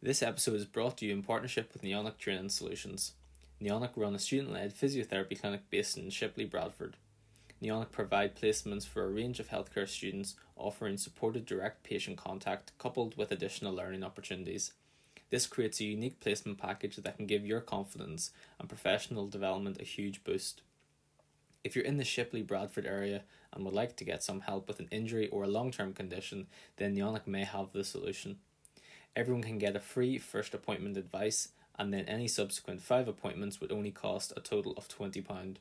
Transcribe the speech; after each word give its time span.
This 0.00 0.22
episode 0.22 0.54
is 0.54 0.64
brought 0.64 0.98
to 0.98 1.06
you 1.06 1.12
in 1.12 1.24
partnership 1.24 1.72
with 1.72 1.82
Neonic 1.82 2.18
Training 2.18 2.50
Solutions. 2.50 3.14
Neonic 3.60 3.90
run 3.96 4.14
a 4.14 4.20
student 4.20 4.52
led 4.52 4.72
physiotherapy 4.72 5.40
clinic 5.40 5.62
based 5.70 5.98
in 5.98 6.08
Shipley, 6.10 6.44
Bradford. 6.44 6.96
Neonic 7.60 7.90
provide 7.90 8.36
placements 8.36 8.86
for 8.86 9.02
a 9.02 9.10
range 9.10 9.40
of 9.40 9.48
healthcare 9.48 9.88
students, 9.88 10.36
offering 10.54 10.98
supported 10.98 11.46
direct 11.46 11.82
patient 11.82 12.16
contact 12.16 12.70
coupled 12.78 13.16
with 13.16 13.32
additional 13.32 13.74
learning 13.74 14.04
opportunities. 14.04 14.72
This 15.30 15.48
creates 15.48 15.80
a 15.80 15.84
unique 15.84 16.20
placement 16.20 16.58
package 16.58 16.94
that 16.98 17.16
can 17.16 17.26
give 17.26 17.44
your 17.44 17.60
confidence 17.60 18.30
and 18.60 18.68
professional 18.68 19.26
development 19.26 19.80
a 19.80 19.84
huge 19.84 20.22
boost. 20.22 20.62
If 21.64 21.74
you're 21.74 21.84
in 21.84 21.96
the 21.96 22.04
Shipley 22.04 22.42
Bradford 22.42 22.86
area 22.86 23.22
and 23.52 23.64
would 23.64 23.74
like 23.74 23.96
to 23.96 24.04
get 24.04 24.22
some 24.22 24.42
help 24.42 24.68
with 24.68 24.78
an 24.78 24.86
injury 24.92 25.26
or 25.30 25.42
a 25.42 25.48
long 25.48 25.72
term 25.72 25.92
condition, 25.92 26.46
then 26.76 26.94
Neonic 26.94 27.26
may 27.26 27.42
have 27.42 27.72
the 27.72 27.82
solution. 27.82 28.38
Everyone 29.16 29.42
can 29.42 29.58
get 29.58 29.76
a 29.76 29.80
free 29.80 30.18
first 30.18 30.54
appointment 30.54 30.96
advice, 30.96 31.48
and 31.78 31.92
then 31.92 32.04
any 32.06 32.28
subsequent 32.28 32.82
five 32.82 33.08
appointments 33.08 33.60
would 33.60 33.72
only 33.72 33.90
cost 33.90 34.32
a 34.36 34.40
total 34.40 34.72
of 34.76 34.88
£20. 34.88 35.56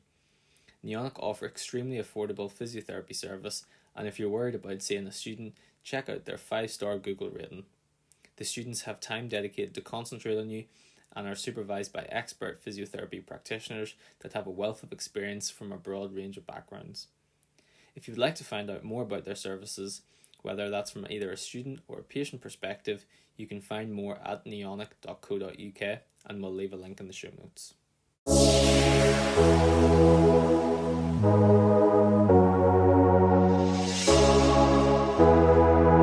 Neonic 0.85 1.13
offer 1.17 1.45
extremely 1.45 1.98
affordable 1.98 2.52
physiotherapy 2.52 3.16
service, 3.16 3.66
and 3.95 4.08
if 4.08 4.20
you're 4.20 4.30
worried 4.30 4.55
about 4.55 4.81
seeing 4.81 5.08
a 5.08 5.12
student, 5.12 5.55
check 5.84 6.08
out 6.08 6.25
their 6.25 6.38
five 6.38 6.72
star 6.72 6.98
Google 6.98 7.30
rating. 7.30 7.66
The 8.38 8.45
students 8.45 8.81
have 8.81 8.99
time 8.99 9.27
dedicated 9.27 9.73
to 9.75 9.81
concentrate 9.81 10.38
on 10.38 10.50
you 10.50 10.66
and 11.16 11.27
are 11.27 11.36
supervised 11.36 11.91
by 11.91 12.05
expert 12.09 12.64
physiotherapy 12.64 13.25
practitioners 13.25 13.95
that 14.20 14.34
have 14.34 14.45
a 14.45 14.52
wealth 14.52 14.84
of 14.84 14.91
experience 14.91 15.50
from 15.50 15.72
a 15.72 15.77
broad 15.77 16.14
range 16.14 16.38
of 16.38 16.45
backgrounds. 16.45 17.08
If 17.95 18.08
you'd 18.08 18.20
like 18.20 18.36
to 18.36 18.44
find 18.44 18.70
out 18.70 18.84
more 18.84 19.02
about 19.02 19.25
their 19.25 19.36
services, 19.36 20.02
whether 20.48 20.70
that's 20.70 20.92
from 20.92 21.06
either 21.10 21.30
a 21.30 21.36
student 21.36 21.82
or 21.90 22.00
a 22.00 22.04
patient 22.04 22.42
perspective, 22.42 23.06
you 23.36 23.46
can 23.46 23.60
find 23.60 23.92
more 23.92 24.18
at 24.24 24.46
neonic.co.uk 24.46 26.00
and 26.26 26.42
we'll 26.42 26.54
leave 26.54 26.72
a 26.72 26.78
link 26.78 27.02
in 27.02 27.08
the 27.08 27.14
show 27.14 27.28
notes. 27.38 27.73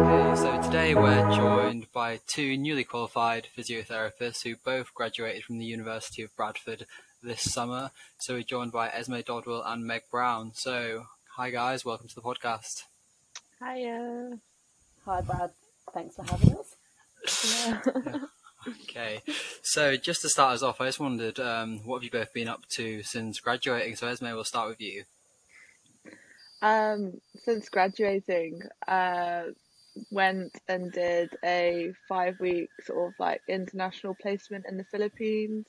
Okay, 0.04 0.36
so 0.36 0.60
today 0.62 0.94
we're 0.94 1.34
joined 1.34 1.90
by 1.90 2.20
two 2.26 2.58
newly 2.58 2.84
qualified 2.84 3.48
physiotherapists 3.56 4.42
who 4.42 4.56
both 4.62 4.92
graduated 4.92 5.44
from 5.44 5.56
the 5.58 5.64
University 5.64 6.20
of 6.20 6.36
Bradford 6.36 6.84
this 7.22 7.40
summer. 7.50 7.92
So 8.18 8.34
we're 8.34 8.42
joined 8.42 8.72
by 8.72 8.90
Esme 8.90 9.20
Dodwell 9.24 9.62
and 9.64 9.86
Meg 9.86 10.02
Brown. 10.10 10.52
So, 10.54 11.06
hi 11.36 11.48
guys, 11.48 11.86
welcome 11.86 12.08
to 12.08 12.14
the 12.14 12.20
podcast. 12.20 12.82
Hiya. 13.60 14.38
Hi, 15.04 15.20
Brad. 15.20 15.50
Thanks 15.92 16.16
for 16.16 16.24
having 16.24 16.56
us. 16.56 16.76
Yeah. 17.66 18.18
Okay, 18.66 19.20
so 19.62 19.94
just 19.96 20.22
to 20.22 20.28
start 20.30 20.54
us 20.54 20.62
off, 20.62 20.80
I 20.80 20.86
just 20.86 20.98
wondered 20.98 21.38
um, 21.38 21.80
what 21.84 21.98
have 21.98 22.04
you 22.04 22.10
both 22.10 22.32
been 22.32 22.48
up 22.48 22.66
to 22.70 23.02
since 23.02 23.38
graduating? 23.38 23.96
So, 23.96 24.06
Esme, 24.06 24.26
we'll 24.26 24.44
start 24.44 24.70
with 24.70 24.80
you. 24.80 25.04
Um, 26.62 27.20
since 27.44 27.68
graduating, 27.68 28.62
uh, 28.88 29.42
went 30.10 30.52
and 30.66 30.90
did 30.92 31.36
a 31.44 31.92
five 32.08 32.40
week 32.40 32.70
sort 32.84 33.08
of 33.08 33.14
like 33.18 33.42
international 33.48 34.16
placement 34.20 34.64
in 34.66 34.78
the 34.78 34.84
Philippines. 34.84 35.66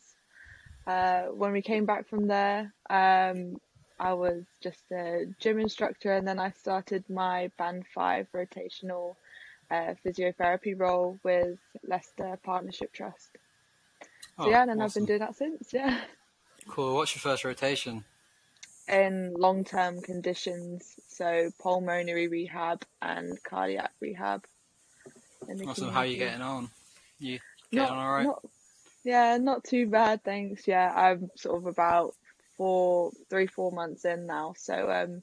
Uh, 0.87 1.23
when 1.23 1.51
we 1.51 1.61
came 1.61 1.85
back 1.85 2.07
from 2.07 2.27
there, 2.27 2.73
um, 2.89 3.57
I 3.99 4.13
was 4.13 4.43
just 4.61 4.83
a 4.91 5.25
gym 5.39 5.59
instructor, 5.59 6.11
and 6.13 6.27
then 6.27 6.39
I 6.39 6.51
started 6.51 7.03
my 7.09 7.51
band 7.57 7.85
five 7.93 8.27
rotational 8.33 9.15
uh, 9.71 9.93
physiotherapy 10.05 10.77
role 10.77 11.19
with 11.23 11.57
Leicester 11.87 12.37
Partnership 12.43 12.91
Trust. 12.93 13.29
So 14.37 14.45
Oh, 14.45 14.49
yeah, 14.49 14.61
and 14.61 14.69
then 14.69 14.81
I've 14.81 14.93
been 14.93 15.05
doing 15.05 15.19
that 15.19 15.35
since. 15.35 15.73
Yeah. 15.73 15.99
Cool. 16.67 16.95
What's 16.95 17.15
your 17.15 17.21
first 17.21 17.45
rotation? 17.45 18.03
in 18.87 19.33
long 19.33 19.63
term 19.63 20.01
conditions, 20.01 20.99
so 21.07 21.51
pulmonary 21.59 22.27
rehab 22.27 22.83
and 23.01 23.41
cardiac 23.43 23.91
rehab. 23.99 24.45
Awesome. 25.65 25.91
How 25.91 26.01
are 26.01 26.05
you 26.05 26.17
getting 26.17 26.41
on? 26.41 26.69
You 27.19 27.39
getting 27.71 27.89
on 27.89 27.97
all 27.97 28.13
right? 28.13 28.23
Not, 28.23 28.45
yeah, 29.03 29.37
not 29.37 29.63
too 29.63 29.87
bad, 29.87 30.23
thanks. 30.23 30.67
Yeah, 30.67 30.91
I'm 30.93 31.29
sort 31.35 31.57
of 31.57 31.67
about 31.67 32.15
four, 32.57 33.11
three, 33.29 33.47
four 33.47 33.71
months 33.71 34.05
in 34.05 34.25
now, 34.25 34.53
so 34.57 34.89
um, 34.91 35.21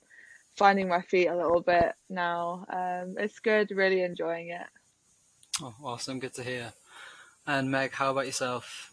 finding 0.57 0.89
my 0.89 1.03
feet 1.03 1.29
a 1.29 1.37
little 1.37 1.61
bit 1.61 1.93
now. 2.09 2.65
Um, 2.69 3.17
it's 3.19 3.39
good, 3.39 3.71
really 3.71 4.03
enjoying 4.03 4.51
it. 4.51 4.67
Oh, 5.61 5.75
awesome. 5.85 6.19
Good 6.19 6.35
to 6.35 6.43
hear. 6.43 6.73
And 7.47 7.71
Meg, 7.71 7.93
how 7.93 8.11
about 8.11 8.27
yourself? 8.27 8.93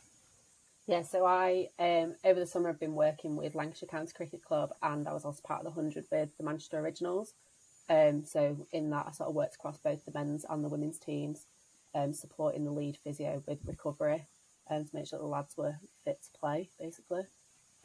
Yeah, 0.88 1.03
so 1.03 1.23
I 1.23 1.69
um 1.77 2.16
over 2.25 2.39
the 2.39 2.47
summer 2.47 2.69
I've 2.69 2.79
been 2.79 2.95
working 2.95 3.35
with 3.35 3.53
Lancashire 3.53 3.88
County 3.88 4.11
Cricket 4.11 4.44
Club 4.44 4.71
and 4.81 5.07
I 5.07 5.13
was 5.13 5.23
also 5.23 5.41
part 5.44 5.59
of 5.59 5.66
the 5.66 5.71
hundred 5.71 6.06
with 6.11 6.35
the 6.38 6.44
Manchester 6.44 6.79
Originals. 6.79 7.33
Um 7.89 8.23
so 8.25 8.57
in 8.71 8.89
that 8.89 9.06
I 9.07 9.11
sort 9.11 9.29
of 9.29 9.35
worked 9.35 9.56
across 9.56 9.77
both 9.77 10.03
the 10.03 10.11
men's 10.11 10.45
and 10.50 10.63
the 10.63 10.69
women's 10.69 10.97
teams, 10.97 11.45
um 11.94 12.11
supporting 12.13 12.66
the 12.66 12.71
lead 12.71 12.97
physio 13.03 13.44
with 13.45 13.59
recovery 13.66 14.27
um 14.69 14.83
to 14.85 14.95
make 14.95 15.06
sure 15.06 15.19
the 15.19 15.25
lads 15.25 15.56
were 15.56 15.75
fit 16.03 16.23
to 16.23 16.39
play 16.39 16.71
basically. 16.79 17.21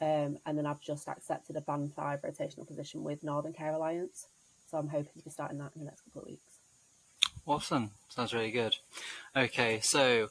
Um 0.01 0.37
and 0.45 0.57
then 0.57 0.65
I've 0.65 0.81
just 0.81 1.07
accepted 1.07 1.55
a 1.55 1.61
band 1.61 1.93
five 1.93 2.21
rotational 2.21 2.67
position 2.67 3.03
with 3.03 3.23
Northern 3.23 3.53
Care 3.53 3.73
Alliance. 3.73 4.27
So 4.69 4.77
I'm 4.77 4.87
hoping 4.87 5.11
to 5.17 5.23
be 5.23 5.29
starting 5.29 5.59
that 5.59 5.71
in 5.75 5.81
the 5.81 5.85
next 5.85 6.01
couple 6.01 6.21
of 6.21 6.27
weeks. 6.27 6.59
Awesome. 7.45 7.91
Sounds 8.09 8.33
really 8.33 8.51
good. 8.51 8.75
Okay, 9.35 9.79
so 9.81 10.29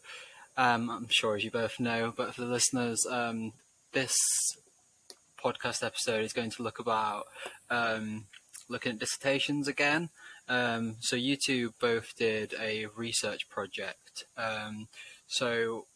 um, 0.57 0.91
I'm 0.91 1.09
sure 1.09 1.37
as 1.37 1.45
you 1.45 1.51
both 1.51 1.79
know, 1.79 2.13
but 2.17 2.35
for 2.35 2.41
the 2.41 2.49
listeners, 2.49 3.07
um, 3.09 3.53
this 3.93 4.17
podcast 5.43 5.85
episode 5.85 6.25
is 6.25 6.33
going 6.33 6.51
to 6.51 6.63
look 6.63 6.81
about 6.81 7.27
um, 7.71 8.27
looking 8.69 8.93
at 8.93 8.99
dissertations 8.99 9.69
again. 9.69 10.11
Um, 10.49 10.97
so 11.01 11.17
you 11.17 11.37
two 11.37 11.73
both 11.81 12.17
did 12.17 12.55
a 12.61 12.87
research 12.97 13.49
project. 13.49 14.25
Um, 14.37 14.89
so 15.27 15.87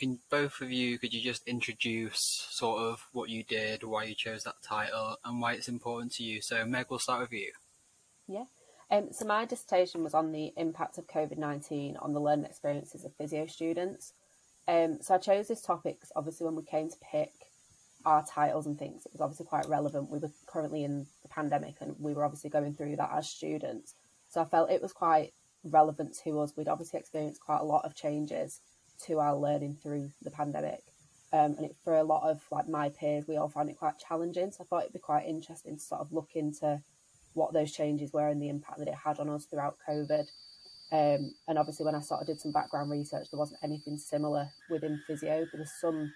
can 0.00 0.18
both 0.30 0.60
of 0.60 0.72
you 0.72 0.98
could 0.98 1.14
you 1.14 1.20
just 1.20 1.46
introduce 1.46 2.48
sort 2.50 2.80
of 2.80 3.06
what 3.12 3.28
you 3.28 3.44
did, 3.44 3.84
why 3.84 4.04
you 4.04 4.14
chose 4.14 4.42
that 4.44 4.62
title, 4.62 5.16
and 5.24 5.40
why 5.40 5.52
it's 5.52 5.68
important 5.68 6.12
to 6.14 6.24
you? 6.24 6.40
So 6.42 6.64
Meg, 6.64 6.86
we'll 6.88 6.98
start 6.98 7.20
with 7.20 7.32
you. 7.32 7.52
Yeah. 8.26 8.44
Um, 8.90 9.08
so 9.12 9.24
my 9.24 9.44
dissertation 9.44 10.02
was 10.02 10.14
on 10.14 10.32
the 10.32 10.52
impact 10.56 10.98
of 10.98 11.06
COVID 11.06 11.38
nineteen 11.38 11.96
on 11.98 12.12
the 12.12 12.20
learning 12.20 12.46
experiences 12.46 13.04
of 13.04 13.14
physio 13.14 13.46
students. 13.46 14.12
Um, 14.66 14.98
so 15.00 15.14
I 15.14 15.18
chose 15.18 15.48
this 15.48 15.62
topic 15.62 15.96
because 15.96 16.12
obviously 16.16 16.46
when 16.46 16.56
we 16.56 16.62
came 16.62 16.88
to 16.90 16.96
pick 17.12 17.32
our 18.04 18.24
titles 18.24 18.66
and 18.66 18.78
things, 18.78 19.04
it 19.04 19.12
was 19.12 19.20
obviously 19.20 19.46
quite 19.46 19.68
relevant. 19.68 20.10
We 20.10 20.18
were 20.18 20.30
currently 20.46 20.84
in 20.84 21.06
the 21.22 21.28
pandemic 21.28 21.76
and 21.80 21.96
we 21.98 22.14
were 22.14 22.24
obviously 22.24 22.50
going 22.50 22.74
through 22.74 22.96
that 22.96 23.10
as 23.12 23.28
students. 23.28 23.94
So 24.30 24.40
I 24.40 24.44
felt 24.44 24.70
it 24.70 24.82
was 24.82 24.92
quite 24.92 25.32
relevant 25.64 26.16
to 26.24 26.40
us. 26.40 26.56
We'd 26.56 26.68
obviously 26.68 27.00
experienced 27.00 27.40
quite 27.40 27.60
a 27.60 27.64
lot 27.64 27.84
of 27.84 27.94
changes 27.94 28.60
to 29.06 29.18
our 29.18 29.36
learning 29.36 29.78
through 29.82 30.10
the 30.22 30.30
pandemic. 30.30 30.82
Um, 31.32 31.54
and 31.56 31.66
it, 31.66 31.76
for 31.84 31.94
a 31.94 32.02
lot 32.02 32.28
of 32.28 32.42
like 32.50 32.68
my 32.68 32.88
peers, 32.88 33.26
we 33.28 33.36
all 33.36 33.48
found 33.48 33.70
it 33.70 33.78
quite 33.78 33.98
challenging. 33.98 34.50
So 34.50 34.64
I 34.64 34.66
thought 34.66 34.82
it'd 34.82 34.92
be 34.92 34.98
quite 34.98 35.26
interesting 35.26 35.76
to 35.76 35.82
sort 35.82 36.00
of 36.00 36.12
look 36.12 36.30
into 36.34 36.82
what 37.34 37.52
those 37.52 37.72
changes 37.72 38.12
were 38.12 38.28
and 38.28 38.42
the 38.42 38.48
impact 38.48 38.78
that 38.78 38.88
it 38.88 38.94
had 38.94 39.20
on 39.20 39.28
us 39.30 39.44
throughout 39.44 39.78
COVID. 39.88 40.26
Um, 40.92 41.34
and 41.46 41.56
obviously, 41.56 41.86
when 41.86 41.94
I 41.94 42.00
sort 42.00 42.20
of 42.20 42.26
did 42.26 42.40
some 42.40 42.50
background 42.50 42.90
research, 42.90 43.28
there 43.30 43.38
wasn't 43.38 43.60
anything 43.62 43.96
similar 43.96 44.48
within 44.68 45.00
physio. 45.06 45.46
There 45.52 45.60
was 45.60 45.72
some 45.80 46.12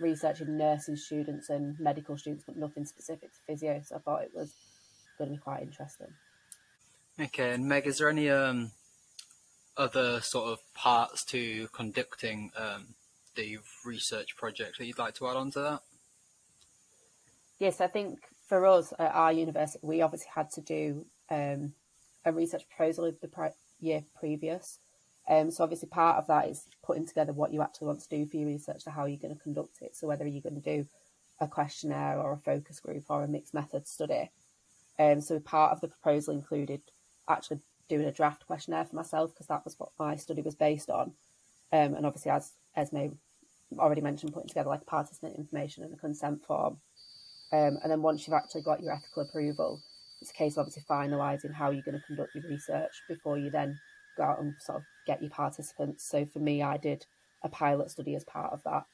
research 0.00 0.40
in 0.40 0.58
nursing 0.58 0.96
students 0.96 1.48
and 1.48 1.78
medical 1.78 2.18
students, 2.18 2.44
but 2.44 2.56
nothing 2.56 2.84
specific 2.84 3.32
to 3.32 3.38
physio. 3.46 3.80
So 3.84 3.96
I 3.96 3.98
thought 4.00 4.22
it 4.22 4.32
was 4.34 4.52
going 5.16 5.30
to 5.30 5.36
be 5.36 5.40
quite 5.40 5.62
interesting. 5.62 6.08
Okay, 7.20 7.52
and 7.52 7.66
Meg, 7.66 7.86
is 7.86 7.98
there 7.98 8.10
any 8.10 8.28
um, 8.28 8.72
other 9.76 10.20
sort 10.20 10.52
of 10.52 10.58
parts 10.74 11.24
to 11.26 11.68
conducting 11.68 12.50
um, 12.56 12.94
the 13.34 13.58
research 13.84 14.36
project 14.36 14.78
that 14.78 14.86
you'd 14.86 14.98
like 14.98 15.14
to 15.14 15.28
add 15.28 15.36
on 15.36 15.50
to 15.52 15.60
that? 15.60 15.80
Yes, 17.58 17.80
I 17.80 17.86
think 17.86 18.20
for 18.46 18.66
us 18.66 18.92
at 18.98 19.14
our 19.14 19.32
university, 19.32 19.78
we 19.82 20.02
obviously 20.02 20.30
had 20.34 20.50
to 20.52 20.60
do 20.60 21.06
um, 21.30 21.72
a 22.24 22.32
research 22.32 22.68
proposal 22.68 23.06
of 23.06 23.20
the 23.20 23.28
pri- 23.28 23.52
year 23.80 24.04
previous. 24.18 24.78
Um, 25.28 25.50
so 25.50 25.64
obviously 25.64 25.88
part 25.88 26.18
of 26.18 26.26
that 26.28 26.48
is 26.48 26.64
putting 26.84 27.06
together 27.06 27.32
what 27.32 27.52
you 27.52 27.62
actually 27.62 27.88
want 27.88 28.00
to 28.00 28.08
do 28.08 28.26
for 28.26 28.36
your 28.36 28.46
research, 28.46 28.82
so 28.82 28.90
how 28.90 29.06
you're 29.06 29.18
going 29.18 29.34
to 29.34 29.42
conduct 29.42 29.82
it. 29.82 29.96
So 29.96 30.06
whether 30.06 30.26
you're 30.26 30.42
going 30.42 30.60
to 30.60 30.76
do 30.76 30.86
a 31.40 31.48
questionnaire 31.48 32.18
or 32.18 32.32
a 32.32 32.38
focus 32.38 32.80
group 32.80 33.04
or 33.08 33.24
a 33.24 33.28
mixed 33.28 33.54
method 33.54 33.86
study. 33.86 34.30
Um, 34.98 35.20
so 35.20 35.38
part 35.40 35.72
of 35.72 35.80
the 35.80 35.88
proposal 35.88 36.34
included 36.34 36.80
actually 37.28 37.60
doing 37.88 38.06
a 38.06 38.12
draft 38.12 38.46
questionnaire 38.46 38.84
for 38.84 38.96
myself 38.96 39.32
because 39.32 39.46
that 39.46 39.64
was 39.64 39.78
what 39.78 39.90
my 39.98 40.16
study 40.16 40.42
was 40.42 40.54
based 40.54 40.90
on. 40.90 41.12
Um, 41.72 41.94
and 41.94 42.06
obviously, 42.06 42.30
as 42.30 42.52
Esme 42.76 43.08
already 43.78 44.00
mentioned, 44.00 44.32
putting 44.32 44.48
together 44.48 44.68
like 44.68 44.86
participant 44.86 45.36
information 45.36 45.84
and 45.84 45.92
a 45.92 45.96
consent 45.96 46.44
form. 46.44 46.78
Um, 47.52 47.78
and 47.82 47.90
then 47.90 48.02
once 48.02 48.26
you've 48.26 48.34
actually 48.34 48.62
got 48.62 48.82
your 48.82 48.92
ethical 48.92 49.22
approval, 49.22 49.80
it's 50.20 50.30
a 50.30 50.34
case 50.34 50.54
of 50.54 50.60
obviously 50.60 50.84
finalising 50.88 51.52
how 51.52 51.70
you're 51.70 51.82
going 51.82 51.98
to 51.98 52.06
conduct 52.06 52.34
your 52.34 52.44
research 52.48 53.02
before 53.08 53.38
you 53.38 53.50
then 53.50 53.78
go 54.16 54.24
out 54.24 54.40
and 54.40 54.54
sort 54.58 54.78
of 54.78 54.84
get 55.06 55.20
your 55.20 55.30
participants. 55.30 56.08
So 56.08 56.26
for 56.26 56.38
me, 56.38 56.62
I 56.62 56.76
did 56.76 57.06
a 57.42 57.48
pilot 57.48 57.90
study 57.90 58.14
as 58.14 58.24
part 58.24 58.52
of 58.52 58.62
that, 58.64 58.86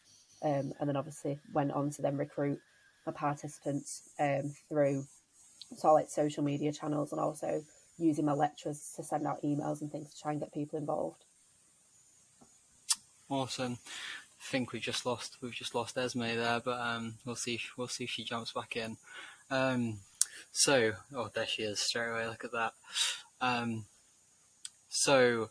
um, 0.43 0.73
and 0.79 0.89
then 0.89 0.97
obviously 0.97 1.39
went 1.53 1.73
on 1.73 1.91
to 1.91 2.03
then 2.03 2.17
recruit 2.17 2.59
my 3.07 3.13
participants 3.13 4.11
um, 4.19 4.55
through 4.69 5.05
sort 5.77 5.93
of 5.93 5.95
like 5.95 6.11
social 6.11 6.45
media 6.45 6.73
channels 6.73 7.13
and 7.13 7.21
also 7.21 7.63
using 8.03 8.25
my 8.25 8.33
lecturers 8.33 8.93
to 8.97 9.03
send 9.03 9.27
out 9.27 9.43
emails 9.43 9.81
and 9.81 9.91
things 9.91 10.13
to 10.13 10.21
try 10.21 10.33
and 10.33 10.41
get 10.41 10.53
people 10.53 10.79
involved. 10.79 11.25
Awesome. 13.29 13.79
I 13.85 14.45
think 14.51 14.73
we 14.73 14.81
just 14.81 15.07
lost 15.07 15.39
we've 15.41 15.53
just 15.53 15.75
lost 15.75 15.97
Esme 15.97 16.23
there, 16.23 16.61
but 16.65 16.81
um, 16.81 17.15
we'll 17.25 17.37
see 17.37 17.55
if, 17.55 17.73
we'll 17.77 17.89
see 17.89 18.05
if 18.05 18.11
she 18.11 18.25
jumps 18.25 18.53
back 18.53 18.77
in. 18.77 18.97
Um, 19.51 20.01
so 20.51 20.93
oh 21.15 21.31
there 21.33 21.47
she 21.47 21.63
is 21.63 21.81
straight 21.81 22.11
away. 22.11 22.27
Look 22.27 22.45
at 22.45 22.53
that. 22.53 22.73
Um, 23.41 23.87
so 24.89 25.51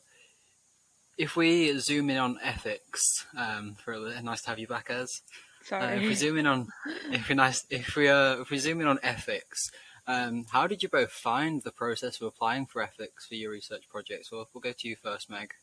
if 1.18 1.36
we 1.36 1.78
zoom 1.78 2.10
in 2.10 2.18
on 2.18 2.40
ethics, 2.44 3.26
um, 3.38 3.76
for 3.76 3.94
a, 3.94 4.22
nice 4.22 4.42
to 4.42 4.50
have 4.50 4.60
you 4.60 4.68
back, 4.68 4.90
as. 4.90 5.22
Sorry. 5.64 5.84
Uh, 5.84 6.02
if 6.02 6.02
we 6.02 6.16
zoom 6.16 6.38
in 6.38 6.48
on, 6.48 6.68
if 7.12 7.30
we 7.30 7.36
nice, 7.36 7.64
if 7.70 7.96
we 7.96 8.10
uh, 8.10 8.42
if 8.42 8.50
we 8.50 8.58
zoom 8.58 8.82
in 8.82 8.88
on 8.88 9.00
ethics, 9.04 9.70
um, 10.08 10.46
how 10.50 10.68
did 10.68 10.84
you 10.84 10.90
both 10.90 11.12
find 11.12 11.62
the 11.62 11.72
process 11.72 12.20
of 12.20 12.28
applying 12.28 12.66
for 12.66 12.82
ethics 12.82 13.28
for 13.28 13.36
your 13.36 13.52
research 13.52 13.88
projects? 13.90 14.32
Well, 14.32 14.50
we'll 14.54 14.62
go 14.62 14.72
to 14.72 14.88
you 14.88 14.96
first, 14.96 15.30
Meg. 15.30 15.54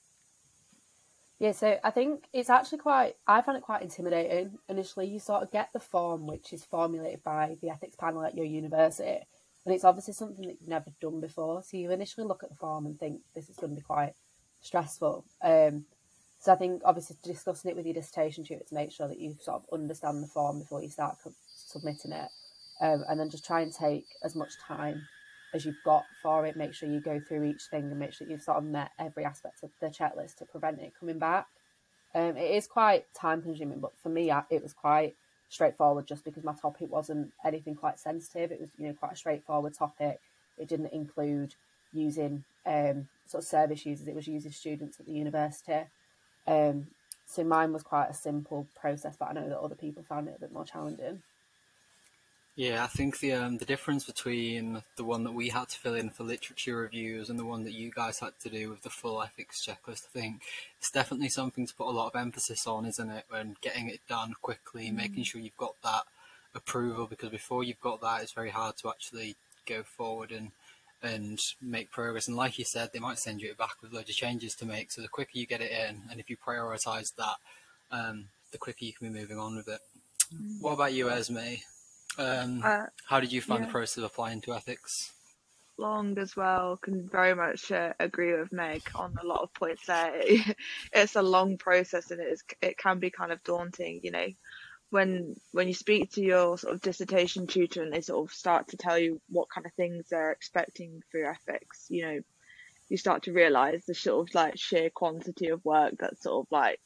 Yeah, 1.39 1.53
so 1.53 1.79
I 1.85 1.91
think 1.91 2.25
it's 2.33 2.51
actually 2.51 2.79
quite, 2.79 3.15
I 3.27 3.43
found 3.43 3.59
it 3.59 3.63
quite 3.63 3.83
intimidating. 3.83 4.59
Initially, 4.69 5.07
you 5.07 5.21
sort 5.21 5.45
of 5.45 5.53
get 5.53 5.73
the 5.73 5.79
form, 5.79 6.27
which 6.27 6.53
is 6.53 6.65
formulated 6.65 7.23
by 7.23 7.57
the 7.61 7.71
ethics 7.71 7.95
panel 7.95 8.25
at 8.25 8.37
your 8.37 8.47
university, 8.47 9.21
and 9.65 9.75
it's 9.75 9.85
obviously 9.85 10.15
something 10.15 10.47
that 10.47 10.57
you've 10.61 10.69
never 10.69 10.91
done 11.01 11.21
before. 11.21 11.63
So 11.63 11.77
you 11.77 11.93
initially 11.93 12.27
look 12.27 12.43
at 12.43 12.51
the 12.51 12.57
form 12.57 12.87
and 12.87 12.99
think 12.99 13.21
this 13.35 13.49
is 13.49 13.57
going 13.57 13.71
to 13.71 13.77
be 13.77 13.83
quite 13.83 14.15
stressful. 14.61 15.25
Um, 15.43 15.85
so 16.41 16.53
I 16.53 16.57
think 16.57 16.83
obviously 16.85 17.17
discussing 17.23 17.71
it 17.71 17.77
with 17.77 17.87
your 17.87 17.95
dissertation 17.95 18.45
tutor 18.45 18.65
to 18.65 18.75
make 18.75 18.93
sure 18.93 19.09
that 19.09 19.21
you 19.21 19.37
sort 19.41 19.63
of 19.63 19.73
understand 19.73 20.23
the 20.23 20.29
form 20.29 20.61
before 20.61 20.83
you 20.83 20.89
start 20.89 21.17
submitting 21.47 22.13
it, 22.13 22.29
um, 22.81 23.05
and 23.09 23.19
then 23.19 23.31
just 23.31 23.45
try 23.45 23.61
and 23.61 23.73
take 23.73 24.07
as 24.25 24.35
much 24.35 24.53
time 24.59 25.07
as 25.55 25.65
you've 25.65 25.83
got 25.85 26.05
for 26.23 26.47
it. 26.47 26.57
Make 26.57 26.75
sure 26.75 26.89
you 26.89 27.01
go 27.01 27.21
through 27.21 27.45
each 27.45 27.63
thing 27.71 27.85
and 27.85 27.99
make 27.99 28.13
sure 28.13 28.27
you've 28.27 28.43
sort 28.43 28.59
of 28.59 28.65
met 28.65 28.91
every 28.99 29.25
aspect 29.25 29.63
of 29.63 29.71
the 29.81 29.89
checklist 29.89 30.37
to 30.37 30.45
prevent 30.45 30.81
it 30.81 30.93
coming 30.99 31.19
back. 31.19 31.47
Um, 32.15 32.37
it 32.37 32.51
is 32.51 32.67
quite 32.67 33.07
time 33.15 33.43
consuming, 33.43 33.81
but 33.81 33.93
for 34.03 34.09
me, 34.09 34.31
it 34.51 34.63
was 34.63 34.73
quite 34.73 35.15
straightforward 35.49 36.07
just 36.07 36.25
because 36.25 36.45
my 36.45 36.55
topic 36.55 36.91
wasn't 36.91 37.33
anything 37.45 37.75
quite 37.75 37.99
sensitive. 37.99 38.53
It 38.53 38.61
was, 38.61 38.71
you 38.79 38.87
know, 38.87 38.95
quite 38.95 39.13
a 39.13 39.17
straightforward 39.17 39.75
topic. 39.75 40.21
It 40.59 40.69
didn't 40.69 40.93
include 40.93 41.55
using 41.93 42.45
um, 42.67 43.09
sort 43.27 43.45
of 43.45 43.49
service 43.49 43.87
users. 43.87 44.09
It 44.09 44.15
was 44.15 44.27
using 44.27 44.53
students 44.53 45.01
at 45.01 45.07
the 45.07 45.13
university. 45.13 45.85
Um, 46.47 46.89
so 47.27 47.45
mine 47.45 47.73
was 47.73 47.83
quite 47.83 48.09
a 48.09 48.15
simple 48.15 48.67
process, 48.79 49.17
but 49.19 49.29
I 49.29 49.33
know 49.35 49.49
that 49.49 49.61
other 49.61 49.75
people 49.75 50.03
found 50.03 50.29
it 50.29 50.35
a 50.37 50.41
bit 50.41 50.53
more 50.53 50.65
challenging. 50.65 51.23
Yeah, 52.59 52.83
I 52.83 52.89
think 52.89 53.21
the 53.21 53.35
um, 53.35 53.59
the 53.59 53.65
difference 53.65 54.03
between 54.03 54.83
the 54.97 55.05
one 55.05 55.23
that 55.23 55.33
we 55.33 55.51
had 55.51 55.69
to 55.69 55.79
fill 55.79 55.95
in 55.95 56.11
for 56.11 56.25
literature 56.25 56.79
reviews 56.79 57.31
and 57.31 57.39
the 57.39 57.45
one 57.45 57.63
that 57.63 57.73
you 57.73 57.93
guys 57.95 58.19
had 58.19 58.33
to 58.41 58.49
do 58.49 58.69
with 58.69 58.83
the 58.83 58.91
full 58.91 59.23
ethics 59.23 59.65
checklist, 59.65 60.07
I 60.07 60.19
think 60.19 60.43
it's 60.77 60.91
definitely 60.91 61.29
something 61.29 61.69
to 61.69 61.75
put 61.77 61.87
a 61.87 61.95
lot 61.95 62.13
of 62.13 62.21
emphasis 62.21 62.67
on, 62.67 62.85
isn't 62.85 63.11
it? 63.11 63.27
When 63.29 63.55
getting 63.61 63.89
it 63.89 64.01
done 64.09 64.35
quickly, 64.43 64.89
mm. 64.89 64.97
making 64.97 65.23
sure 65.23 65.41
you've 65.41 65.57
got 65.57 65.81
that 65.85 66.03
approval, 66.53 67.07
because 67.07 67.29
before 67.29 67.63
you've 67.63 67.81
got 67.81 68.01
that, 68.01 68.23
it's 68.23 68.33
very 68.33 68.51
hard 68.51 68.77
to 68.79 68.89
actually 68.89 69.37
go 69.65 69.85
forward 69.85 70.33
and 70.33 70.51
and 71.01 71.39
make 71.63 71.93
progress. 71.93 72.27
And 72.27 72.37
like 72.37 72.59
you 72.59 72.65
said, 72.65 72.91
they 72.93 72.99
might 72.99 73.21
send 73.21 73.41
you 73.41 73.51
it 73.51 73.57
back 73.57 73.77
with 73.81 73.93
loads 73.93 74.11
of 74.11 74.17
changes 74.17 74.57
to 74.57 74.67
make. 74.67 74.91
So 74.91 75.01
the 75.01 75.07
quicker 75.07 75.31
you 75.39 75.47
get 75.47 75.61
it 75.61 75.71
in, 75.71 76.03
and 76.11 76.19
if 76.19 76.29
you 76.29 76.37
prioritise 76.37 77.15
that, 77.15 77.37
um, 77.93 78.25
the 78.51 78.59
quicker 78.59 78.85
you 78.85 78.93
can 78.93 79.13
be 79.13 79.21
moving 79.21 79.39
on 79.39 79.55
with 79.55 79.69
it. 79.69 79.79
Mm. 80.35 80.61
What 80.61 80.73
about 80.73 80.93
you, 80.93 81.09
Esme? 81.09 81.61
Um, 82.19 82.63
uh, 82.65 82.87
how 83.07 83.21
did 83.21 83.33
you 83.33 83.41
find 83.41 83.61
yeah. 83.61 83.67
the 83.67 83.73
process 83.73 83.99
of 83.99 84.05
applying 84.05 84.41
to 84.43 84.55
ethics? 84.55 85.13
Long 85.79 86.19
as 86.19 86.35
well. 86.35 86.77
Can 86.77 87.09
very 87.09 87.35
much 87.35 87.71
uh, 87.71 87.93
agree 88.01 88.37
with 88.37 88.53
Meg 88.53 88.83
on 88.95 89.17
a 89.23 89.27
lot 89.27 89.43
of 89.43 89.55
points 89.55 89.87
there. 89.87 90.13
it's 90.93 91.15
a 91.15 91.23
long 91.23 91.57
process 91.57 92.11
and 92.11 92.21
it 92.21 92.33
is 92.33 92.43
it 92.61 92.77
can 92.77 92.99
be 92.99 93.11
kind 93.11 93.31
of 93.31 93.45
daunting. 93.45 94.01
You 94.03 94.11
know, 94.11 94.27
when 94.91 95.37
when 95.53 95.69
you 95.69 95.75
speak 95.75 96.13
to 96.13 96.21
your 96.21 96.59
sort 96.59 96.75
of 96.75 96.83
dissertation 96.83 97.47
tutor 97.47 97.83
and 97.83 97.93
they 97.93 98.01
sort 98.01 98.29
of 98.29 98.35
start 98.35 98.69
to 98.69 98.77
tell 98.77 98.99
you 98.99 99.21
what 99.29 99.49
kind 99.49 99.67
of 99.67 99.73
things 99.75 100.09
they're 100.09 100.33
expecting 100.33 101.03
for 101.13 101.19
your 101.19 101.31
ethics, 101.31 101.87
you 101.89 102.03
know, 102.03 102.21
you 102.89 102.97
start 102.97 103.25
to 103.25 103.33
realise 103.33 103.85
the 103.85 103.95
sort 103.95 104.29
of 104.29 104.35
like 104.35 104.59
sheer 104.59 104.91
quantity 104.91 105.49
of 105.49 105.65
work 105.65 105.95
that's 105.99 106.23
sort 106.23 106.45
of 106.45 106.51
like 106.51 106.81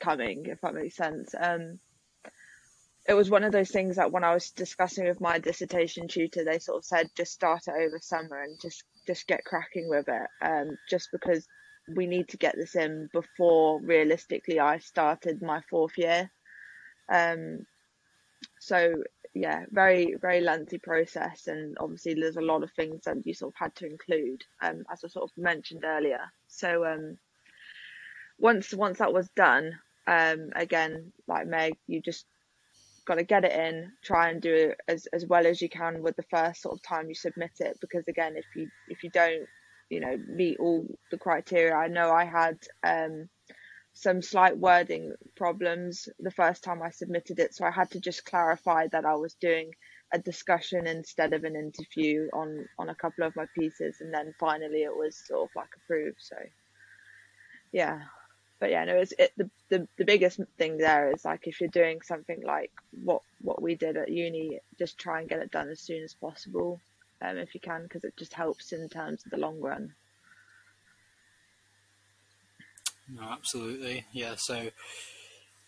coming, 0.00 0.46
if 0.46 0.60
that 0.60 0.74
makes 0.74 0.96
sense. 0.96 1.34
Um, 1.38 1.78
it 3.08 3.14
was 3.14 3.30
one 3.30 3.42
of 3.42 3.52
those 3.52 3.70
things 3.70 3.96
that 3.96 4.12
when 4.12 4.22
I 4.22 4.34
was 4.34 4.50
discussing 4.50 5.06
with 5.06 5.20
my 5.20 5.38
dissertation 5.38 6.08
tutor, 6.08 6.44
they 6.44 6.58
sort 6.58 6.76
of 6.76 6.84
said 6.84 7.08
just 7.16 7.32
start 7.32 7.62
it 7.66 7.74
over 7.74 7.98
summer 8.00 8.42
and 8.42 8.60
just 8.60 8.84
just 9.06 9.26
get 9.26 9.44
cracking 9.44 9.88
with 9.88 10.06
it. 10.08 10.28
Um, 10.42 10.76
just 10.90 11.08
because 11.10 11.48
we 11.96 12.06
need 12.06 12.28
to 12.28 12.36
get 12.36 12.54
this 12.54 12.76
in 12.76 13.08
before 13.14 13.80
realistically 13.80 14.60
I 14.60 14.78
started 14.78 15.40
my 15.40 15.62
fourth 15.70 15.96
year. 15.96 16.30
Um, 17.10 17.60
so 18.60 18.92
yeah, 19.32 19.64
very 19.70 20.16
very 20.20 20.42
lengthy 20.42 20.78
process, 20.78 21.46
and 21.46 21.78
obviously 21.80 22.12
there's 22.12 22.36
a 22.36 22.42
lot 22.42 22.62
of 22.62 22.70
things 22.72 23.04
that 23.06 23.16
you 23.24 23.32
sort 23.32 23.54
of 23.54 23.58
had 23.58 23.74
to 23.76 23.86
include, 23.86 24.44
um, 24.60 24.84
as 24.92 25.02
I 25.02 25.08
sort 25.08 25.30
of 25.30 25.42
mentioned 25.42 25.84
earlier. 25.84 26.20
So 26.48 26.84
um, 26.84 27.16
once 28.38 28.74
once 28.74 28.98
that 28.98 29.14
was 29.14 29.30
done, 29.30 29.78
um, 30.06 30.50
again, 30.54 31.12
like 31.26 31.46
Meg, 31.46 31.72
you 31.86 32.02
just 32.02 32.26
got 33.08 33.14
to 33.14 33.24
get 33.24 33.44
it 33.44 33.52
in, 33.52 33.90
try 34.04 34.28
and 34.28 34.40
do 34.40 34.54
it 34.54 34.78
as, 34.86 35.06
as 35.14 35.24
well 35.26 35.46
as 35.46 35.62
you 35.62 35.68
can 35.70 36.02
with 36.02 36.14
the 36.16 36.30
first 36.30 36.60
sort 36.60 36.74
of 36.74 36.82
time 36.82 37.08
you 37.08 37.14
submit 37.14 37.52
it. 37.58 37.78
Because 37.80 38.06
again, 38.06 38.36
if 38.36 38.44
you 38.54 38.68
if 38.88 39.02
you 39.02 39.10
don't, 39.10 39.46
you 39.88 40.00
know, 40.00 40.16
meet 40.28 40.58
all 40.60 40.86
the 41.10 41.16
criteria, 41.16 41.74
I 41.74 41.88
know 41.88 42.12
I 42.12 42.26
had 42.26 42.58
um, 42.86 43.30
some 43.94 44.20
slight 44.20 44.58
wording 44.58 45.14
problems 45.36 46.06
the 46.20 46.30
first 46.30 46.62
time 46.62 46.82
I 46.82 46.90
submitted 46.90 47.38
it, 47.40 47.54
so 47.54 47.64
I 47.64 47.70
had 47.70 47.90
to 47.92 48.00
just 48.00 48.26
clarify 48.26 48.88
that 48.92 49.06
I 49.06 49.14
was 49.14 49.34
doing 49.40 49.70
a 50.12 50.18
discussion 50.18 50.86
instead 50.86 51.32
of 51.32 51.44
an 51.44 51.56
interview 51.56 52.28
on 52.34 52.66
on 52.78 52.90
a 52.90 52.94
couple 52.94 53.24
of 53.24 53.34
my 53.36 53.46
pieces, 53.58 53.96
and 54.00 54.12
then 54.12 54.34
finally 54.38 54.82
it 54.82 54.94
was 54.94 55.16
sort 55.26 55.48
of 55.48 55.56
like 55.56 55.70
approved. 55.82 56.20
So 56.20 56.36
yeah, 57.72 58.00
but 58.60 58.70
yeah, 58.70 58.84
no, 58.84 58.96
it's 58.96 59.12
it, 59.18 59.32
the, 59.36 59.50
the 59.68 59.88
the 59.98 60.04
biggest 60.04 60.40
thing 60.56 60.78
there 60.78 61.12
is 61.12 61.24
like 61.24 61.46
if 61.46 61.60
you're 61.60 61.70
doing 61.70 62.00
something 62.02 62.42
like 62.44 62.72
what 63.04 63.22
what 63.40 63.62
we 63.62 63.74
did 63.74 63.96
at 63.96 64.10
uni, 64.10 64.58
just 64.78 64.98
try 64.98 65.20
and 65.20 65.28
get 65.28 65.40
it 65.40 65.50
done 65.50 65.68
as 65.68 65.80
soon 65.80 66.02
as 66.02 66.14
possible, 66.14 66.80
um, 67.22 67.36
if 67.36 67.54
you 67.54 67.60
can, 67.60 67.82
because 67.84 68.04
it 68.04 68.16
just 68.16 68.34
helps 68.34 68.72
in 68.72 68.88
terms 68.88 69.24
of 69.24 69.30
the 69.30 69.36
long 69.36 69.60
run. 69.60 69.94
No, 73.08 73.22
absolutely, 73.22 74.04
yeah. 74.12 74.34
So 74.36 74.70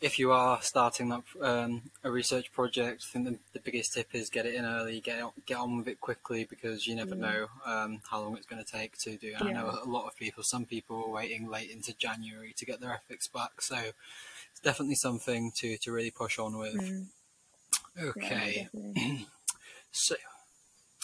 if 0.00 0.18
you 0.18 0.32
are 0.32 0.62
starting 0.62 1.12
up 1.12 1.24
um, 1.42 1.82
a 2.02 2.10
research 2.10 2.52
project, 2.52 3.04
I 3.08 3.12
think 3.12 3.24
the, 3.26 3.38
the, 3.52 3.60
biggest 3.60 3.92
tip 3.92 4.08
is 4.14 4.30
get 4.30 4.46
it 4.46 4.54
in 4.54 4.64
early, 4.64 5.00
get 5.00 5.22
on, 5.22 5.32
get 5.44 5.58
on 5.58 5.78
with 5.78 5.88
it 5.88 6.00
quickly 6.00 6.46
because 6.48 6.86
you 6.86 6.94
never 6.94 7.14
mm. 7.14 7.18
know 7.18 7.46
um, 7.66 8.00
how 8.10 8.22
long 8.22 8.36
it's 8.36 8.46
going 8.46 8.64
to 8.64 8.70
take 8.70 8.96
to 8.98 9.16
do. 9.16 9.34
And 9.38 9.50
yeah. 9.50 9.58
I 9.58 9.62
know 9.62 9.78
a 9.82 9.88
lot 9.88 10.06
of 10.06 10.16
people, 10.16 10.42
some 10.42 10.64
people 10.64 11.04
are 11.04 11.10
waiting 11.10 11.50
late 11.50 11.70
into 11.70 11.94
January 11.96 12.54
to 12.56 12.64
get 12.64 12.80
their 12.80 12.92
ethics 12.92 13.28
back, 13.28 13.60
so 13.60 13.76
it's 13.76 14.60
definitely 14.62 14.94
something 14.94 15.52
to, 15.56 15.76
to 15.76 15.92
really 15.92 16.10
push 16.10 16.38
on 16.38 16.56
with. 16.58 16.74
Mm. 16.74 17.06
Okay, 18.02 18.68
yeah, 18.72 19.18
so 19.90 20.14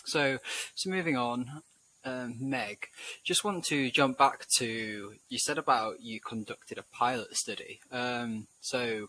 so 0.05 0.38
so 0.75 0.88
moving 0.88 1.17
on 1.17 1.62
um, 2.06 2.36
Meg, 2.40 2.86
just 3.25 3.44
want 3.44 3.64
to 3.64 3.90
jump 3.90 4.16
back 4.16 4.46
to 4.56 5.14
you 5.28 5.38
said 5.38 5.58
about 5.58 6.00
you 6.00 6.20
conducted 6.20 6.78
a 6.78 6.84
pilot 6.96 7.36
study. 7.36 7.80
Um, 7.90 8.46
so, 8.60 9.08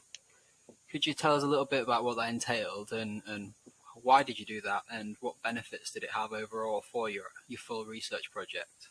could 0.92 1.06
you 1.06 1.14
tell 1.14 1.36
us 1.36 1.44
a 1.44 1.48
little 1.48 1.66
bit 1.66 1.84
about 1.84 2.04
what 2.04 2.18
that 2.18 2.30
entailed 2.30 2.92
and, 2.92 3.22
and 3.28 3.54
why 4.02 4.24
did 4.24 4.40
you 4.40 4.46
do 4.46 4.62
that 4.62 4.84
and 4.92 5.16
what 5.20 5.42
benefits 5.44 5.92
did 5.92 6.04
it 6.04 6.12
have 6.12 6.34
overall 6.34 6.82
for 6.82 7.10
your 7.10 7.26
your 7.48 7.60
full 7.60 7.86
research 7.86 8.32
project? 8.32 8.90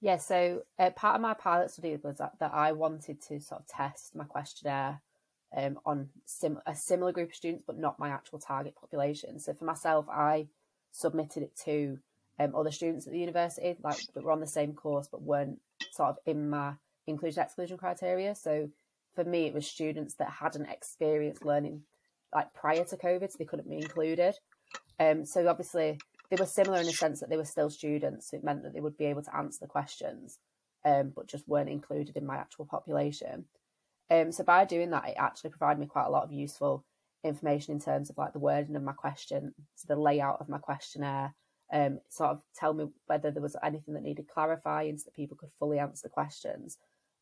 Yeah, 0.00 0.16
so 0.16 0.62
uh, 0.78 0.90
part 0.90 1.16
of 1.16 1.20
my 1.20 1.34
pilot 1.34 1.70
study 1.70 1.98
was 2.02 2.16
that, 2.18 2.38
that 2.40 2.54
I 2.54 2.72
wanted 2.72 3.20
to 3.28 3.38
sort 3.40 3.60
of 3.60 3.66
test 3.66 4.16
my 4.16 4.24
questionnaire 4.24 5.02
um, 5.54 5.78
on 5.84 6.08
sim- 6.24 6.62
a 6.66 6.74
similar 6.74 7.12
group 7.12 7.30
of 7.30 7.34
students, 7.34 7.64
but 7.66 7.78
not 7.78 7.98
my 7.98 8.08
actual 8.08 8.38
target 8.38 8.74
population. 8.80 9.38
So 9.38 9.52
for 9.52 9.66
myself, 9.66 10.06
I 10.08 10.46
submitted 10.90 11.42
it 11.42 11.52
to 11.64 11.98
um, 12.40 12.54
other 12.56 12.72
students 12.72 13.06
at 13.06 13.12
the 13.12 13.20
university, 13.20 13.76
like 13.84 14.00
that 14.14 14.24
were 14.24 14.32
on 14.32 14.40
the 14.40 14.46
same 14.58 14.72
course 14.72 15.08
but 15.12 15.22
weren't 15.22 15.60
sort 15.92 16.08
of 16.10 16.16
in 16.24 16.50
my 16.50 16.72
inclusion 17.06 17.42
exclusion 17.42 17.76
criteria. 17.76 18.34
So 18.34 18.70
for 19.14 19.24
me, 19.24 19.46
it 19.46 19.54
was 19.54 19.66
students 19.66 20.14
that 20.14 20.30
hadn't 20.30 20.70
experienced 20.70 21.44
learning 21.44 21.82
like 22.34 22.54
prior 22.54 22.84
to 22.84 22.96
COVID, 22.96 23.30
so 23.30 23.36
they 23.38 23.44
couldn't 23.44 23.68
be 23.68 23.76
included. 23.76 24.34
Um, 24.98 25.24
so 25.24 25.46
obviously 25.48 25.98
they 26.30 26.36
were 26.36 26.46
similar 26.46 26.80
in 26.80 26.86
the 26.86 26.92
sense 26.92 27.20
that 27.20 27.28
they 27.28 27.36
were 27.36 27.44
still 27.44 27.70
students. 27.70 28.30
So 28.30 28.36
it 28.36 28.44
meant 28.44 28.62
that 28.62 28.72
they 28.72 28.80
would 28.80 28.96
be 28.96 29.06
able 29.06 29.22
to 29.22 29.36
answer 29.36 29.58
the 29.60 29.66
questions. 29.66 30.38
um, 30.84 31.12
but 31.14 31.26
just 31.26 31.48
weren't 31.48 31.68
included 31.68 32.16
in 32.16 32.26
my 32.26 32.36
actual 32.36 32.64
population. 32.64 33.44
Um, 34.10 34.32
so 34.32 34.44
by 34.44 34.64
doing 34.64 34.90
that, 34.90 35.08
it 35.08 35.16
actually 35.18 35.50
provided 35.50 35.80
me 35.80 35.86
quite 35.86 36.06
a 36.06 36.10
lot 36.10 36.24
of 36.24 36.32
useful 36.32 36.84
information 37.22 37.74
in 37.74 37.80
terms 37.80 38.10
of 38.10 38.18
like 38.18 38.32
the 38.32 38.38
wording 38.38 38.76
of 38.76 38.82
my 38.82 38.92
question, 38.92 39.54
the 39.86 39.96
layout 39.96 40.40
of 40.40 40.48
my 40.48 40.58
questionnaire, 40.58 41.34
um, 41.72 42.00
sort 42.08 42.30
of 42.30 42.42
tell 42.54 42.74
me 42.74 42.88
whether 43.06 43.30
there 43.30 43.42
was 43.42 43.56
anything 43.62 43.94
that 43.94 44.02
needed 44.02 44.28
clarifying 44.28 44.98
so 44.98 45.04
that 45.04 45.14
people 45.14 45.36
could 45.36 45.50
fully 45.58 45.78
answer 45.78 46.08
the 46.08 46.10
questions. 46.10 46.78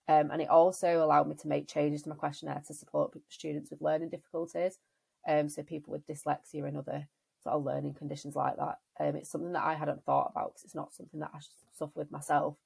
Um, 0.09 0.31
and 0.31 0.41
it 0.41 0.49
also 0.49 1.05
allowed 1.05 1.29
me 1.29 1.35
to 1.37 1.49
make 1.49 1.69
changes 1.69 2.03
to 2.03 2.09
my 2.09 2.15
questionnaire 2.15 2.63
to 2.67 2.75
support 2.75 3.13
students 3.29 3.71
with 3.71 3.83
learning 3.83 4.09
difficulties. 4.09 4.79
Um, 5.27 5.49
so 5.51 5.63
people 5.63 5.93
with 5.93 6.07
dyslexia 6.07 6.67
and 6.67 6.79
other 6.79 7.07
sort 7.43 7.55
of 7.55 7.65
learning 7.65 7.95
conditions 7.95 8.35
like 8.35 8.57
that. 8.57 8.79
Um, 8.99 9.17
it's 9.17 9.31
something 9.31 9.53
that 9.53 9.65
I 9.65 9.75
hadn't 9.75 10.05
thought 10.05 10.31
about 10.31 10.55
because 10.55 10.65
it's 10.65 10.75
not 10.75 10.95
something 10.95 11.21
that 11.21 11.31
I 11.35 11.41
suffer 11.77 11.93
with 11.95 12.11
myself. 12.11 12.57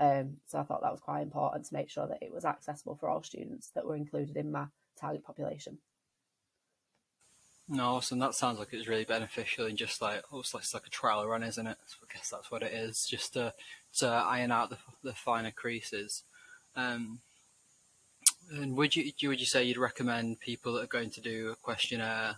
Um, 0.00 0.36
so 0.46 0.58
I 0.58 0.62
thought 0.64 0.82
that 0.82 0.92
was 0.92 1.00
quite 1.00 1.22
important 1.22 1.66
to 1.66 1.74
make 1.74 1.88
sure 1.88 2.06
that 2.06 2.22
it 2.22 2.32
was 2.32 2.44
accessible 2.44 2.96
for 2.96 3.08
all 3.08 3.22
students 3.22 3.70
that 3.74 3.86
were 3.86 3.96
included 3.96 4.36
in 4.36 4.50
my 4.50 4.66
target 5.00 5.24
population. 5.24 5.78
No, 7.70 7.96
awesome. 7.96 8.18
That 8.18 8.34
sounds 8.34 8.58
like 8.58 8.72
it's 8.72 8.88
really 8.88 9.04
beneficial 9.04 9.66
and 9.66 9.76
just 9.76 10.00
like 10.00 10.22
almost 10.32 10.54
like 10.54 10.62
it's 10.62 10.72
like 10.72 10.86
a 10.86 10.90
trial 10.90 11.26
run, 11.26 11.42
isn't 11.42 11.66
it? 11.66 11.76
I 12.02 12.14
guess 12.14 12.30
that's 12.30 12.50
what 12.50 12.62
it 12.62 12.72
is, 12.72 13.06
just 13.06 13.34
to 13.34 13.52
to 13.98 14.06
iron 14.08 14.50
out 14.50 14.70
the 14.70 14.78
the 15.02 15.12
finer 15.12 15.50
creases. 15.50 16.22
Um, 16.74 17.20
and 18.50 18.74
would 18.76 18.96
you 18.96 19.12
would 19.28 19.40
you 19.40 19.46
say 19.46 19.64
you'd 19.64 19.76
recommend 19.76 20.40
people 20.40 20.72
that 20.74 20.84
are 20.84 20.86
going 20.86 21.10
to 21.10 21.20
do 21.20 21.50
a 21.50 21.56
questionnaire? 21.56 22.36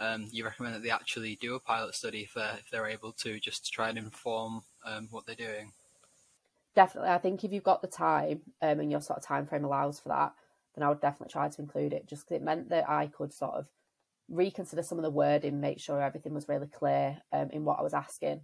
Um, 0.00 0.26
you 0.32 0.44
recommend 0.44 0.74
that 0.74 0.82
they 0.82 0.90
actually 0.90 1.36
do 1.40 1.54
a 1.54 1.60
pilot 1.60 1.94
study 1.94 2.22
if 2.22 2.34
they're 2.34 2.56
if 2.58 2.68
they're 2.70 2.86
able 2.88 3.12
to, 3.12 3.38
just 3.38 3.64
to 3.66 3.70
try 3.70 3.90
and 3.90 3.98
inform 3.98 4.62
um, 4.84 5.06
what 5.12 5.24
they're 5.24 5.36
doing. 5.36 5.72
Definitely, 6.74 7.10
I 7.10 7.18
think 7.18 7.44
if 7.44 7.52
you've 7.52 7.62
got 7.62 7.80
the 7.80 7.86
time 7.86 8.40
um, 8.60 8.80
and 8.80 8.90
your 8.90 9.00
sort 9.00 9.20
of 9.20 9.24
time 9.24 9.46
frame 9.46 9.64
allows 9.64 10.00
for 10.00 10.08
that, 10.08 10.32
then 10.74 10.82
I 10.82 10.88
would 10.88 11.00
definitely 11.00 11.32
try 11.32 11.48
to 11.48 11.62
include 11.62 11.92
it. 11.92 12.08
Just 12.08 12.24
because 12.26 12.40
it 12.40 12.44
meant 12.44 12.70
that 12.70 12.90
I 12.90 13.06
could 13.06 13.32
sort 13.32 13.54
of 13.54 13.66
reconsider 14.28 14.82
some 14.82 14.98
of 14.98 15.04
the 15.04 15.10
wording, 15.10 15.60
make 15.60 15.80
sure 15.80 16.00
everything 16.00 16.34
was 16.34 16.48
really 16.48 16.66
clear 16.66 17.18
um, 17.32 17.50
in 17.50 17.64
what 17.64 17.78
I 17.78 17.82
was 17.82 17.94
asking. 17.94 18.40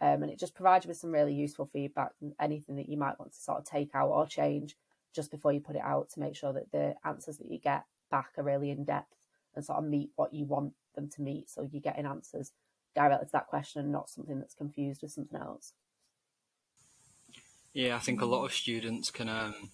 Um, 0.00 0.22
and 0.22 0.30
it 0.30 0.38
just 0.38 0.54
provides 0.54 0.84
you 0.84 0.88
with 0.88 0.96
some 0.96 1.10
really 1.10 1.34
useful 1.34 1.68
feedback 1.72 2.12
and 2.20 2.32
anything 2.40 2.76
that 2.76 2.88
you 2.88 2.96
might 2.96 3.18
want 3.18 3.32
to 3.32 3.40
sort 3.40 3.58
of 3.58 3.64
take 3.64 3.90
out 3.94 4.10
or 4.10 4.26
change 4.26 4.76
just 5.14 5.30
before 5.30 5.52
you 5.52 5.60
put 5.60 5.76
it 5.76 5.82
out 5.82 6.10
to 6.10 6.20
make 6.20 6.36
sure 6.36 6.52
that 6.52 6.70
the 6.70 6.94
answers 7.04 7.38
that 7.38 7.50
you 7.50 7.58
get 7.58 7.84
back 8.10 8.30
are 8.36 8.44
really 8.44 8.70
in 8.70 8.84
depth 8.84 9.14
and 9.56 9.64
sort 9.64 9.78
of 9.78 9.84
meet 9.84 10.10
what 10.14 10.32
you 10.32 10.44
want 10.44 10.72
them 10.94 11.08
to 11.10 11.22
meet. 11.22 11.50
So 11.50 11.68
you're 11.72 11.80
getting 11.80 12.06
answers 12.06 12.52
directly 12.94 13.26
to 13.26 13.32
that 13.32 13.48
question 13.48 13.82
and 13.82 13.92
not 13.92 14.08
something 14.08 14.38
that's 14.38 14.54
confused 14.54 15.02
with 15.02 15.10
something 15.10 15.40
else. 15.40 15.72
Yeah, 17.72 17.96
I 17.96 17.98
think 17.98 18.20
a 18.20 18.26
lot 18.26 18.44
of 18.44 18.52
students 18.52 19.10
can 19.10 19.28
um, 19.28 19.70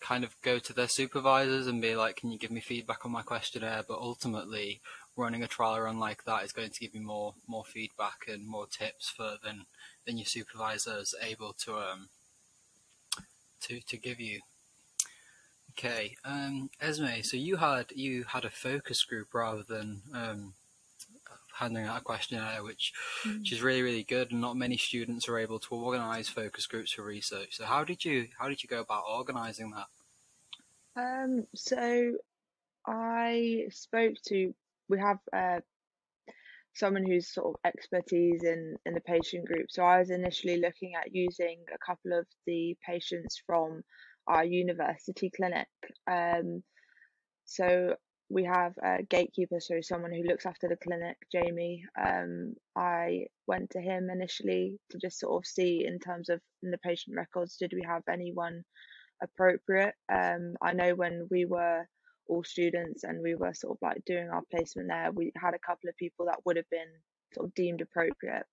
kind 0.00 0.24
of 0.24 0.40
go 0.42 0.58
to 0.58 0.72
their 0.72 0.88
supervisors 0.88 1.66
and 1.66 1.80
be 1.80 1.96
like, 1.96 2.16
"Can 2.16 2.30
you 2.30 2.38
give 2.38 2.50
me 2.50 2.60
feedback 2.60 3.04
on 3.04 3.12
my 3.12 3.22
questionnaire?" 3.22 3.84
But 3.86 3.98
ultimately, 3.98 4.80
running 5.16 5.42
a 5.42 5.48
trial 5.48 5.80
run 5.80 5.98
like 5.98 6.24
that 6.24 6.44
is 6.44 6.52
going 6.52 6.70
to 6.70 6.80
give 6.80 6.94
you 6.94 7.00
more 7.00 7.34
more 7.46 7.64
feedback 7.64 8.26
and 8.28 8.46
more 8.46 8.66
tips 8.66 9.08
for 9.08 9.36
than 9.42 9.66
than 10.06 10.18
your 10.18 10.26
supervisor 10.26 10.98
is 10.98 11.14
able 11.22 11.52
to 11.64 11.76
um 11.76 12.08
to 13.60 13.80
to 13.80 13.96
give 13.96 14.20
you. 14.20 14.40
Okay, 15.72 16.16
um, 16.24 16.70
Esme. 16.80 17.22
So 17.22 17.36
you 17.36 17.56
had 17.56 17.92
you 17.94 18.24
had 18.24 18.44
a 18.44 18.50
focus 18.50 19.04
group 19.04 19.34
rather 19.34 19.62
than 19.62 20.02
um, 20.14 20.54
handing 21.58 21.84
out 21.84 22.00
a 22.00 22.04
questionnaire, 22.04 22.62
which 22.62 22.92
mm. 23.24 23.38
which 23.38 23.52
is 23.52 23.62
really 23.62 23.82
really 23.82 24.04
good, 24.04 24.32
and 24.32 24.40
not 24.40 24.56
many 24.56 24.76
students 24.76 25.28
are 25.28 25.38
able 25.38 25.58
to 25.58 25.74
organise 25.74 26.28
focus 26.28 26.66
groups 26.66 26.92
for 26.92 27.02
research. 27.02 27.56
So 27.56 27.64
how 27.64 27.84
did 27.84 28.04
you 28.04 28.28
how 28.38 28.48
did 28.48 28.62
you 28.62 28.68
go 28.68 28.80
about 28.80 29.04
organising 29.08 29.72
that? 29.72 29.86
Um, 30.96 31.46
so 31.54 32.12
I 32.86 33.66
spoke 33.70 34.14
to 34.28 34.54
we 34.88 34.98
have 34.98 35.18
uh, 35.32 35.60
someone 36.74 37.04
who's 37.04 37.32
sort 37.32 37.48
of 37.48 37.54
expertise 37.64 38.44
in 38.44 38.76
in 38.84 38.94
the 38.94 39.00
patient 39.00 39.46
group. 39.46 39.66
So 39.70 39.82
I 39.82 39.98
was 39.98 40.10
initially 40.10 40.58
looking 40.58 40.92
at 40.94 41.14
using 41.14 41.58
a 41.74 41.78
couple 41.84 42.18
of 42.18 42.26
the 42.46 42.76
patients 42.86 43.40
from 43.46 43.82
our 44.28 44.44
university 44.44 45.30
clinic. 45.34 45.68
Um, 46.10 46.62
so 47.44 47.94
we 48.28 48.44
have 48.44 48.72
a 48.82 49.02
gatekeeper, 49.04 49.60
so 49.60 49.80
someone 49.80 50.12
who 50.12 50.26
looks 50.28 50.46
after 50.46 50.68
the 50.68 50.76
clinic, 50.76 51.16
Jamie. 51.30 51.84
Um, 52.00 52.54
I 52.76 53.26
went 53.46 53.70
to 53.70 53.80
him 53.80 54.08
initially 54.10 54.78
to 54.90 54.98
just 54.98 55.20
sort 55.20 55.40
of 55.40 55.46
see 55.46 55.84
in 55.86 55.98
terms 56.00 56.28
of 56.28 56.40
in 56.62 56.70
the 56.70 56.78
patient 56.78 57.16
records, 57.16 57.56
did 57.56 57.72
we 57.72 57.82
have 57.86 58.02
anyone 58.10 58.64
appropriate? 59.22 59.94
Um, 60.12 60.54
I 60.60 60.72
know 60.72 60.94
when 60.94 61.28
we 61.30 61.44
were 61.44 61.86
all 62.28 62.42
students 62.42 63.04
and 63.04 63.22
we 63.22 63.36
were 63.36 63.54
sort 63.54 63.76
of 63.76 63.78
like 63.80 64.04
doing 64.04 64.28
our 64.28 64.42
placement 64.50 64.88
there, 64.88 65.12
we 65.12 65.32
had 65.40 65.54
a 65.54 65.66
couple 65.66 65.88
of 65.88 65.96
people 65.96 66.26
that 66.26 66.40
would 66.44 66.56
have 66.56 66.68
been 66.70 66.90
sort 67.32 67.46
of 67.46 67.54
deemed 67.54 67.80
appropriate. 67.80 68.44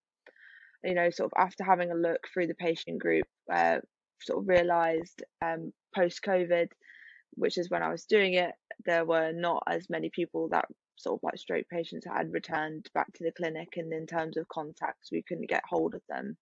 You 0.83 0.93
know, 0.93 1.09
sort 1.09 1.31
of 1.31 1.41
after 1.41 1.63
having 1.63 1.91
a 1.91 1.95
look 1.95 2.27
through 2.31 2.47
the 2.47 2.55
patient 2.55 2.99
group, 2.99 3.25
uh, 3.51 3.79
sort 4.21 4.39
of 4.39 4.47
realised 4.47 5.23
um, 5.43 5.71
post 5.95 6.21
COVID, 6.23 6.67
which 7.35 7.57
is 7.57 7.69
when 7.69 7.83
I 7.83 7.89
was 7.89 8.05
doing 8.05 8.33
it, 8.33 8.51
there 8.85 9.05
were 9.05 9.31
not 9.33 9.63
as 9.67 9.89
many 9.89 10.09
people 10.09 10.49
that 10.49 10.65
sort 10.97 11.19
of 11.19 11.23
like 11.23 11.37
stroke 11.37 11.67
patients 11.69 12.05
had 12.05 12.31
returned 12.33 12.89
back 12.93 13.11
to 13.13 13.23
the 13.23 13.31
clinic, 13.31 13.69
and 13.77 13.91
in 13.93 14.07
terms 14.07 14.37
of 14.37 14.47
contacts, 14.47 15.11
we 15.11 15.23
couldn't 15.27 15.49
get 15.49 15.63
hold 15.69 15.95
of 15.95 16.01
them. 16.09 16.37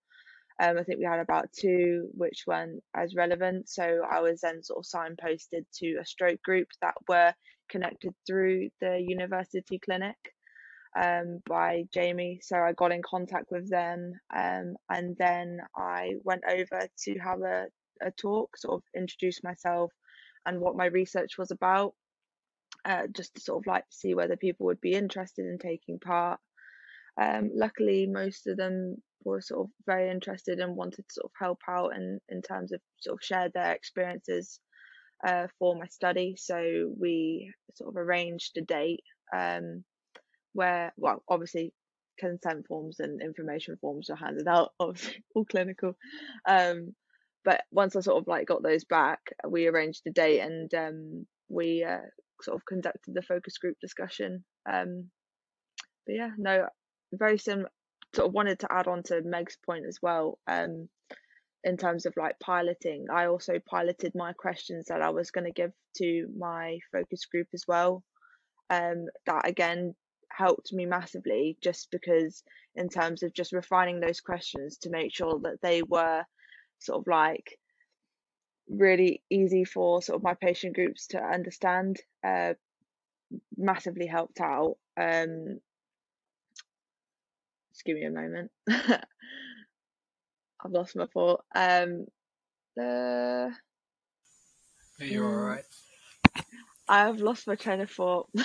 Um, 0.62 0.77
I 0.77 0.83
think 0.83 1.00
we 1.00 1.05
had 1.05 1.19
about 1.19 1.51
two 1.53 2.10
which 2.13 2.43
weren't 2.45 2.83
as 2.95 3.15
relevant. 3.15 3.67
So 3.67 4.01
I 4.10 4.21
was 4.21 4.41
then 4.41 4.62
sort 4.62 4.86
of 4.86 4.86
signposted 4.86 5.65
to 5.79 5.98
a 6.00 6.05
stroke 6.05 6.41
group 6.43 6.67
that 6.81 6.93
were 7.07 7.33
connected 7.69 8.13
through 8.27 8.69
the 8.79 9.03
university 9.03 9.79
clinic 9.79 10.17
um, 11.01 11.39
by 11.48 11.86
Jamie. 11.91 12.39
So 12.43 12.57
I 12.57 12.74
got 12.74 12.91
in 12.91 13.01
contact 13.01 13.45
with 13.50 13.69
them 13.69 14.13
um, 14.36 14.75
and 14.89 15.15
then 15.17 15.62
I 15.75 16.15
went 16.24 16.43
over 16.48 16.88
to 17.05 17.19
have 17.19 17.41
a, 17.41 17.65
a 18.01 18.12
talk, 18.12 18.55
sort 18.57 18.75
of 18.75 18.83
introduce 18.95 19.43
myself 19.43 19.91
and 20.45 20.60
what 20.60 20.75
my 20.75 20.86
research 20.86 21.38
was 21.38 21.51
about, 21.51 21.93
uh, 22.86 23.03
just 23.15 23.36
to 23.36 23.41
sort 23.41 23.63
of 23.63 23.67
like 23.67 23.86
see 23.89 24.13
whether 24.15 24.36
people 24.36 24.65
would 24.67 24.81
be 24.81 24.93
interested 24.93 25.45
in 25.45 25.57
taking 25.57 26.00
part. 26.00 26.39
Um, 27.21 27.51
luckily, 27.53 28.07
most 28.07 28.48
of 28.48 28.57
them 28.57 28.98
were 29.24 29.41
sort 29.41 29.65
of 29.65 29.71
very 29.86 30.10
interested 30.10 30.60
and 30.60 30.75
wanted 30.75 31.07
to 31.07 31.13
sort 31.13 31.25
of 31.25 31.31
help 31.39 31.60
out 31.69 31.95
and 31.95 32.19
in 32.29 32.41
terms 32.41 32.71
of 32.71 32.81
sort 33.00 33.19
of 33.19 33.25
share 33.25 33.50
their 33.50 33.74
experiences 33.74 34.60
uh, 35.25 35.48
for 35.60 35.75
my 35.75 35.88
study. 35.88 36.36
So 36.38 36.91
we 37.00 37.53
sort 37.75 37.89
of 37.89 37.98
arranged 37.98 38.57
a 38.57 38.62
date 38.62 39.03
um, 39.36 39.83
where, 40.53 40.93
well, 40.98 41.24
obviously 41.29 41.74
consent 42.19 42.67
forms 42.67 43.00
and 43.00 43.21
information 43.21 43.77
forms 43.81 44.07
were 44.10 44.15
handed 44.15 44.48
out, 44.48 44.71
obviously 44.79 45.24
all 45.36 45.45
clinical. 45.45 45.95
Um, 46.48 46.95
but 47.43 47.63
once 47.71 47.95
I 47.95 48.01
sort 48.01 48.21
of 48.21 48.27
like 48.27 48.48
got 48.48 48.63
those 48.63 48.83
back, 48.83 49.19
we 49.48 49.67
arranged 49.67 50.01
a 50.07 50.12
date 50.12 50.39
and 50.39 50.74
um, 50.74 51.25
we 51.50 51.83
uh, 51.83 52.00
sort 52.41 52.55
of 52.55 52.65
conducted 52.65 53.13
the 53.13 53.21
focus 53.21 53.57
group 53.57 53.77
discussion. 53.81 54.43
Um, 54.71 55.10
but 56.05 56.15
yeah, 56.15 56.31
no, 56.38 56.67
very 57.13 57.38
similar 57.38 57.69
sort 58.13 58.27
of 58.27 58.33
wanted 58.33 58.60
to 58.60 58.71
add 58.71 58.88
on 58.88 59.03
to 59.03 59.21
Meg's 59.21 59.57
point 59.65 59.86
as 59.88 60.00
well. 60.01 60.38
Um, 60.48 60.89
in 61.63 61.77
terms 61.77 62.05
of 62.05 62.13
like 62.17 62.39
piloting, 62.39 63.05
I 63.13 63.27
also 63.27 63.53
piloted 63.69 64.13
my 64.15 64.33
questions 64.33 64.88
that 64.88 65.01
I 65.01 65.10
was 65.12 65.31
going 65.31 65.45
to 65.45 65.51
give 65.51 65.71
to 65.98 66.27
my 66.38 66.79
focus 66.91 67.25
group 67.25 67.48
as 67.53 67.63
well. 67.67 68.03
Um, 68.69 69.05
that 69.25 69.48
again 69.48 69.93
helped 70.31 70.74
me 70.74 70.86
massively 70.86 71.57
just 71.62 71.89
because 71.91 72.43
in 72.75 72.89
terms 72.89 73.21
of 73.21 73.33
just 73.33 73.51
refining 73.51 74.00
those 74.00 74.21
questions 74.21 74.77
to 74.77 74.89
make 74.89 75.13
sure 75.13 75.39
that 75.43 75.57
they 75.62 75.83
were 75.83 76.24
sort 76.82 77.00
of 77.00 77.08
like 77.08 77.58
really 78.70 79.22
easy 79.30 79.64
for 79.64 80.02
sort 80.02 80.18
of 80.18 80.24
my 80.24 80.34
patient 80.34 80.76
groups 80.76 81.08
to 81.08 81.20
understand 81.20 82.00
uh, 82.24 82.54
massively 83.58 84.08
helped 84.08 84.40
out 84.40 84.78
um, 84.98 85.60
just 87.72 87.86
give 87.86 87.96
me 87.96 88.04
a 88.04 88.12
moment. 88.12 88.52
I've 90.64 90.72
lost 90.72 90.96
my 90.96 91.08
thought. 91.08 91.44
Um, 91.56 92.06
uh, 92.80 93.50
Are 93.50 93.56
you 95.00 95.26
all 95.26 95.32
right? 95.32 95.64
I've 96.88 97.20
lost 97.22 97.48
my 97.48 97.56
train 97.56 97.82
of 97.82 97.90
thought. 97.90 98.30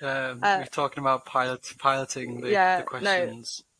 um, 0.00 0.40
uh, 0.42 0.58
we're 0.58 0.66
talking 0.70 1.02
about 1.02 1.26
pilot 1.26 1.66
piloting 1.78 2.40
the, 2.42 2.50
yeah, 2.50 2.78
the 2.78 2.84
questions. 2.84 3.64
No. 3.64 3.75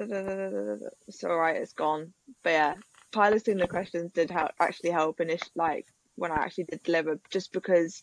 It's 1.08 1.24
all 1.24 1.36
right. 1.36 1.56
It's 1.56 1.72
gone. 1.72 2.12
But 2.42 2.50
yeah, 2.50 2.74
piloting 3.12 3.58
the 3.58 3.68
questions 3.68 4.12
did 4.12 4.30
help. 4.30 4.52
Actually, 4.60 4.90
help 4.90 5.20
and 5.20 5.38
like 5.54 5.86
when 6.16 6.32
I 6.32 6.36
actually 6.36 6.64
did 6.64 6.82
deliver, 6.82 7.20
just 7.30 7.52
because 7.52 8.02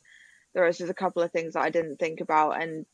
there 0.54 0.66
was 0.66 0.78
just 0.78 0.92
a 0.92 0.96
couple 0.96 1.24
of 1.24 1.32
things 1.32 1.54
that 1.54 1.64
I 1.64 1.70
didn't 1.70 1.98
think 1.98 2.22
about, 2.22 2.62
and 2.62 2.86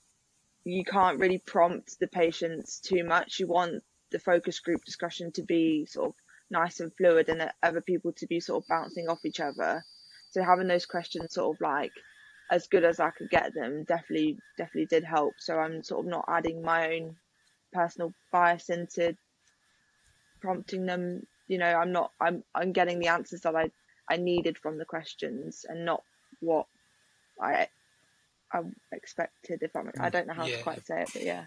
you 0.64 0.84
can't 0.86 1.20
really 1.20 1.40
prompt 1.40 2.00
the 2.00 2.08
patients 2.08 2.80
too 2.80 3.04
much. 3.04 3.40
You 3.40 3.48
want 3.48 3.84
the 4.12 4.20
focus 4.20 4.60
group 4.60 4.84
discussion 4.86 5.32
to 5.34 5.44
be 5.44 5.86
sort 5.86 6.10
of 6.10 6.16
nice 6.50 6.80
and 6.80 6.96
fluid 6.96 7.30
and 7.30 7.52
other 7.62 7.82
people 7.82 8.14
to 8.14 8.28
be 8.28 8.40
sort 8.40 8.64
of 8.64 8.68
bouncing 8.68 9.10
off 9.10 9.26
each 9.26 9.40
other. 9.40 9.84
So 10.32 10.44
having 10.44 10.68
those 10.68 10.86
questions 10.86 11.34
sort 11.34 11.56
of 11.56 11.62
like 11.62 11.92
as 12.52 12.68
good 12.68 12.84
as 12.84 13.00
I 13.00 13.10
could 13.10 13.30
get 13.30 13.54
them 13.54 13.84
definitely 13.88 14.38
definitely 14.58 14.86
did 14.86 15.04
help. 15.04 15.34
So 15.40 15.58
I'm 15.58 15.84
sort 15.84 16.06
of 16.06 16.12
not 16.12 16.26
adding 16.28 16.62
my 16.62 16.96
own 16.96 17.16
personal 17.74 18.14
bias 18.32 18.70
into 18.70 19.16
prompting 20.42 20.86
them. 20.86 21.26
You 21.48 21.58
know, 21.58 21.68
I'm 21.68 21.92
not 21.92 22.12
I'm 22.22 22.44
I'm 22.54 22.72
getting 22.72 23.00
the 23.00 23.08
answers 23.08 23.42
that 23.42 23.56
I 23.56 23.72
I 24.10 24.18
needed 24.18 24.58
from 24.58 24.78
the 24.78 24.86
questions 24.86 25.66
and 25.68 25.86
not 25.86 26.04
what 26.40 26.68
I 27.42 27.68
I 28.52 28.62
expected. 28.92 29.64
If 29.64 29.76
I'm, 29.76 29.92
I 30.00 30.10
don't 30.10 30.28
know 30.28 30.34
how 30.34 30.46
yeah. 30.46 30.58
to 30.58 30.64
quite 30.64 30.86
say 30.86 31.02
it, 31.02 31.10
but 31.14 31.24
yeah. 31.24 31.46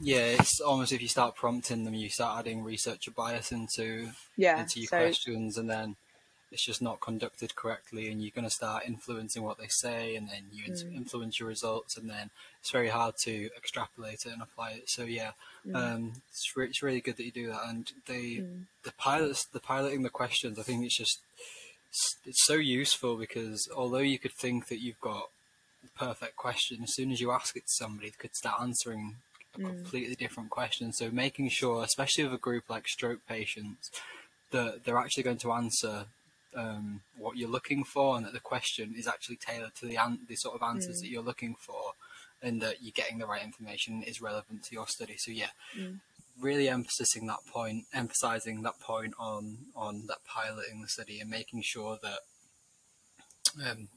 Yeah, 0.00 0.26
it's 0.26 0.60
almost 0.60 0.92
if 0.92 1.02
you 1.02 1.08
start 1.08 1.34
prompting 1.34 1.84
them, 1.84 1.94
you 1.94 2.08
start 2.08 2.38
adding 2.38 2.62
researcher 2.62 3.10
bias 3.10 3.50
into 3.50 4.10
yeah, 4.36 4.60
into 4.60 4.78
your 4.78 4.88
so, 4.88 4.98
questions, 4.98 5.58
and 5.58 5.68
then 5.68 5.96
it's 6.52 6.64
just 6.64 6.80
not 6.80 7.00
conducted 7.00 7.56
correctly, 7.56 8.08
and 8.10 8.22
you're 8.22 8.30
going 8.30 8.44
to 8.44 8.50
start 8.50 8.84
influencing 8.86 9.42
what 9.42 9.58
they 9.58 9.66
say, 9.66 10.14
and 10.14 10.28
then 10.28 10.44
you 10.52 10.72
Mm. 10.72 10.94
influence 10.94 11.40
your 11.40 11.48
results, 11.48 11.96
and 11.96 12.08
then 12.08 12.30
it's 12.60 12.70
very 12.70 12.88
hard 12.88 13.16
to 13.24 13.50
extrapolate 13.56 14.24
it 14.24 14.32
and 14.32 14.42
apply 14.42 14.70
it. 14.72 14.88
So 14.88 15.02
yeah, 15.02 15.32
Mm. 15.66 15.74
um, 15.76 16.12
it's, 16.30 16.56
re- 16.56 16.66
it's 16.66 16.82
really 16.82 17.00
good 17.00 17.16
that 17.16 17.24
you 17.24 17.32
do 17.32 17.48
that, 17.48 17.62
and 17.66 17.90
they 18.06 18.36
Mm. 18.36 18.66
the 18.84 18.92
pilots 18.92 19.44
the 19.46 19.60
piloting 19.60 20.02
the 20.02 20.10
questions. 20.10 20.58
I 20.58 20.62
think 20.62 20.84
it's 20.84 20.96
just 20.96 21.18
it's, 21.90 22.16
it's 22.24 22.44
so 22.46 22.54
useful 22.54 23.16
because 23.16 23.68
although 23.74 23.98
you 23.98 24.18
could 24.18 24.32
think 24.32 24.68
that 24.68 24.80
you've 24.80 25.00
got 25.00 25.30
the 25.82 25.88
perfect 25.98 26.36
question, 26.36 26.82
as 26.84 26.94
soon 26.94 27.10
as 27.10 27.20
you 27.20 27.30
ask 27.32 27.56
it 27.56 27.66
to 27.66 27.72
somebody, 27.72 28.10
they 28.10 28.16
could 28.18 28.36
start 28.36 28.60
answering 28.60 29.16
a 29.54 29.58
Mm. 29.58 29.64
completely 29.64 30.14
different 30.14 30.50
question. 30.50 30.92
So 30.92 31.10
making 31.10 31.48
sure, 31.48 31.82
especially 31.82 32.24
with 32.24 32.34
a 32.34 32.38
group 32.38 32.68
like 32.68 32.86
stroke 32.86 33.26
patients, 33.26 33.90
that 34.50 34.84
they're 34.84 34.98
actually 34.98 35.22
going 35.24 35.38
to 35.38 35.52
answer 35.52 36.06
um, 36.54 37.02
what 37.18 37.36
you're 37.36 37.50
looking 37.50 37.84
for, 37.84 38.16
and 38.16 38.24
that 38.24 38.32
the 38.32 38.40
question 38.40 38.94
is 38.96 39.06
actually 39.06 39.36
tailored 39.36 39.74
to 39.74 39.84
the 39.86 39.96
an- 39.96 40.20
the 40.28 40.36
sort 40.36 40.54
of 40.54 40.62
answers 40.62 40.98
Mm. 40.98 41.00
that 41.02 41.08
you're 41.10 41.22
looking 41.22 41.54
for, 41.54 41.92
and 42.42 42.60
that 42.62 42.82
you're 42.82 42.92
getting 42.92 43.18
the 43.18 43.26
right 43.26 43.42
information 43.42 44.02
is 44.02 44.20
relevant 44.20 44.62
to 44.64 44.74
your 44.74 44.86
study. 44.86 45.16
So 45.16 45.30
yeah, 45.30 45.50
Mm. 45.76 46.00
really 46.38 46.68
emphasizing 46.68 47.26
that 47.26 47.44
point, 47.52 47.86
emphasizing 47.92 48.62
that 48.62 48.78
point 48.80 49.14
on 49.18 49.66
on 49.74 50.06
that 50.06 50.24
piloting 50.24 50.82
the 50.82 50.88
study, 50.88 51.20
and 51.20 51.30
making 51.30 51.62
sure 51.62 51.98
that 52.02 52.20
um, 53.64 53.88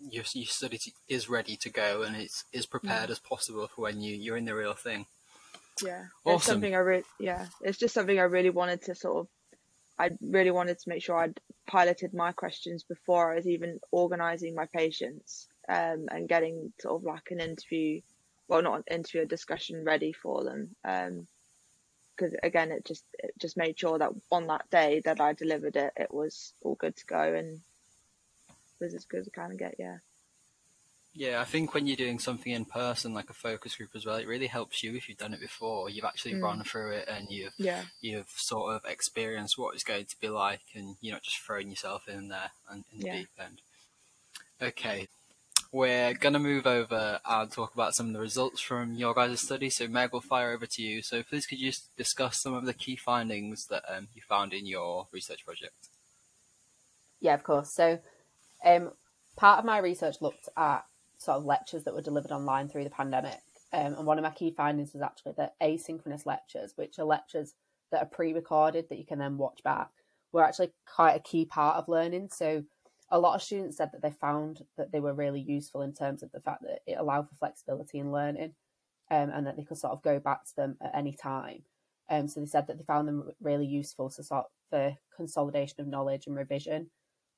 your 0.00 0.24
your 0.34 0.46
study 0.46 0.78
t- 0.78 0.94
is 1.08 1.28
ready 1.28 1.56
to 1.56 1.70
go 1.70 2.02
and 2.02 2.16
it's 2.16 2.44
as 2.54 2.66
prepared 2.66 3.10
as 3.10 3.18
possible 3.18 3.68
for 3.68 3.82
when 3.82 4.00
you 4.00 4.14
you're 4.14 4.36
in 4.36 4.44
the 4.44 4.54
real 4.54 4.74
thing. 4.74 5.06
Yeah, 5.82 6.06
it's 6.26 6.44
something 6.44 6.74
I 6.74 6.78
really 6.78 7.04
yeah, 7.18 7.46
it's 7.60 7.78
just 7.78 7.94
something 7.94 8.18
I 8.18 8.24
really 8.24 8.50
wanted 8.50 8.82
to 8.82 8.94
sort 8.94 9.18
of. 9.18 9.28
I 9.98 10.10
really 10.20 10.50
wanted 10.50 10.78
to 10.78 10.88
make 10.88 11.02
sure 11.02 11.16
I'd 11.16 11.38
piloted 11.66 12.14
my 12.14 12.32
questions 12.32 12.82
before 12.82 13.32
I 13.32 13.36
was 13.36 13.46
even 13.46 13.78
organising 13.92 14.54
my 14.54 14.66
patients 14.66 15.48
um, 15.68 16.08
and 16.10 16.28
getting 16.28 16.72
sort 16.80 16.96
of 16.96 17.04
like 17.04 17.30
an 17.30 17.40
interview, 17.40 18.00
well, 18.48 18.62
not 18.62 18.78
an 18.86 18.94
interview, 18.94 19.22
a 19.22 19.26
discussion 19.26 19.84
ready 19.84 20.12
for 20.12 20.44
them. 20.44 20.76
Because 22.16 22.34
again, 22.42 22.72
it 22.72 22.84
just 22.84 23.04
it 23.18 23.32
just 23.38 23.56
made 23.56 23.78
sure 23.78 23.98
that 23.98 24.12
on 24.30 24.46
that 24.48 24.70
day 24.70 25.00
that 25.04 25.20
I 25.20 25.32
delivered 25.32 25.76
it, 25.76 25.92
it 25.96 26.12
was 26.12 26.52
all 26.62 26.74
good 26.74 26.96
to 26.96 27.06
go 27.06 27.34
and 27.34 27.60
was 28.80 28.94
as 28.94 29.04
good 29.04 29.20
as 29.20 29.28
I 29.28 29.48
can 29.48 29.56
get. 29.56 29.76
Yeah. 29.78 29.98
Yeah, 31.14 31.42
I 31.42 31.44
think 31.44 31.74
when 31.74 31.86
you're 31.86 31.96
doing 31.96 32.18
something 32.18 32.52
in 32.52 32.64
person, 32.64 33.12
like 33.12 33.28
a 33.28 33.34
focus 33.34 33.76
group 33.76 33.90
as 33.94 34.06
well, 34.06 34.16
it 34.16 34.26
really 34.26 34.46
helps 34.46 34.82
you 34.82 34.96
if 34.96 35.08
you've 35.08 35.18
done 35.18 35.34
it 35.34 35.40
before. 35.40 35.90
You've 35.90 36.06
actually 36.06 36.34
Mm. 36.34 36.42
run 36.42 36.64
through 36.64 36.92
it 36.92 37.08
and 37.08 37.30
you've 37.30 37.52
Yeah. 37.58 37.82
you've 38.00 38.30
sort 38.30 38.74
of 38.74 38.90
experienced 38.90 39.58
what 39.58 39.74
it's 39.74 39.84
going 39.84 40.06
to 40.06 40.20
be 40.20 40.30
like, 40.30 40.62
and 40.74 40.96
you're 41.02 41.14
not 41.14 41.22
just 41.22 41.36
throwing 41.38 41.68
yourself 41.68 42.08
in 42.08 42.28
there 42.28 42.50
and 42.70 42.84
in 42.92 43.00
the 43.00 43.06
Yeah. 43.06 43.18
deep 43.18 43.28
end. 43.38 43.60
Okay, 44.60 45.08
we're 45.72 46.12
gonna 46.12 46.38
move 46.38 46.66
over 46.66 47.18
and 47.24 47.50
talk 47.50 47.74
about 47.74 47.94
some 47.94 48.08
of 48.08 48.12
the 48.12 48.20
results 48.20 48.60
from 48.60 48.92
your 48.92 49.14
guys' 49.14 49.40
study. 49.40 49.70
So 49.70 49.88
Meg, 49.88 50.10
we'll 50.12 50.20
fire 50.20 50.52
over 50.52 50.66
to 50.66 50.82
you. 50.82 51.00
So 51.02 51.22
please, 51.22 51.46
could 51.46 51.58
you 51.58 51.70
just 51.70 51.96
discuss 51.96 52.40
some 52.40 52.52
of 52.52 52.66
the 52.66 52.74
key 52.74 52.94
findings 52.94 53.66
that 53.68 53.82
um, 53.88 54.08
you 54.14 54.20
found 54.28 54.52
in 54.52 54.66
your 54.66 55.08
research 55.12 55.44
project? 55.46 55.88
Yeah, 57.20 57.34
of 57.34 57.42
course. 57.42 57.72
So, 57.72 58.00
um, 58.64 58.90
part 59.36 59.60
of 59.60 59.64
my 59.64 59.78
research 59.78 60.16
looked 60.20 60.48
at 60.56 60.84
sort 61.16 61.38
of 61.38 61.44
lectures 61.44 61.84
that 61.84 61.94
were 61.94 62.02
delivered 62.02 62.32
online 62.32 62.68
through 62.68 62.84
the 62.84 62.90
pandemic. 62.90 63.40
Um, 63.72 63.94
and 63.94 64.06
one 64.06 64.18
of 64.18 64.24
my 64.24 64.30
key 64.30 64.52
findings 64.54 64.92
was 64.92 65.02
actually 65.02 65.32
that 65.38 65.54
asynchronous 65.62 66.26
lectures, 66.26 66.72
which 66.76 66.98
are 66.98 67.04
lectures 67.04 67.54
that 67.90 68.02
are 68.02 68.06
pre 68.06 68.34
recorded 68.34 68.88
that 68.90 68.98
you 68.98 69.06
can 69.06 69.18
then 69.18 69.38
watch 69.38 69.62
back, 69.62 69.88
were 70.32 70.44
actually 70.44 70.72
quite 70.84 71.14
a 71.14 71.20
key 71.20 71.46
part 71.46 71.76
of 71.76 71.88
learning. 71.88 72.28
So, 72.30 72.64
a 73.12 73.20
lot 73.20 73.34
of 73.34 73.42
students 73.42 73.76
said 73.76 73.90
that 73.92 74.02
they 74.02 74.10
found 74.10 74.62
that 74.76 74.90
they 74.90 74.98
were 74.98 75.12
really 75.12 75.40
useful 75.40 75.82
in 75.82 75.92
terms 75.92 76.22
of 76.22 76.32
the 76.32 76.40
fact 76.40 76.62
that 76.62 76.80
it 76.86 76.96
allowed 76.98 77.28
for 77.28 77.36
flexibility 77.36 77.98
in 77.98 78.10
learning 78.10 78.54
um, 79.10 79.30
and 79.30 79.46
that 79.46 79.56
they 79.56 79.64
could 79.64 79.76
sort 79.76 79.92
of 79.92 80.02
go 80.02 80.18
back 80.18 80.44
to 80.44 80.56
them 80.56 80.76
at 80.82 80.94
any 80.94 81.12
time. 81.12 81.62
Um, 82.10 82.26
so, 82.26 82.40
they 82.40 82.46
said 82.46 82.66
that 82.66 82.78
they 82.78 82.84
found 82.84 83.06
them 83.06 83.30
really 83.40 83.66
useful 83.66 84.10
to 84.10 84.24
sort 84.24 84.46
for 84.70 84.96
consolidation 85.14 85.80
of 85.80 85.86
knowledge 85.86 86.26
and 86.26 86.34
revision 86.34 86.90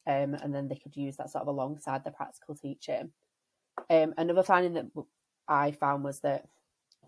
um, 0.07 0.35
and 0.35 0.55
then 0.55 0.69
they 0.69 0.77
could 0.77 0.97
use 0.97 1.17
that 1.17 1.31
sort 1.31 1.43
of 1.43 1.49
alongside 1.49 2.05
the 2.05 2.11
practical 2.11 2.55
teaching. 2.55 3.11
Um, 3.91 4.15
another 4.17 4.43
finding 4.43 4.75
that 4.75 4.87
I 5.49 5.73
found 5.73 6.05
was 6.05 6.21
that 6.21 6.47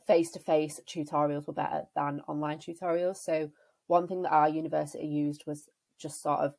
face-to-face 0.07 0.81
tutorials 0.87 1.47
were 1.47 1.53
better 1.53 1.85
than 1.95 2.23
online 2.27 2.59
tutorials. 2.59 3.19
So 3.19 3.51
one 3.87 4.09
thing 4.09 4.23
that 4.23 4.33
our 4.33 4.49
university 4.49 5.07
used 5.07 5.45
was 5.47 5.69
just 5.99 6.23
sort 6.23 6.41
of 6.41 6.55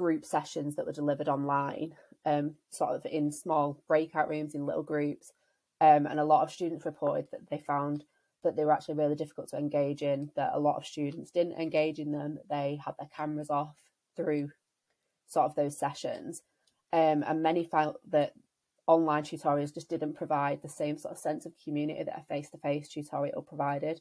group 0.00 0.24
sessions 0.24 0.76
that 0.76 0.86
were 0.86 1.00
delivered 1.00 1.28
online, 1.28 1.92
um, 2.24 2.54
sort 2.70 2.96
of 2.96 3.04
in 3.04 3.30
small 3.30 3.82
breakout 3.86 4.30
rooms 4.30 4.54
in 4.54 4.64
little 4.64 4.82
groups. 4.82 5.30
Um, 5.82 6.06
and 6.06 6.18
a 6.18 6.24
lot 6.24 6.42
of 6.42 6.50
students 6.50 6.86
reported 6.86 7.26
that 7.32 7.50
they 7.50 7.58
found 7.58 8.04
that 8.42 8.56
they 8.56 8.64
were 8.64 8.72
actually 8.72 8.94
really 8.94 9.14
difficult 9.14 9.48
to 9.50 9.58
engage 9.58 10.00
in, 10.00 10.30
that 10.36 10.52
a 10.54 10.58
lot 10.58 10.78
of 10.78 10.86
students 10.86 11.30
didn't 11.30 11.60
engage 11.60 11.98
in 11.98 12.12
them, 12.12 12.36
that 12.36 12.48
they 12.48 12.80
had 12.82 12.94
their 12.98 13.10
cameras 13.14 13.50
off 13.50 13.76
through 14.16 14.48
sort 15.26 15.44
of 15.44 15.54
those 15.54 15.78
sessions. 15.78 16.40
Um, 16.94 17.22
and 17.28 17.42
many 17.42 17.64
felt 17.64 17.98
that 18.08 18.32
online 18.86 19.24
tutorials 19.24 19.74
just 19.74 19.90
didn't 19.90 20.16
provide 20.16 20.62
the 20.62 20.68
same 20.68 20.96
sort 20.96 21.12
of 21.12 21.18
sense 21.20 21.44
of 21.44 21.52
community 21.62 22.02
that 22.04 22.18
a 22.18 22.24
face 22.24 22.48
to 22.50 22.58
face 22.58 22.88
tutorial 22.88 23.42
provided. 23.42 24.00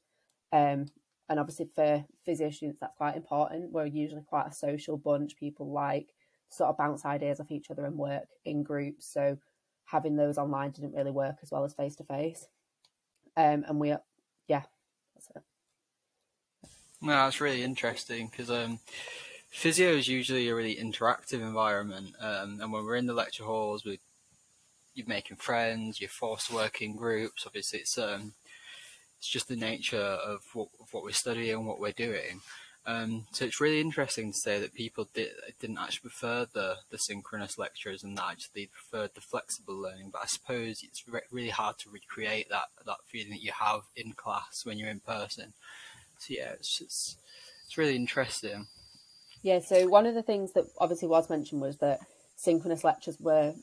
Um, 0.53 0.85
and 1.29 1.39
obviously, 1.39 1.69
for 1.75 2.03
physio 2.25 2.49
students, 2.49 2.79
that's 2.79 2.97
quite 2.97 3.15
important. 3.15 3.71
We're 3.71 3.85
usually 3.85 4.23
quite 4.23 4.47
a 4.47 4.53
social 4.53 4.97
bunch. 4.97 5.37
People 5.37 5.71
like 5.71 6.07
sort 6.49 6.69
of 6.69 6.77
bounce 6.77 7.05
ideas 7.05 7.39
off 7.39 7.51
each 7.51 7.69
other 7.69 7.85
and 7.85 7.97
work 7.97 8.27
in 8.45 8.63
groups. 8.63 9.05
So 9.05 9.37
having 9.85 10.15
those 10.15 10.37
online 10.37 10.71
didn't 10.71 10.95
really 10.95 11.11
work 11.11 11.37
as 11.43 11.51
well 11.51 11.63
as 11.63 11.73
face 11.73 11.95
to 11.97 12.03
face. 12.03 12.47
Um, 13.37 13.63
and 13.67 13.79
we, 13.79 13.91
are, 13.91 14.01
yeah, 14.47 14.63
that's 15.15 15.29
it. 15.35 15.43
No, 17.01 17.13
that's 17.13 17.39
really 17.39 17.63
interesting 17.63 18.27
because 18.27 18.49
um, 18.49 18.79
physio 19.49 19.91
is 19.91 20.07
usually 20.07 20.49
a 20.49 20.55
really 20.55 20.75
interactive 20.75 21.41
environment, 21.41 22.13
um, 22.19 22.59
and 22.61 22.73
when 22.73 22.83
we're 22.83 22.97
in 22.97 23.05
the 23.05 23.13
lecture 23.13 23.45
halls, 23.45 23.85
we 23.85 23.99
you're 24.95 25.07
making 25.07 25.37
friends, 25.37 26.01
you're 26.01 26.09
forced 26.09 26.47
to 26.47 26.55
work 26.55 26.81
in 26.81 26.95
groups. 26.95 27.45
Obviously, 27.45 27.79
it's 27.79 27.97
um, 27.97 28.33
it's 29.19 29.29
just 29.29 29.47
the 29.47 29.55
nature 29.55 29.97
of 29.97 30.39
what, 30.53 30.69
of 30.79 30.87
what 30.91 31.03
we're 31.03 31.11
studying 31.11 31.55
and 31.55 31.67
what 31.67 31.79
we're 31.79 31.91
doing. 31.91 32.41
Um, 32.85 33.27
so 33.33 33.45
it's 33.45 33.61
really 33.61 33.81
interesting 33.81 34.31
to 34.31 34.37
say 34.37 34.59
that 34.59 34.73
people 34.73 35.09
did, 35.13 35.29
didn't 35.59 35.77
actually 35.77 36.09
prefer 36.09 36.47
the, 36.53 36.77
the 36.89 36.97
synchronous 36.97 37.57
lectures 37.57 38.03
and 38.03 38.17
that 38.17 38.31
actually 38.31 38.67
preferred 38.67 39.11
the 39.13 39.21
flexible 39.21 39.75
learning. 39.79 40.09
But 40.11 40.23
I 40.23 40.25
suppose 40.25 40.79
it's 40.81 41.07
re- 41.07 41.21
really 41.29 41.49
hard 41.49 41.77
to 41.79 41.89
recreate 41.89 42.49
that 42.49 42.69
that 42.85 42.97
feeling 43.05 43.31
that 43.31 43.43
you 43.43 43.51
have 43.51 43.81
in 43.95 44.13
class 44.13 44.61
when 44.63 44.79
you're 44.79 44.89
in 44.89 45.01
person. 45.01 45.53
So 46.17 46.33
yeah, 46.33 46.53
it's 46.53 46.81
it's, 46.81 47.17
it's 47.67 47.77
really 47.77 47.95
interesting. 47.95 48.67
Yeah, 49.43 49.59
so 49.59 49.87
one 49.87 50.05
of 50.05 50.15
the 50.15 50.23
things 50.23 50.53
that 50.53 50.65
obviously 50.79 51.09
was 51.09 51.29
mentioned 51.29 51.61
was 51.61 51.77
that 51.77 51.99
synchronous 52.37 52.83
lectures 52.83 53.17
were 53.19 53.53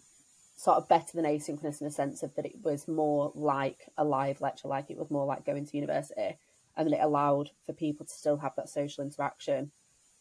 sort 0.56 0.78
of 0.78 0.88
better 0.88 1.12
than 1.14 1.26
asynchronous 1.26 1.80
in 1.80 1.86
the 1.86 1.90
sense 1.90 2.22
of 2.22 2.34
that 2.34 2.46
it 2.46 2.56
was 2.62 2.88
more 2.88 3.30
like 3.34 3.88
a 3.98 4.04
live 4.04 4.40
lecture, 4.40 4.68
like 4.68 4.90
it 4.90 4.96
was 4.96 5.10
more 5.10 5.26
like 5.26 5.44
going 5.44 5.66
to 5.66 5.76
university, 5.76 6.38
and 6.76 6.90
that 6.90 6.96
it 6.96 7.02
allowed 7.02 7.50
for 7.66 7.72
people 7.72 8.06
to 8.06 8.12
still 8.12 8.38
have 8.38 8.56
that 8.56 8.68
social 8.68 9.04
interaction 9.04 9.70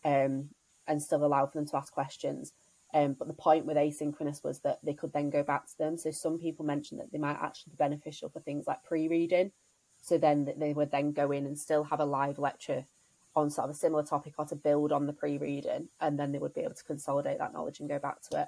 um, 0.03 0.49
and 0.87 1.01
still 1.01 1.25
allow 1.25 1.45
for 1.45 1.57
them 1.57 1.67
to 1.67 1.77
ask 1.77 1.91
questions. 1.91 2.51
Um, 2.93 3.13
but 3.13 3.27
the 3.27 3.33
point 3.33 3.65
with 3.65 3.77
asynchronous 3.77 4.43
was 4.43 4.59
that 4.59 4.79
they 4.83 4.93
could 4.93 5.13
then 5.13 5.29
go 5.29 5.43
back 5.43 5.67
to 5.67 5.77
them. 5.77 5.97
So 5.97 6.11
some 6.11 6.37
people 6.37 6.65
mentioned 6.65 6.99
that 6.99 7.11
they 7.11 7.17
might 7.17 7.37
actually 7.41 7.71
be 7.71 7.77
beneficial 7.77 8.29
for 8.29 8.39
things 8.39 8.67
like 8.67 8.83
pre-reading. 8.83 9.51
So 10.01 10.17
then 10.17 10.53
they 10.57 10.71
would 10.71 10.91
then 10.91 11.11
go 11.11 11.31
in 11.31 11.45
and 11.45 11.57
still 11.57 11.83
have 11.85 11.99
a 11.99 12.05
live 12.05 12.39
lecture 12.39 12.85
on 13.35 13.49
sort 13.49 13.69
of 13.69 13.75
a 13.75 13.77
similar 13.77 14.03
topic 14.03 14.33
or 14.37 14.45
to 14.45 14.55
build 14.55 14.91
on 14.91 15.07
the 15.07 15.13
pre-reading, 15.13 15.89
and 15.99 16.19
then 16.19 16.31
they 16.31 16.39
would 16.39 16.53
be 16.53 16.61
able 16.61 16.75
to 16.75 16.83
consolidate 16.83 17.39
that 17.39 17.53
knowledge 17.53 17.79
and 17.79 17.89
go 17.89 17.99
back 17.99 18.21
to 18.21 18.41
it. 18.41 18.47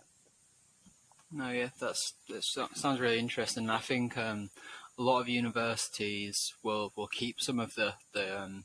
No, 1.31 1.51
yeah, 1.51 1.69
that's 1.79 2.13
that 2.29 2.43
sounds 2.43 2.99
really 2.99 3.19
interesting. 3.19 3.69
I 3.69 3.79
think 3.79 4.17
um, 4.17 4.49
a 4.97 5.01
lot 5.01 5.21
of 5.21 5.29
universities 5.29 6.53
will 6.63 6.93
will 6.95 7.07
keep 7.07 7.41
some 7.41 7.59
of 7.59 7.75
the 7.75 7.95
the 8.13 8.41
um, 8.41 8.63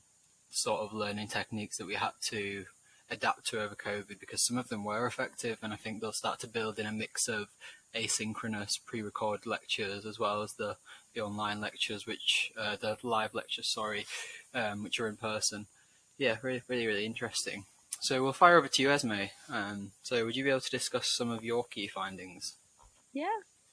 sort 0.51 0.81
of 0.81 0.93
learning 0.93 1.29
techniques 1.29 1.79
that 1.79 1.87
we 1.87 1.95
had 1.95 2.13
to 2.31 2.67
adapt 3.11 3.47
to 3.49 3.61
over 3.63 3.75
COVID 3.75 4.21
because 4.21 4.47
some 4.47 4.59
of 4.59 4.69
them 4.69 4.85
were 4.85 5.07
effective, 5.07 5.59
and 5.63 5.73
I 5.73 5.77
think 5.77 6.01
they'll 6.01 6.13
start 6.13 6.39
to 6.41 6.47
build 6.47 6.79
in 6.79 6.87
a 6.87 6.93
mix 6.93 7.29
of 7.29 7.49
asynchronous 7.95 8.79
pre-recorded 8.87 9.47
lectures 9.47 10.07
as 10.07 10.19
well 10.19 10.43
as 10.43 10.55
the, 10.55 10.77
the 11.15 11.21
online 11.21 11.61
lectures, 11.61 12.07
which 12.07 12.53
uh, 12.59 12.77
the 12.81 12.97
live 13.03 13.35
lectures, 13.35 13.69
sorry, 13.69 14.07
um, 14.55 14.83
which 14.83 14.99
are 14.99 15.09
in 15.09 15.17
person. 15.17 15.67
Yeah, 16.17 16.37
really, 16.43 16.63
really, 16.69 16.87
really 16.87 17.07
interesting. 17.07 17.67
So 18.03 18.21
we'll 18.21 18.33
fire 18.33 18.59
over 18.59 18.67
to 18.67 18.83
you, 18.83 18.91
Esme. 18.91 19.27
Um, 19.49 19.93
so 20.03 20.25
would 20.25 20.35
you 20.35 20.43
be 20.43 20.51
able 20.51 20.61
to 20.61 20.71
discuss 20.71 21.07
some 21.07 21.31
of 21.31 21.45
your 21.45 21.63
key 21.63 21.87
findings? 21.87 22.57
Yeah. 23.13 23.29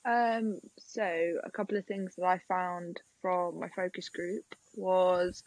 Um, 0.05 0.59
so 0.77 1.39
a 1.43 1.49
couple 1.49 1.79
of 1.79 1.85
things 1.87 2.13
that 2.15 2.25
I 2.25 2.39
found 2.47 3.01
from 3.23 3.59
my 3.59 3.69
focus 3.75 4.09
group 4.09 4.45
was 4.75 5.41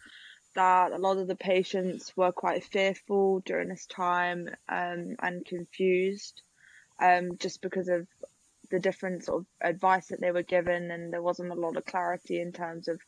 that 0.57 0.91
a 0.91 0.99
lot 0.99 1.19
of 1.19 1.29
the 1.29 1.37
patients 1.37 2.13
were 2.17 2.33
quite 2.33 2.65
fearful 2.65 3.39
during 3.47 3.69
this 3.69 3.87
time 3.87 4.49
um, 4.69 5.15
and 5.23 5.47
confused 5.47 6.43
um, 7.01 7.37
just 7.39 7.63
because 7.63 7.87
of 7.87 8.09
the 8.73 8.81
different 8.81 9.25
sort 9.25 9.43
of 9.43 9.47
advice 9.61 10.09
that 10.09 10.21
they 10.21 10.33
were 10.33 10.43
given 10.43 10.91
and 10.91 11.13
there 11.13 11.23
wasn't 11.23 11.53
a 11.53 11.55
lot 11.55 11.77
of 11.77 11.87
clarity 11.87 12.41
in 12.41 12.51
terms 12.51 12.89
of 12.89 13.01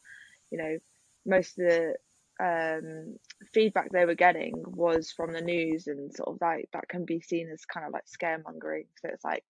you 0.52 0.58
know 0.58 0.78
most 1.26 1.58
of 1.58 1.66
the 1.66 1.96
um, 2.40 3.16
feedback 3.52 3.90
they 3.90 4.04
were 4.04 4.14
getting 4.14 4.54
was 4.66 5.12
from 5.12 5.32
the 5.32 5.40
news 5.40 5.86
and 5.86 6.12
sort 6.12 6.28
of 6.28 6.38
like 6.40 6.68
that 6.72 6.88
can 6.88 7.04
be 7.04 7.20
seen 7.20 7.48
as 7.52 7.64
kind 7.64 7.86
of 7.86 7.92
like 7.92 8.04
scaremongering. 8.06 8.86
So 9.00 9.10
it's 9.12 9.24
like 9.24 9.44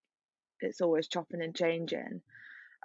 it's 0.61 0.81
always 0.81 1.07
chopping 1.07 1.41
and 1.41 1.55
changing. 1.55 2.21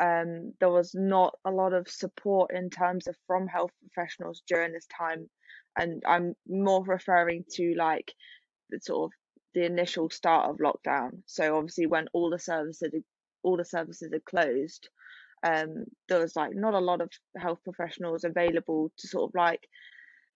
Um, 0.01 0.55
there 0.61 0.71
was 0.71 0.95
not 0.95 1.35
a 1.45 1.51
lot 1.51 1.75
of 1.75 1.89
support 1.89 2.53
in 2.55 2.71
terms 2.71 3.07
of 3.07 3.17
from 3.27 3.47
health 3.47 3.73
professionals 3.83 4.43
during 4.49 4.73
this 4.73 4.87
time. 4.97 5.29
And 5.77 6.03
i'm 6.07 6.35
more 6.49 6.83
referring 6.85 7.45
to 7.53 7.75
like 7.77 8.13
the 8.71 8.81
sort 8.81 9.11
of 9.11 9.13
the 9.55 9.65
initial 9.65 10.11
start 10.11 10.51
of 10.51 10.57
lockdown. 10.59 11.23
So 11.27 11.57
obviously 11.57 11.87
when 11.87 12.07
all 12.13 12.31
the 12.31 12.39
services 12.39 12.93
all 13.43 13.57
the 13.57 13.65
services 13.65 14.13
are 14.13 14.21
closed 14.21 14.89
um, 15.43 15.85
there 16.09 16.21
was 16.21 16.37
like 16.37 16.55
not 16.55 16.75
a 16.75 16.79
lot 16.79 17.01
of 17.01 17.11
health 17.37 17.61
professionals 17.65 18.25
available 18.25 18.93
to 18.99 19.09
sort 19.09 19.31
of 19.31 19.35
like 19.35 19.69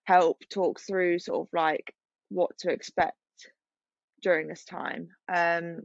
help 0.04 0.38
talk 0.52 0.80
through 0.80 1.18
sort 1.18 1.46
of 1.46 1.48
like 1.52 1.94
what 2.30 2.50
to 2.58 2.70
expect 2.70 3.16
during 4.22 4.48
this 4.48 4.64
time 4.64 5.08
um, 5.32 5.80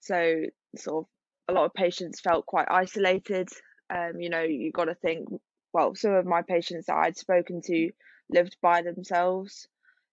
so 0.00 0.42
sort 0.76 1.04
of 1.04 1.10
a 1.48 1.52
lot 1.52 1.66
of 1.66 1.74
patients 1.74 2.20
felt 2.20 2.46
quite 2.46 2.68
isolated. 2.70 3.48
Um, 3.90 4.20
you 4.20 4.30
know, 4.30 4.42
you 4.42 4.72
got 4.72 4.86
to 4.86 4.94
think, 4.94 5.28
well, 5.72 5.94
some 5.94 6.12
of 6.12 6.26
my 6.26 6.42
patients 6.42 6.86
that 6.86 6.96
I'd 6.96 7.16
spoken 7.16 7.60
to 7.62 7.90
lived 8.32 8.56
by 8.62 8.82
themselves. 8.82 9.68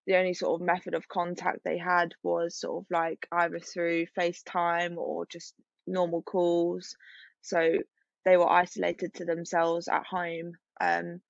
The 0.06 0.16
only 0.16 0.34
sort 0.34 0.60
of 0.60 0.66
method 0.66 0.94
of 0.94 1.08
contact 1.08 1.60
they 1.64 1.78
had 1.78 2.14
was 2.22 2.58
sort 2.58 2.82
of 2.82 2.86
like 2.90 3.26
either 3.30 3.58
through 3.58 4.06
FaceTime 4.18 4.96
or 4.96 5.26
just 5.26 5.54
normal 5.86 6.22
calls. 6.22 6.96
So 7.42 7.72
they 8.24 8.36
were 8.36 8.50
isolated 8.50 9.14
to 9.14 9.24
themselves 9.24 9.88
at 9.88 10.06
home. 10.06 10.52
Um, 10.80 11.20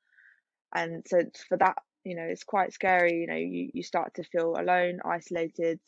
and 0.75 1.05
so 1.07 1.23
for 1.49 1.57
that, 1.59 1.77
you 2.05 2.16
know, 2.16 2.25
it's 2.25 2.44
quite 2.44 2.73
scary. 2.73 3.21
You 3.21 3.27
know, 3.27 3.37
you, 3.37 3.71
you 3.75 3.83
start 3.83 4.14
to 4.14 4.25
feel 4.25 4.57
alone, 4.59 5.01
isolated, 5.05 5.81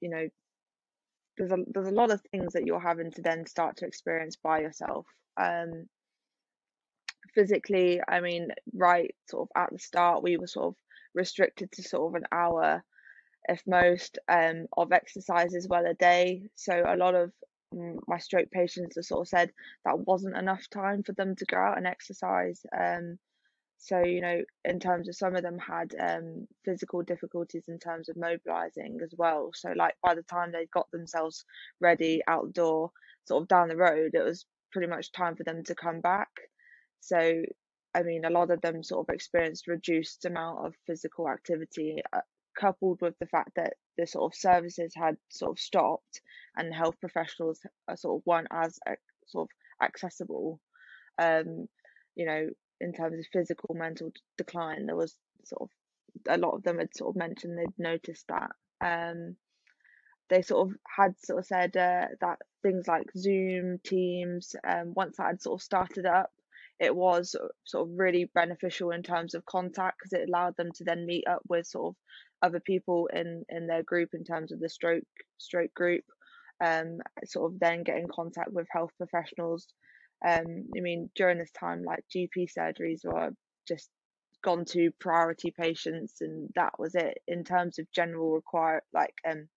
you 0.00 0.10
know, 0.10 0.28
there's 1.38 1.52
a 1.52 1.56
there's 1.72 1.88
a 1.88 1.92
lot 1.92 2.10
of 2.10 2.20
things 2.30 2.52
that 2.52 2.66
you're 2.66 2.80
having 2.80 3.12
to 3.12 3.22
then 3.22 3.46
start 3.46 3.76
to 3.78 3.86
experience 3.86 4.36
by 4.36 4.60
yourself. 4.60 5.06
Um, 5.40 5.88
physically, 7.34 8.00
I 8.06 8.20
mean, 8.20 8.48
right 8.74 9.14
sort 9.28 9.48
of 9.48 9.62
at 9.62 9.70
the 9.72 9.78
start, 9.78 10.22
we 10.22 10.36
were 10.36 10.46
sort 10.46 10.66
of 10.68 10.74
restricted 11.14 11.70
to 11.72 11.82
sort 11.82 12.10
of 12.10 12.22
an 12.22 12.26
hour, 12.32 12.84
if 13.48 13.62
most, 13.66 14.18
um, 14.28 14.66
of 14.76 14.92
exercise 14.92 15.54
as 15.54 15.68
well 15.68 15.86
a 15.86 15.94
day. 15.94 16.42
So 16.56 16.82
a 16.86 16.96
lot 16.96 17.14
of 17.14 17.32
my 17.72 18.18
stroke 18.18 18.50
patients 18.50 18.96
have 18.96 19.04
sort 19.04 19.20
of 19.20 19.28
said 19.28 19.52
that 19.84 20.06
wasn't 20.06 20.36
enough 20.36 20.68
time 20.70 21.02
for 21.02 21.12
them 21.12 21.36
to 21.36 21.44
go 21.46 21.56
out 21.56 21.76
and 21.76 21.86
exercise. 21.86 22.64
Um, 22.76 23.18
so, 23.78 24.00
you 24.00 24.20
know, 24.20 24.42
in 24.64 24.80
terms 24.80 25.08
of 25.08 25.14
some 25.14 25.36
of 25.36 25.42
them 25.42 25.58
had 25.58 25.94
um, 26.00 26.48
physical 26.64 27.02
difficulties 27.02 27.64
in 27.68 27.78
terms 27.78 28.08
of 28.08 28.16
mobilizing 28.16 28.98
as 29.04 29.14
well. 29.16 29.50
So, 29.54 29.72
like 29.76 29.94
by 30.02 30.14
the 30.14 30.24
time 30.24 30.50
they 30.50 30.66
got 30.66 30.90
themselves 30.90 31.44
ready 31.80 32.20
outdoor, 32.26 32.90
sort 33.26 33.42
of 33.42 33.48
down 33.48 33.68
the 33.68 33.76
road, 33.76 34.14
it 34.14 34.24
was 34.24 34.46
pretty 34.72 34.88
much 34.88 35.12
time 35.12 35.36
for 35.36 35.44
them 35.44 35.62
to 35.64 35.74
come 35.76 36.00
back. 36.00 36.28
So, 37.00 37.42
I 37.94 38.02
mean, 38.02 38.24
a 38.24 38.30
lot 38.30 38.50
of 38.50 38.60
them 38.60 38.82
sort 38.82 39.08
of 39.08 39.14
experienced 39.14 39.68
reduced 39.68 40.24
amount 40.24 40.66
of 40.66 40.74
physical 40.86 41.28
activity, 41.28 42.02
uh, 42.12 42.20
coupled 42.58 43.00
with 43.00 43.14
the 43.18 43.26
fact 43.26 43.50
that 43.56 43.74
the 43.96 44.06
sort 44.06 44.32
of 44.32 44.38
services 44.38 44.92
had 44.94 45.16
sort 45.28 45.52
of 45.52 45.58
stopped 45.58 46.20
and 46.56 46.74
health 46.74 46.98
professionals 47.00 47.60
sort 47.96 48.20
of 48.20 48.26
weren't 48.26 48.48
as 48.50 48.78
uh, 48.88 48.94
sort 49.26 49.48
of 49.48 49.86
accessible. 49.86 50.60
Um, 51.18 51.68
you 52.14 52.26
know, 52.26 52.48
in 52.80 52.92
terms 52.92 53.18
of 53.18 53.26
physical 53.32 53.74
mental 53.74 54.12
decline 54.36 54.86
there 54.86 54.96
was 54.96 55.16
sort 55.44 55.62
of 55.62 55.70
a 56.28 56.38
lot 56.38 56.54
of 56.54 56.62
them 56.62 56.78
had 56.78 56.94
sort 56.96 57.10
of 57.10 57.16
mentioned 57.16 57.58
they'd 57.58 57.78
noticed 57.78 58.26
that 58.28 58.50
um 58.84 59.36
they 60.30 60.42
sort 60.42 60.68
of 60.68 60.76
had 60.84 61.14
sort 61.24 61.38
of 61.38 61.46
said 61.46 61.76
uh, 61.76 62.06
that 62.20 62.38
things 62.62 62.86
like 62.86 63.06
zoom 63.16 63.78
teams 63.84 64.54
um 64.66 64.92
once 64.94 65.16
that 65.16 65.26
had 65.26 65.42
sort 65.42 65.60
of 65.60 65.64
started 65.64 66.06
up 66.06 66.30
it 66.80 66.94
was 66.94 67.34
sort 67.64 67.88
of 67.88 67.98
really 67.98 68.30
beneficial 68.34 68.90
in 68.90 69.02
terms 69.02 69.34
of 69.34 69.44
contact 69.44 69.98
because 69.98 70.12
it 70.12 70.28
allowed 70.28 70.56
them 70.56 70.70
to 70.72 70.84
then 70.84 71.06
meet 71.06 71.26
up 71.26 71.42
with 71.48 71.66
sort 71.66 71.88
of 71.88 71.96
other 72.42 72.60
people 72.60 73.08
in 73.12 73.44
in 73.48 73.66
their 73.66 73.82
group 73.82 74.10
in 74.14 74.24
terms 74.24 74.52
of 74.52 74.60
the 74.60 74.68
stroke 74.68 75.04
stroke 75.38 75.74
group 75.74 76.04
um 76.64 76.98
sort 77.24 77.52
of 77.52 77.58
then 77.60 77.82
get 77.82 77.98
in 77.98 78.08
contact 78.08 78.52
with 78.52 78.66
health 78.72 78.90
professionals 78.96 79.66
um, 80.26 80.66
I 80.76 80.80
mean, 80.80 81.10
during 81.14 81.38
this 81.38 81.52
time, 81.52 81.82
like 81.84 82.04
GP 82.14 82.48
surgeries 82.56 83.04
were 83.04 83.30
just 83.66 83.88
gone 84.42 84.64
to 84.66 84.90
priority 85.00 85.52
patients, 85.56 86.16
and 86.20 86.50
that 86.56 86.72
was 86.78 86.94
it 86.94 87.18
in 87.28 87.44
terms 87.44 87.78
of 87.78 87.90
general 87.92 88.32
require 88.32 88.82
like 88.92 89.14
um 89.28 89.48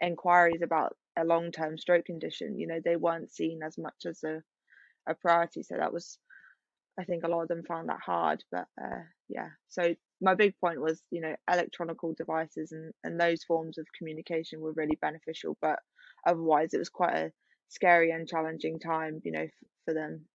inquiries 0.00 0.62
about 0.62 0.96
a 1.18 1.24
long 1.24 1.52
term 1.52 1.78
stroke 1.78 2.04
condition. 2.04 2.58
You 2.58 2.66
know, 2.66 2.80
they 2.84 2.96
weren't 2.96 3.32
seen 3.32 3.60
as 3.64 3.78
much 3.78 4.06
as 4.06 4.22
a 4.24 4.42
a 5.08 5.14
priority, 5.14 5.62
so 5.62 5.76
that 5.78 5.92
was. 5.92 6.18
I 6.98 7.04
think 7.04 7.24
a 7.24 7.28
lot 7.28 7.42
of 7.42 7.48
them 7.48 7.62
found 7.66 7.88
that 7.88 8.00
hard, 8.04 8.44
but 8.52 8.66
uh, 8.82 9.04
yeah. 9.28 9.48
So 9.68 9.94
my 10.20 10.34
big 10.34 10.54
point 10.60 10.80
was, 10.80 11.02
you 11.10 11.20
know, 11.20 11.34
electronical 11.50 12.14
devices 12.14 12.72
and, 12.72 12.92
and 13.04 13.18
those 13.18 13.42
forms 13.42 13.78
of 13.78 13.86
communication 13.96 14.60
were 14.60 14.72
really 14.72 14.98
beneficial, 15.00 15.56
but 15.60 15.78
otherwise 16.26 16.74
it 16.74 16.78
was 16.78 16.90
quite 16.90 17.14
a 17.14 17.32
scary 17.68 18.10
and 18.10 18.28
challenging 18.28 18.78
time, 18.78 19.20
you 19.24 19.32
know, 19.32 19.42
f- 19.42 19.50
for 19.84 19.94
them. 19.94 20.26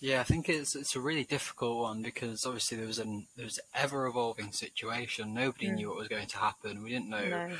Yeah, 0.00 0.20
I 0.20 0.24
think 0.24 0.50
it's 0.50 0.76
it's 0.76 0.96
a 0.96 1.00
really 1.00 1.24
difficult 1.24 1.78
one 1.78 2.02
because 2.02 2.44
obviously 2.44 2.76
there 2.76 2.86
was 2.86 2.98
an 2.98 3.26
there 3.36 3.46
was 3.46 3.58
ever 3.74 4.06
evolving 4.06 4.52
situation. 4.52 5.32
Nobody 5.32 5.68
mm. 5.68 5.76
knew 5.76 5.88
what 5.88 5.96
was 5.96 6.08
going 6.08 6.26
to 6.26 6.36
happen. 6.36 6.82
We 6.82 6.90
didn't 6.90 7.08
know 7.08 7.26
no. 7.26 7.56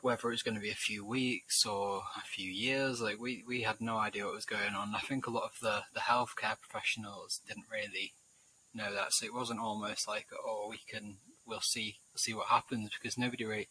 whether 0.00 0.28
it 0.28 0.32
was 0.32 0.44
going 0.44 0.54
to 0.54 0.60
be 0.60 0.70
a 0.70 0.74
few 0.74 1.04
weeks 1.04 1.66
or 1.66 2.02
a 2.16 2.20
few 2.20 2.48
years. 2.48 3.00
Like 3.00 3.18
we, 3.18 3.42
we 3.44 3.62
had 3.62 3.80
no 3.80 3.96
idea 3.96 4.24
what 4.24 4.36
was 4.36 4.44
going 4.44 4.74
on. 4.76 4.94
I 4.94 5.00
think 5.00 5.26
a 5.26 5.32
lot 5.32 5.42
of 5.42 5.58
the, 5.60 5.82
the 5.92 6.00
healthcare 6.00 6.60
professionals 6.60 7.40
didn't 7.48 7.66
really 7.72 8.12
know 8.74 8.92
that. 8.94 9.12
So 9.12 9.26
it 9.26 9.34
wasn't 9.34 9.60
almost 9.60 10.08
like 10.08 10.26
oh 10.44 10.68
we 10.70 10.80
can 10.88 11.16
we'll 11.46 11.60
see 11.60 11.96
see 12.16 12.34
what 12.34 12.46
happens 12.46 12.90
because 13.00 13.18
nobody 13.18 13.44
really 13.44 13.68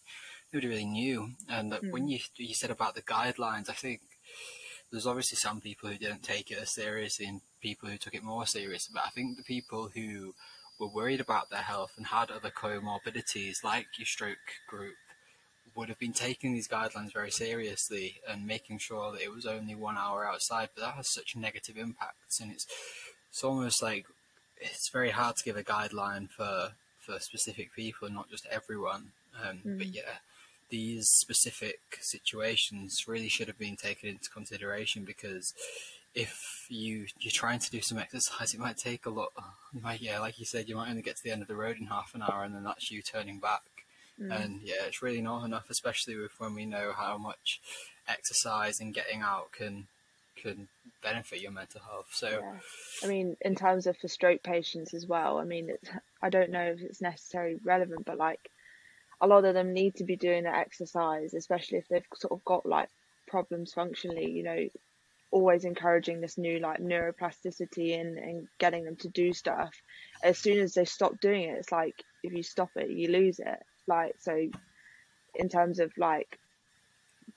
nobody 0.53 0.67
really 0.67 0.85
knew. 0.85 1.31
And 1.47 1.71
mm. 1.71 1.91
when 1.91 2.07
you 2.07 2.19
you 2.37 2.53
said 2.53 2.71
about 2.71 2.95
the 2.95 3.01
guidelines, 3.01 3.69
I 3.69 3.73
think 3.73 4.01
there's 4.91 5.07
obviously 5.07 5.37
some 5.37 5.61
people 5.61 5.89
who 5.89 5.97
didn't 5.97 6.23
take 6.23 6.51
it 6.51 6.59
as 6.59 6.73
seriously 6.73 7.25
and 7.25 7.41
people 7.61 7.89
who 7.89 7.97
took 7.97 8.15
it 8.15 8.23
more 8.23 8.45
seriously. 8.45 8.91
But 8.93 9.03
I 9.05 9.09
think 9.09 9.37
the 9.37 9.43
people 9.43 9.91
who 9.93 10.33
were 10.79 10.87
worried 10.87 11.19
about 11.19 11.49
their 11.49 11.61
health 11.61 11.91
and 11.97 12.07
had 12.07 12.31
other 12.31 12.49
comorbidities 12.49 13.63
like 13.63 13.87
your 13.97 14.05
stroke 14.05 14.37
group 14.67 14.95
would 15.75 15.89
have 15.89 15.99
been 15.99 16.13
taking 16.13 16.53
these 16.53 16.67
guidelines 16.67 17.13
very 17.13 17.29
seriously 17.29 18.15
and 18.27 18.47
making 18.47 18.79
sure 18.79 19.11
that 19.11 19.21
it 19.21 19.31
was 19.31 19.45
only 19.45 19.75
one 19.75 19.97
hour 19.97 20.25
outside. 20.25 20.69
But 20.75 20.81
that 20.81 20.95
has 20.95 21.09
such 21.09 21.35
negative 21.35 21.77
impacts, 21.77 22.39
and 22.39 22.51
it's 22.51 22.65
it's 23.29 23.43
almost 23.43 23.83
like 23.83 24.05
it's 24.59 24.89
very 24.89 25.11
hard 25.11 25.35
to 25.37 25.43
give 25.43 25.57
a 25.57 25.63
guideline 25.63 26.29
for 26.29 26.71
for 26.99 27.19
specific 27.19 27.73
people 27.73 28.05
and 28.05 28.15
not 28.15 28.29
just 28.29 28.45
everyone. 28.51 29.11
Um, 29.43 29.59
mm. 29.65 29.77
But 29.77 29.87
yeah, 29.87 30.19
these 30.69 31.07
specific 31.09 31.79
situations 32.01 33.05
really 33.07 33.29
should 33.29 33.47
have 33.47 33.57
been 33.57 33.75
taken 33.75 34.09
into 34.09 34.29
consideration 34.29 35.03
because 35.03 35.53
if 36.15 36.65
you 36.69 37.05
you're 37.19 37.31
trying 37.31 37.59
to 37.59 37.71
do 37.71 37.81
some 37.81 37.97
exercise, 37.97 38.53
it 38.53 38.59
might 38.59 38.77
take 38.77 39.05
a 39.05 39.09
lot. 39.09 39.31
You 39.73 39.81
might, 39.81 40.01
yeah, 40.01 40.19
like 40.19 40.39
you 40.39 40.45
said, 40.45 40.67
you 40.67 40.75
might 40.75 40.89
only 40.89 41.01
get 41.01 41.17
to 41.17 41.23
the 41.23 41.31
end 41.31 41.41
of 41.41 41.47
the 41.47 41.55
road 41.55 41.77
in 41.77 41.87
half 41.87 42.15
an 42.15 42.23
hour, 42.23 42.43
and 42.43 42.53
then 42.53 42.63
that's 42.63 42.91
you 42.91 43.01
turning 43.01 43.39
back. 43.39 43.61
Mm. 44.19 44.43
And 44.43 44.59
yeah, 44.63 44.85
it's 44.87 45.01
really 45.01 45.21
not 45.21 45.45
enough, 45.45 45.69
especially 45.69 46.15
with 46.15 46.31
when 46.39 46.53
we 46.53 46.65
know 46.65 46.91
how 46.95 47.17
much 47.17 47.61
exercise 48.07 48.79
and 48.79 48.93
getting 48.93 49.21
out 49.21 49.51
can 49.51 49.87
can 50.41 50.67
benefit 51.01 51.41
your 51.41 51.51
mental 51.51 51.81
health. 51.81 52.09
So, 52.11 52.29
Yeah. 52.29 52.59
I 53.03 53.07
mean, 53.07 53.37
in 53.41 53.55
terms 53.55 53.87
of 53.87 53.97
for 53.97 54.07
stroke 54.07 54.43
patients 54.43 54.93
as 54.93 55.05
well, 55.07 55.37
I 55.37 55.43
mean, 55.43 55.69
it's, 55.69 55.89
I 56.21 56.29
don't 56.29 56.51
know 56.51 56.63
if 56.63 56.81
it's 56.81 57.01
necessarily 57.01 57.57
relevant, 57.63 58.05
but 58.05 58.17
like 58.17 58.49
a 59.21 59.27
lot 59.27 59.45
of 59.45 59.53
them 59.53 59.73
need 59.73 59.95
to 59.95 60.03
be 60.03 60.15
doing 60.15 60.43
the 60.43 60.55
exercise, 60.55 61.33
especially 61.33 61.79
if 61.79 61.87
they've 61.87 62.05
sort 62.15 62.33
of 62.33 62.43
got 62.45 62.65
like 62.65 62.89
problems 63.27 63.73
functionally, 63.73 64.31
you 64.31 64.43
know, 64.43 64.67
always 65.31 65.65
encouraging 65.65 66.21
this 66.21 66.37
new 66.37 66.59
like 66.59 66.79
neuroplasticity 66.79 67.99
and, 67.99 68.17
and 68.17 68.47
getting 68.57 68.83
them 68.83 68.95
to 68.97 69.07
do 69.09 69.33
stuff. 69.33 69.73
As 70.23 70.37
soon 70.37 70.59
as 70.59 70.73
they 70.73 70.85
stop 70.85 71.19
doing 71.21 71.43
it, 71.43 71.57
it's 71.59 71.71
like 71.71 71.95
if 72.23 72.33
you 72.33 72.43
stop 72.43 72.69
it, 72.75 72.89
you 72.89 73.11
lose 73.11 73.39
it. 73.39 73.59
Like, 73.87 74.15
so 74.19 74.49
in 75.35 75.49
terms 75.49 75.79
of 75.79 75.91
like 75.97 76.39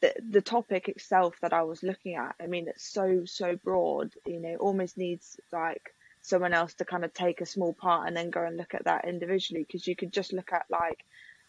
the 0.02 0.12
the 0.28 0.42
topic 0.42 0.88
itself 0.88 1.34
that 1.40 1.54
I 1.54 1.62
was 1.62 1.82
looking 1.82 2.16
at, 2.16 2.34
I 2.40 2.46
mean, 2.46 2.68
it's 2.68 2.84
so 2.84 3.24
so 3.24 3.56
broad. 3.56 4.12
You 4.26 4.40
know, 4.40 4.56
almost 4.56 4.98
needs 4.98 5.40
like 5.52 5.94
someone 6.20 6.52
else 6.52 6.74
to 6.74 6.84
kind 6.84 7.04
of 7.04 7.14
take 7.14 7.40
a 7.40 7.46
small 7.46 7.72
part 7.72 8.06
and 8.06 8.16
then 8.16 8.30
go 8.30 8.44
and 8.44 8.56
look 8.56 8.74
at 8.74 8.84
that 8.84 9.06
individually 9.06 9.64
because 9.66 9.86
you 9.86 9.96
could 9.96 10.12
just 10.12 10.32
look 10.32 10.52
at 10.52 10.66
like 10.68 11.04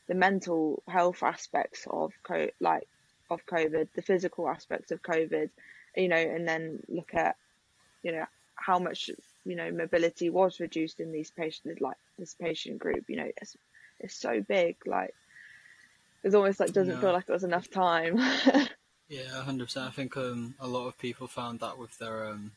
the 0.07 0.15
mental 0.15 0.81
health 0.87 1.21
aspects 1.21 1.85
of 1.89 2.13
co- 2.23 2.49
like 2.59 2.87
of 3.29 3.45
COVID, 3.45 3.89
the 3.95 4.01
physical 4.01 4.47
aspects 4.47 4.91
of 4.91 5.01
COVID, 5.01 5.49
you 5.95 6.07
know, 6.07 6.15
and 6.15 6.47
then 6.47 6.79
look 6.87 7.13
at 7.13 7.35
you 8.03 8.11
know 8.13 8.25
how 8.55 8.79
much 8.79 9.09
you 9.45 9.55
know 9.55 9.71
mobility 9.71 10.29
was 10.29 10.59
reduced 10.59 10.99
in 10.99 11.11
these 11.11 11.31
patients, 11.31 11.81
like 11.81 11.97
this 12.19 12.35
patient 12.35 12.77
group. 12.79 13.05
You 13.09 13.17
know, 13.17 13.31
it's 13.41 13.57
it's 13.99 14.15
so 14.15 14.41
big, 14.41 14.77
like 14.85 15.15
it's 16.23 16.35
almost 16.35 16.59
like 16.59 16.71
doesn't 16.73 16.95
No. 16.95 16.99
feel 17.01 17.13
like 17.13 17.27
it 17.27 17.31
was 17.33 17.43
enough 17.43 17.69
time. 17.69 18.17
yeah, 19.09 19.41
hundred 19.43 19.65
percent. 19.65 19.87
I 19.87 19.91
think 19.91 20.15
um, 20.17 20.55
a 20.59 20.67
lot 20.67 20.87
of 20.87 20.97
people 20.97 21.27
found 21.27 21.59
that 21.59 21.77
with 21.77 21.97
their 21.99 22.27
um, 22.27 22.51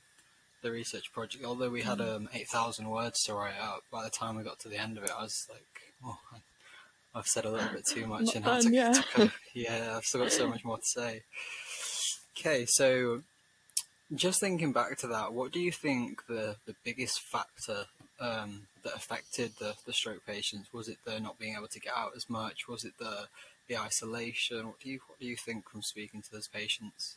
the 0.62 0.70
research 0.70 1.12
project. 1.12 1.44
Although 1.44 1.70
we 1.70 1.82
had 1.82 2.00
um, 2.00 2.28
eight 2.32 2.48
thousand 2.48 2.88
words 2.90 3.22
to 3.24 3.34
write 3.34 3.58
out, 3.60 3.82
by 3.92 4.04
the 4.04 4.10
time 4.10 4.36
we 4.36 4.42
got 4.42 4.58
to 4.60 4.68
the 4.68 4.78
end 4.78 4.96
of 4.98 5.04
it, 5.04 5.10
I 5.16 5.22
was 5.22 5.46
like, 5.50 5.64
oh, 6.04 6.18
I- 6.32 6.38
I've 7.18 7.26
said 7.26 7.46
a 7.46 7.50
little 7.50 7.70
bit 7.72 7.86
too 7.86 8.06
much, 8.06 8.36
and 8.36 8.44
had 8.44 8.60
to, 8.62 8.70
yeah. 8.70 8.92
to 8.92 9.02
kind 9.02 9.28
of- 9.28 9.34
yeah, 9.54 9.94
I've 9.96 10.04
still 10.04 10.20
got 10.20 10.32
so 10.32 10.46
much 10.48 10.64
more 10.66 10.76
to 10.76 10.84
say. 10.84 11.22
Okay, 12.38 12.66
so 12.66 13.22
just 14.14 14.38
thinking 14.38 14.72
back 14.72 14.98
to 14.98 15.06
that, 15.06 15.32
what 15.32 15.50
do 15.50 15.58
you 15.58 15.72
think 15.72 16.26
the, 16.28 16.56
the 16.66 16.74
biggest 16.84 17.20
factor 17.22 17.86
um, 18.20 18.66
that 18.84 18.94
affected 18.94 19.52
the, 19.58 19.74
the 19.86 19.94
stroke 19.94 20.26
patients? 20.26 20.68
Was 20.74 20.88
it 20.88 20.98
the 21.06 21.18
not 21.18 21.38
being 21.38 21.54
able 21.56 21.68
to 21.68 21.80
get 21.80 21.94
out 21.96 22.12
as 22.14 22.28
much? 22.28 22.68
Was 22.68 22.84
it 22.84 22.92
the 22.98 23.28
the 23.68 23.78
isolation? 23.78 24.66
What 24.66 24.80
do 24.80 24.90
you 24.90 25.00
what 25.06 25.18
do 25.18 25.26
you 25.26 25.36
think 25.36 25.68
from 25.68 25.82
speaking 25.82 26.22
to 26.22 26.32
those 26.32 26.48
patients? 26.48 27.16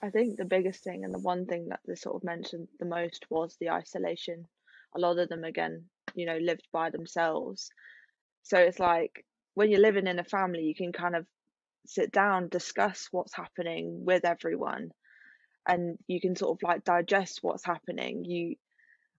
I 0.00 0.10
think 0.10 0.36
the 0.36 0.44
biggest 0.44 0.84
thing 0.84 1.04
and 1.04 1.12
the 1.12 1.18
one 1.18 1.46
thing 1.46 1.68
that 1.68 1.80
they 1.86 1.96
sort 1.96 2.16
of 2.16 2.24
mentioned 2.24 2.68
the 2.78 2.86
most 2.86 3.26
was 3.30 3.56
the 3.58 3.70
isolation. 3.70 4.46
A 4.94 5.00
lot 5.00 5.18
of 5.18 5.28
them, 5.28 5.44
again, 5.44 5.84
you 6.14 6.24
know, 6.26 6.38
lived 6.38 6.68
by 6.72 6.90
themselves. 6.90 7.70
So 8.42 8.58
it's 8.58 8.78
like 8.78 9.24
when 9.54 9.70
you're 9.70 9.80
living 9.80 10.06
in 10.06 10.18
a 10.18 10.24
family, 10.24 10.62
you 10.62 10.74
can 10.74 10.92
kind 10.92 11.16
of 11.16 11.26
sit 11.86 12.12
down, 12.12 12.48
discuss 12.48 13.08
what's 13.10 13.34
happening 13.34 14.04
with 14.04 14.24
everyone, 14.24 14.92
and 15.66 15.98
you 16.06 16.20
can 16.20 16.36
sort 16.36 16.56
of 16.56 16.62
like 16.62 16.84
digest 16.84 17.40
what's 17.42 17.64
happening. 17.64 18.24
You, 18.24 18.56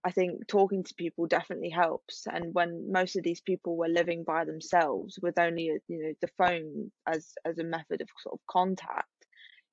I 0.05 0.11
think 0.11 0.47
talking 0.47 0.83
to 0.83 0.93
people 0.95 1.27
definitely 1.27 1.69
helps. 1.69 2.25
And 2.25 2.53
when 2.53 2.91
most 2.91 3.17
of 3.17 3.23
these 3.23 3.41
people 3.41 3.75
were 3.75 3.89
living 3.89 4.23
by 4.23 4.45
themselves 4.45 5.19
with 5.21 5.37
only, 5.37 5.71
uh, 5.71 5.79
you 5.87 6.03
know, 6.03 6.13
the 6.21 6.29
phone 6.37 6.91
as 7.05 7.33
as 7.45 7.59
a 7.59 7.63
method 7.63 8.01
of 8.01 8.07
sort 8.23 8.33
of 8.33 8.47
contact, 8.49 9.09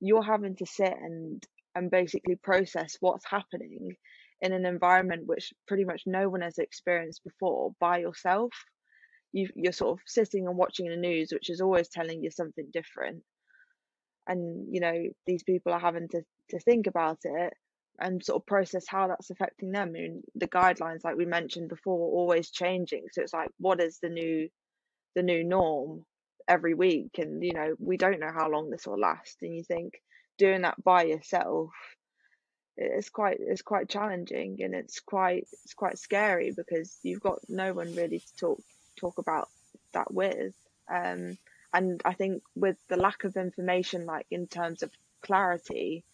you're 0.00 0.24
having 0.24 0.56
to 0.56 0.66
sit 0.66 0.92
and 0.92 1.42
and 1.74 1.90
basically 1.90 2.36
process 2.36 2.96
what's 3.00 3.28
happening 3.28 3.96
in 4.40 4.52
an 4.52 4.66
environment 4.66 5.26
which 5.26 5.52
pretty 5.68 5.84
much 5.84 6.02
no 6.06 6.28
one 6.28 6.40
has 6.40 6.58
experienced 6.58 7.22
before 7.24 7.72
by 7.80 7.98
yourself. 7.98 8.52
You, 9.32 9.48
you're 9.54 9.72
sort 9.72 9.98
of 9.98 10.04
sitting 10.06 10.46
and 10.46 10.56
watching 10.56 10.88
the 10.88 10.96
news, 10.96 11.30
which 11.32 11.50
is 11.50 11.60
always 11.60 11.88
telling 11.88 12.22
you 12.22 12.30
something 12.30 12.68
different. 12.72 13.22
And, 14.26 14.74
you 14.74 14.80
know, 14.80 14.94
these 15.26 15.42
people 15.42 15.72
are 15.72 15.80
having 15.80 16.08
to, 16.08 16.22
to 16.50 16.58
think 16.60 16.86
about 16.86 17.18
it 17.24 17.52
and 17.98 18.24
sort 18.24 18.42
of 18.42 18.46
process 18.46 18.86
how 18.86 19.08
that's 19.08 19.30
affecting 19.30 19.72
them. 19.72 19.88
I 19.88 19.90
mean, 19.90 20.22
the 20.34 20.48
guidelines, 20.48 21.04
like 21.04 21.16
we 21.16 21.26
mentioned 21.26 21.68
before, 21.68 21.98
are 21.98 22.20
always 22.20 22.50
changing. 22.50 23.04
So 23.12 23.22
it's 23.22 23.32
like, 23.32 23.50
what 23.58 23.80
is 23.80 23.98
the 24.00 24.08
new 24.08 24.48
the 25.14 25.22
new 25.22 25.44
norm 25.44 26.04
every 26.48 26.74
week? 26.74 27.18
And, 27.18 27.42
you 27.42 27.52
know, 27.52 27.74
we 27.78 27.96
don't 27.96 28.20
know 28.20 28.32
how 28.32 28.50
long 28.50 28.70
this 28.70 28.86
will 28.86 29.00
last. 29.00 29.38
And 29.42 29.54
you 29.54 29.64
think 29.64 29.94
doing 30.38 30.62
that 30.62 30.82
by 30.82 31.04
yourself 31.04 31.70
it's 32.76 33.08
quite 33.08 33.38
it's 33.40 33.62
quite 33.62 33.88
challenging 33.88 34.58
and 34.60 34.74
it's 34.74 35.00
quite 35.00 35.46
it's 35.64 35.74
quite 35.74 35.98
scary 35.98 36.52
because 36.54 36.98
you've 37.02 37.22
got 37.22 37.38
no 37.48 37.72
one 37.72 37.94
really 37.94 38.18
to 38.18 38.36
talk 38.36 38.60
talk 38.98 39.18
about 39.18 39.48
that 39.92 40.12
with 40.12 40.54
um 40.92 41.38
and 41.72 42.02
i 42.04 42.12
think 42.12 42.42
with 42.54 42.76
the 42.88 42.96
lack 42.96 43.24
of 43.24 43.36
information 43.36 44.04
like 44.04 44.26
in 44.30 44.46
terms 44.46 44.82
of 44.82 44.90
clarity 45.22 46.04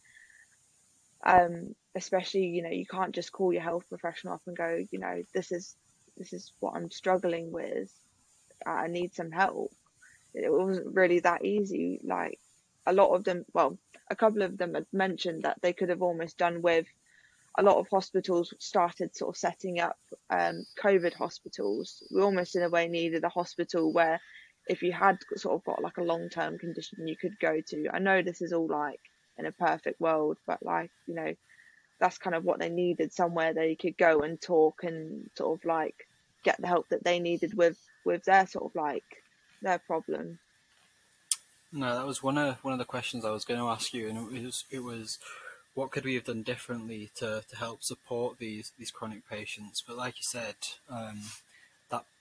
um 1.25 1.75
especially 1.95 2.47
you 2.47 2.63
know 2.63 2.71
you 2.71 2.87
can't 2.87 3.15
just 3.15 3.33
call 3.33 3.53
your 3.53 3.63
health 3.63 3.85
professional 3.89 4.35
up 4.35 4.43
and 4.47 4.57
go 4.57 4.85
you 4.91 4.99
know 4.99 5.23
this 5.35 5.53
is 5.53 5.77
this 6.17 6.33
is 6.33 6.53
what 6.61 6.75
i'm 6.75 6.91
struggling 6.91 7.53
with 7.53 7.93
i 8.67 8.87
need 8.87 9.15
some 9.15 9.31
help 9.31 9.73
it 10.35 10.51
wasn't 10.51 10.95
really 10.95 11.21
that 11.21 11.45
easy 11.45 12.01
like 12.05 12.39
a 12.87 12.93
lot 12.93 13.15
of 13.15 13.25
them 13.25 13.45
well 13.53 13.79
a 14.11 14.17
couple 14.17 14.43
of 14.43 14.59
them 14.59 14.75
had 14.75 14.87
mentioned 14.93 15.45
that 15.45 15.59
they 15.63 15.73
could 15.73 15.89
have 15.89 16.03
almost 16.03 16.37
done 16.39 16.63
with 16.63 16.87
a 17.59 17.63
lot 17.63 17.77
of 17.77 17.87
hospitals 17.91 18.55
started 18.59 19.15
sort 19.15 19.35
of 19.35 19.39
setting 19.39 19.79
up 19.79 19.99
um, 20.31 20.65
COVID 20.83 21.15
hospitals. 21.15 22.03
We 22.11 22.23
almost 22.23 22.57
in 22.57 22.63
a 22.63 22.71
way 22.71 22.89
needed 22.89 23.25
a 23.25 23.29
hospital 23.29 23.93
where 23.93 24.21
if 24.69 24.83
you 24.83 24.93
had 24.93 25.19
sort 25.37 25.57
of 25.57 25.65
got 25.65 25.83
like 25.83 25.99
a 25.99 26.05
long 26.05 26.29
term 26.31 26.59
condition 26.59 27.07
you 27.07 27.17
could 27.17 27.39
go 27.41 27.61
to. 27.69 27.89
I 27.93 27.99
know 27.99 28.23
this 28.23 28.41
is 28.41 28.53
all 28.53 28.69
like 28.69 29.01
in 29.39 29.47
a 29.47 29.53
perfect 29.53 30.01
world, 30.01 30.39
but 30.47 30.63
like, 30.63 30.91
you 31.07 31.15
know, 31.15 31.35
that's 32.01 32.19
kind 32.19 32.35
of 32.35 32.45
what 32.45 32.59
they 32.59 32.69
needed 32.69 33.13
somewhere 33.13 33.55
they 33.55 33.75
could 33.75 33.97
go 33.97 34.21
and 34.21 34.41
talk 34.41 34.83
and 34.83 35.31
sort 35.37 35.59
of 35.59 35.65
like 35.65 35.95
get 36.43 36.61
the 36.61 36.67
help 36.67 36.89
that 36.89 37.05
they 37.05 37.21
needed 37.21 37.55
with 37.55 37.79
with 38.05 38.25
their 38.25 38.47
sort 38.47 38.65
of 38.65 38.75
like 38.75 39.05
their 39.63 39.79
problem. 39.79 40.39
No, 41.73 41.97
that 41.97 42.07
was 42.07 42.23
one 42.23 42.37
of 42.37 42.57
one 42.63 42.73
of 42.73 42.79
the 42.79 42.85
questions 42.85 43.25
I 43.25 43.31
was 43.31 43.45
going 43.45 43.61
to 43.61 43.69
ask 43.69 43.95
you, 43.95 44.09
and 44.09 44.19
it 44.37 44.45
was 44.45 44.65
it 44.71 44.83
was 44.83 45.19
what 45.75 45.91
could 45.91 46.05
we 46.05 46.15
have 46.17 46.25
done 46.25 46.43
differently 46.43 47.11
to, 47.17 47.43
to 47.49 47.57
help 47.57 47.83
support 47.83 48.39
these 48.39 48.73
these 48.79 48.91
chronic 48.91 49.29
patients? 49.29 49.83
But 49.87 49.97
like 49.97 50.19
you 50.19 50.25
said, 50.25 50.57
um, 50.91 51.23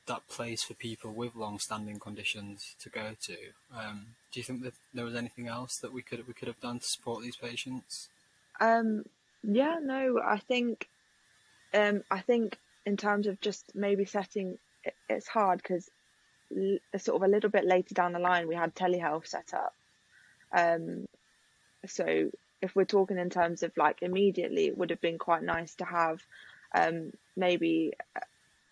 that 0.08 0.28
place 0.28 0.64
for 0.64 0.74
people 0.74 1.12
with 1.12 1.36
long-standing 1.36 2.00
conditions 2.00 2.76
to 2.82 2.90
go 2.90 3.16
to. 3.22 3.38
Um, 3.76 4.08
do 4.32 4.40
you 4.40 4.44
think 4.44 4.64
that 4.64 4.74
there 4.94 5.06
was 5.06 5.16
anything 5.16 5.48
else 5.48 5.78
that 5.78 5.94
we 5.94 6.02
could 6.02 6.28
we 6.28 6.34
could 6.34 6.48
have 6.48 6.60
done 6.60 6.80
to 6.80 6.86
support 6.86 7.24
these 7.24 7.36
patients? 7.36 8.10
Um, 8.60 9.06
yeah, 9.44 9.80
no, 9.82 10.20
I 10.24 10.38
think, 10.38 10.88
um, 11.74 12.04
I 12.10 12.20
think 12.20 12.58
in 12.86 12.98
terms 12.98 13.28
of 13.28 13.40
just 13.42 13.76
maybe 13.76 14.06
setting, 14.06 14.58
it, 14.84 14.96
it's 15.10 15.28
hard 15.28 15.62
because 15.62 15.90
l- 16.56 16.80
sort 16.98 17.22
of 17.22 17.24
a 17.24 17.32
little 17.32 17.50
bit 17.50 17.66
later 17.66 17.94
down 17.94 18.14
the 18.14 18.20
line 18.20 18.48
we 18.48 18.56
had 18.56 18.76
telehealth 18.76 19.28
set 19.28 19.54
up. 19.54 19.74
Um, 20.52 21.08
so 21.88 22.30
if 22.62 22.76
we're 22.76 22.86
talking 22.86 23.18
in 23.18 23.30
terms 23.30 23.64
of 23.64 23.76
like 23.78 24.02
immediately, 24.02 24.68
it 24.68 24.78
would 24.78 24.90
have 24.90 25.02
been 25.02 25.18
quite 25.18 25.44
nice 25.44 25.74
to 25.76 25.86
have, 25.86 26.22
um, 26.74 27.12
maybe 27.36 27.94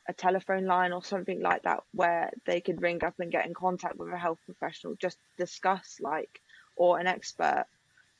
a- 0.09 0.13
telephone 0.13 0.65
line 0.65 0.91
or 0.91 1.03
something 1.03 1.41
like 1.41 1.63
that 1.63 1.83
where 1.93 2.31
they 2.45 2.59
could 2.61 2.81
ring 2.81 3.03
up 3.03 3.13
and 3.19 3.31
get 3.31 3.45
in 3.45 3.53
contact 3.53 3.97
with 3.97 4.11
a 4.11 4.17
health 4.17 4.39
professional 4.45 4.95
just 4.95 5.17
to 5.17 5.43
discuss 5.45 5.97
like 6.01 6.41
or 6.75 6.99
an 6.99 7.07
expert 7.07 7.65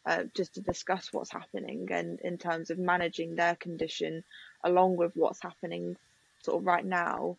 uh, 0.06 0.24
just 0.36 0.54
to 0.54 0.62
discuss 0.62 1.12
what's 1.12 1.32
happening 1.32 1.88
and 1.92 2.20
in 2.22 2.38
terms 2.38 2.70
of 2.70 2.78
managing 2.78 3.36
their 3.36 3.56
condition 3.56 4.24
along 4.64 4.98
with 4.98 5.12
what's 5.16 5.42
happening 5.42 5.96
sort 6.44 6.62
of 6.62 6.66
right 6.66 6.86
now. 6.86 7.38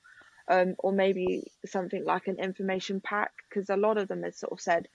Um, 0.49 0.75
or 0.79 0.93
maybe 0.93 1.45
something 1.65 2.05
like 2.05 2.27
an 2.27 2.41
information 2.41 3.01
pack 3.01 3.31
because 3.49 3.71
a 3.71 3.77
lot 3.77 3.99
of 3.99 4.09
them 4.09 4.25
had 4.25 4.35
sort 4.35 4.53
of 4.53 4.61
said 4.61 4.89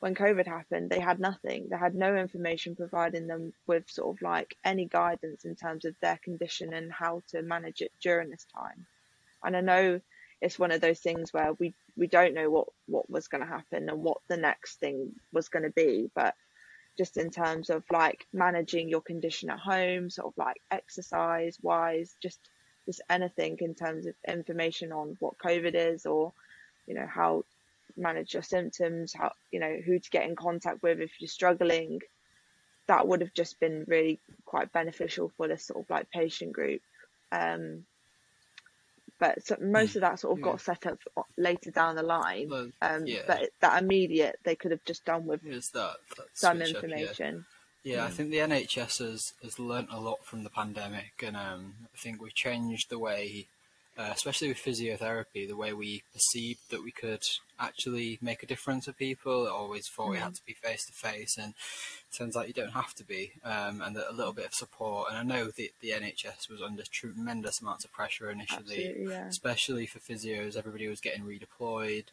when 0.00 0.16
covid 0.16 0.46
happened 0.48 0.90
they 0.90 0.98
had 0.98 1.20
nothing. 1.20 1.68
They 1.70 1.76
had 1.76 1.94
no 1.94 2.16
information 2.16 2.74
providing 2.74 3.28
them 3.28 3.52
with 3.68 3.88
sort 3.88 4.16
of 4.16 4.22
like 4.22 4.56
any 4.64 4.86
guidance 4.86 5.44
in 5.44 5.54
terms 5.54 5.84
of 5.84 5.94
their 6.00 6.18
condition 6.24 6.72
and 6.74 6.90
how 6.90 7.22
to 7.28 7.42
manage 7.42 7.82
it 7.82 7.92
during 8.00 8.30
this 8.30 8.46
time 8.52 8.86
and 9.46 9.56
i 9.56 9.60
know 9.60 10.00
it's 10.42 10.58
one 10.58 10.70
of 10.70 10.82
those 10.82 11.00
things 11.00 11.32
where 11.32 11.54
we 11.54 11.72
we 11.96 12.06
don't 12.06 12.34
know 12.34 12.50
what 12.50 12.68
what 12.86 13.08
was 13.08 13.28
going 13.28 13.40
to 13.40 13.48
happen 13.48 13.88
and 13.88 14.02
what 14.02 14.18
the 14.28 14.36
next 14.36 14.78
thing 14.80 15.12
was 15.32 15.48
going 15.48 15.62
to 15.62 15.70
be 15.70 16.10
but 16.14 16.34
just 16.96 17.16
in 17.16 17.30
terms 17.30 17.70
of 17.70 17.84
like 17.90 18.26
managing 18.32 18.88
your 18.88 19.00
condition 19.00 19.50
at 19.50 19.58
home, 19.58 20.08
sort 20.10 20.28
of 20.28 20.38
like 20.38 20.56
exercise 20.70 21.58
wise, 21.62 22.14
just 22.22 22.40
just 22.86 23.00
anything 23.10 23.58
in 23.60 23.74
terms 23.74 24.06
of 24.06 24.14
information 24.26 24.92
on 24.92 25.16
what 25.18 25.38
COVID 25.38 25.74
is 25.74 26.06
or, 26.06 26.32
you 26.86 26.94
know, 26.94 27.06
how 27.06 27.44
manage 27.96 28.34
your 28.34 28.42
symptoms, 28.42 29.12
how 29.12 29.32
you 29.50 29.60
know, 29.60 29.76
who 29.84 29.98
to 29.98 30.10
get 30.10 30.26
in 30.26 30.36
contact 30.36 30.82
with 30.82 31.00
if 31.00 31.10
you're 31.20 31.28
struggling. 31.28 32.00
that 32.86 33.08
would 33.08 33.20
have 33.20 33.34
just 33.34 33.58
been 33.58 33.84
really 33.88 34.20
quite 34.44 34.72
beneficial 34.72 35.30
for 35.36 35.48
this 35.48 35.64
sort 35.64 35.82
of 35.82 35.90
like 35.90 36.10
patient 36.10 36.52
group. 36.52 36.80
Um, 37.32 37.84
but 39.18 39.44
so 39.46 39.56
most 39.60 39.96
of 39.96 40.02
that 40.02 40.20
sort 40.20 40.32
of 40.32 40.38
Yeah. 40.38 40.52
got 40.52 40.60
set 40.60 40.86
up 40.86 40.98
later 41.36 41.70
down 41.70 41.96
the 41.96 42.02
line. 42.02 42.48
Well, 42.48 42.70
Um, 42.82 43.06
yeah. 43.06 43.22
But 43.26 43.50
that 43.60 43.82
immediate, 43.82 44.38
they 44.44 44.56
could 44.56 44.70
have 44.70 44.84
just 44.84 45.04
done 45.04 45.26
with 45.26 45.42
that, 45.42 45.70
that 45.72 45.96
some 46.34 46.58
switch 46.58 46.74
up, 46.74 46.82
yeah. 46.82 46.88
information. 46.88 47.46
Yeah, 47.82 48.04
I 48.04 48.08
Mm. 48.08 48.12
think 48.14 48.30
the 48.30 48.38
NHS 48.40 48.98
has, 48.98 49.32
has 49.42 49.58
learnt 49.58 49.88
a 49.92 50.00
lot 50.00 50.24
from 50.24 50.42
the 50.42 50.50
pandemic, 50.50 51.22
and 51.22 51.36
um, 51.36 51.74
I 51.94 51.96
think 51.96 52.20
we've 52.20 52.34
changed 52.34 52.90
the 52.90 52.98
way, 52.98 53.46
uh, 53.98 54.10
especially 54.12 54.48
with 54.48 54.58
physiotherapy, 54.58 55.48
the 55.48 55.56
way 55.56 55.72
we 55.72 56.02
perceived 56.12 56.60
that 56.70 56.82
we 56.82 56.90
could 56.90 57.22
actually 57.58 58.18
make 58.20 58.42
a 58.42 58.46
difference 58.46 58.84
for 58.84 58.92
people. 58.92 59.46
I 59.46 59.50
always 59.50 59.88
thought 59.88 60.10
we 60.10 60.18
had 60.18 60.34
to 60.34 60.44
be 60.44 60.52
face 60.52 60.84
to 60.86 60.92
face, 60.92 61.38
and 61.38 61.54
it 61.54 62.16
turns 62.16 62.36
out 62.36 62.48
you 62.48 62.54
don't 62.54 62.72
have 62.72 62.94
to 62.96 63.04
be, 63.04 63.32
um, 63.42 63.80
and 63.80 63.96
that 63.96 64.10
a 64.10 64.14
little 64.14 64.34
bit 64.34 64.46
of 64.46 64.54
support. 64.54 65.08
And 65.10 65.18
I 65.18 65.22
know 65.22 65.46
the, 65.46 65.70
the 65.80 65.90
NHS 65.90 66.50
was 66.50 66.60
under 66.60 66.82
tremendous 66.90 67.60
amounts 67.62 67.84
of 67.84 67.92
pressure 67.92 68.30
initially, 68.30 69.08
yeah. 69.08 69.28
especially 69.28 69.86
for 69.86 69.98
physios. 69.98 70.56
Everybody 70.56 70.88
was 70.88 71.00
getting 71.00 71.24
redeployed. 71.24 72.04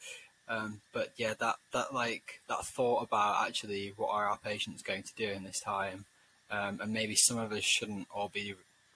Um, 0.48 0.82
but 0.94 1.12
yeah, 1.18 1.34
that, 1.40 1.56
that 1.72 1.94
like 1.94 2.42
that 2.48 2.66
thought 2.66 3.04
about 3.04 3.46
actually 3.48 3.94
what 3.96 4.10
are 4.10 4.28
our 4.28 4.38
patients 4.38 4.84
going 4.84 5.04
to 5.04 5.16
do 5.16 5.30
in 5.30 5.44
this 5.44 5.60
time, 5.60 6.06
um, 6.52 6.80
and 6.82 6.94
maybe 6.94 7.16
some 7.16 7.38
of 7.38 7.52
us 7.52 7.64
shouldn't 7.64 8.08
all 8.14 8.30
be 8.34 8.54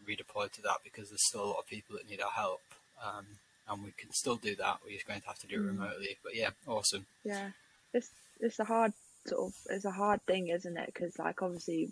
redeployed 0.08 0.52
to 0.54 0.62
that 0.62 0.78
because 0.84 1.10
there's 1.10 1.28
still 1.28 1.44
a 1.44 1.48
lot 1.48 1.60
of 1.60 1.68
people 1.68 1.96
that 1.96 2.10
need 2.10 2.22
our 2.22 2.32
help, 2.32 2.62
um, 3.04 3.26
and 3.70 3.84
we 3.84 3.92
can 3.98 4.12
still 4.12 4.36
do 4.38 4.56
that. 4.56 4.80
We're 4.84 4.94
just 4.94 5.08
going 5.08 5.22
to 5.22 5.28
have 5.28 5.40
to 5.40 5.48
do 5.48 5.56
it 5.56 5.62
Mm. 5.64 5.80
remotely. 5.80 6.18
But 6.24 6.36
yeah, 6.36 6.52
awesome. 6.68 7.06
Yeah, 7.24 7.52
it's 7.94 8.10
it's 8.40 8.60
a 8.60 8.64
hard 8.66 8.94
sort 9.26 9.48
of 9.48 9.54
it's 9.70 9.86
a 9.86 9.92
hard 9.92 10.24
thing, 10.26 10.48
isn't 10.48 10.78
it? 10.78 10.88
Because 10.94 11.18
like 11.20 11.42
obviously, 11.42 11.92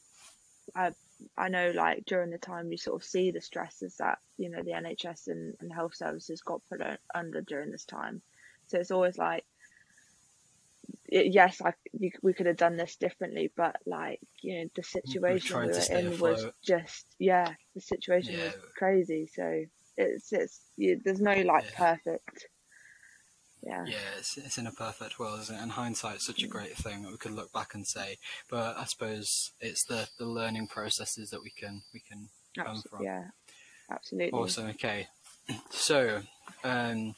I 0.75 0.91
I 1.37 1.49
know 1.49 1.71
like 1.71 2.05
during 2.05 2.29
the 2.31 2.37
time 2.37 2.71
you 2.71 2.77
sort 2.77 3.01
of 3.01 3.07
see 3.07 3.31
the 3.31 3.41
stresses 3.41 3.97
that 3.97 4.19
you 4.37 4.49
know 4.49 4.63
the 4.63 4.71
NHS 4.73 5.27
and, 5.27 5.55
and 5.59 5.73
health 5.73 5.95
services 5.95 6.41
got 6.41 6.61
put 6.69 6.81
under 7.13 7.41
during 7.41 7.71
this 7.71 7.85
time, 7.85 8.21
so 8.67 8.79
it's 8.79 8.91
always 8.91 9.17
like. 9.17 9.45
Yes, 11.07 11.61
I 11.63 11.73
you, 11.93 12.11
we 12.21 12.33
could 12.33 12.47
have 12.47 12.57
done 12.57 12.77
this 12.77 12.95
differently, 12.95 13.51
but 13.55 13.75
like 13.85 14.19
you 14.41 14.59
know 14.63 14.69
the 14.75 14.83
situation 14.83 15.59
we 15.61 15.67
were 15.67 15.79
in 15.79 16.17
was 16.19 16.45
just 16.63 17.05
yeah 17.19 17.53
the 17.75 17.81
situation 17.81 18.39
was 18.39 18.53
crazy. 18.77 19.27
So 19.33 19.65
it's 19.97 20.31
it's 20.33 20.61
you, 20.77 20.99
there's 21.03 21.21
no 21.21 21.33
like 21.41 21.65
Yeah. 21.71 21.77
perfect 21.95 22.47
yeah 23.63 23.83
Yeah, 23.87 23.97
it's, 24.17 24.37
it's 24.37 24.57
in 24.57 24.67
a 24.67 24.71
perfect 24.71 25.17
world, 25.19 25.39
isn't 25.41 25.55
it? 25.55 25.61
And 25.61 25.71
hindsight's 25.71 26.25
such 26.27 26.43
a 26.43 26.47
great 26.47 26.75
thing 26.77 27.01
that 27.03 27.11
we 27.11 27.17
could 27.17 27.31
look 27.31 27.51
back 27.51 27.73
and 27.73 27.85
say. 27.87 28.17
But 28.49 28.77
I 28.77 28.85
suppose 28.85 29.51
it's 29.59 29.83
the, 29.85 30.07
the 30.19 30.25
learning 30.25 30.67
processes 30.67 31.29
that 31.31 31.41
we 31.41 31.49
can 31.49 31.81
we 31.93 31.99
can 31.99 32.29
come 32.55 32.81
from. 32.89 33.03
yeah 33.03 33.23
absolutely 33.89 34.39
Awesome. 34.39 34.67
Okay. 34.69 35.07
So, 35.69 36.21
um, 36.63 37.15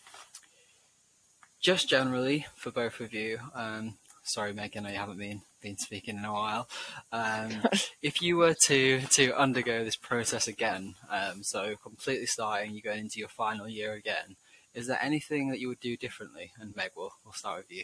just 1.62 1.90
generally 1.90 2.46
for 2.56 2.72
both 2.72 3.00
of 3.00 3.14
you, 3.14 3.40
um, 3.56 3.98
sorry, 4.24 4.54
Megan, 4.54 4.86
I 4.86 4.92
haven't 4.92 5.18
been 5.18 5.42
been 5.68 5.78
speaking 5.78 6.18
in 6.18 6.26
a 6.26 6.34
while. 6.34 6.70
Um, 7.12 7.62
if 8.02 8.22
you 8.22 8.38
were 8.38 8.56
to 8.66 9.02
to 9.02 9.38
undergo 9.38 9.84
this 9.84 9.96
process 9.96 10.48
again, 10.48 10.96
um, 11.10 11.44
so 11.44 11.76
completely 11.82 12.26
starting, 12.26 12.72
you're 12.72 12.82
going 12.82 13.00
into 13.00 13.20
your 13.20 13.28
final 13.28 13.68
year 13.68 13.94
again. 13.94 14.38
Is 14.74 14.88
there 14.88 15.00
anything 15.02 15.50
that 15.50 15.60
you 15.60 15.68
would 15.68 15.80
do 15.80 15.98
differently? 15.98 16.52
And 16.60 16.76
Meg, 16.76 16.92
we'll 16.96 17.14
we'll 17.24 17.34
start 17.34 17.58
with 17.58 17.72
you. 17.72 17.84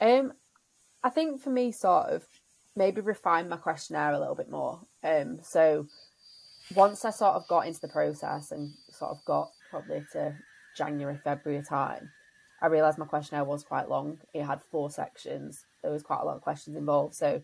Um, 0.00 0.32
I 1.02 1.10
think 1.10 1.40
for 1.40 1.50
me, 1.50 1.72
sort 1.72 2.06
of 2.06 2.24
maybe 2.76 3.00
refine 3.00 3.48
my 3.48 3.56
questionnaire 3.56 4.12
a 4.12 4.18
little 4.18 4.34
bit 4.34 4.50
more. 4.50 4.80
Um, 5.02 5.38
so 5.42 5.86
once 6.74 7.04
I 7.04 7.10
sort 7.10 7.34
of 7.34 7.46
got 7.48 7.66
into 7.66 7.80
the 7.80 7.88
process 7.88 8.50
and 8.50 8.72
sort 8.90 9.12
of 9.12 9.24
got 9.24 9.50
probably 9.70 10.04
to 10.12 10.34
January, 10.76 11.18
February 11.22 11.62
time, 11.62 12.10
I 12.64 12.68
realised 12.68 12.96
my 12.96 13.04
questionnaire 13.04 13.44
was 13.44 13.62
quite 13.62 13.90
long. 13.90 14.20
It 14.32 14.42
had 14.42 14.62
four 14.70 14.88
sections. 14.88 15.66
There 15.82 15.92
was 15.92 16.02
quite 16.02 16.20
a 16.22 16.24
lot 16.24 16.36
of 16.36 16.40
questions 16.40 16.78
involved. 16.78 17.14
So 17.14 17.42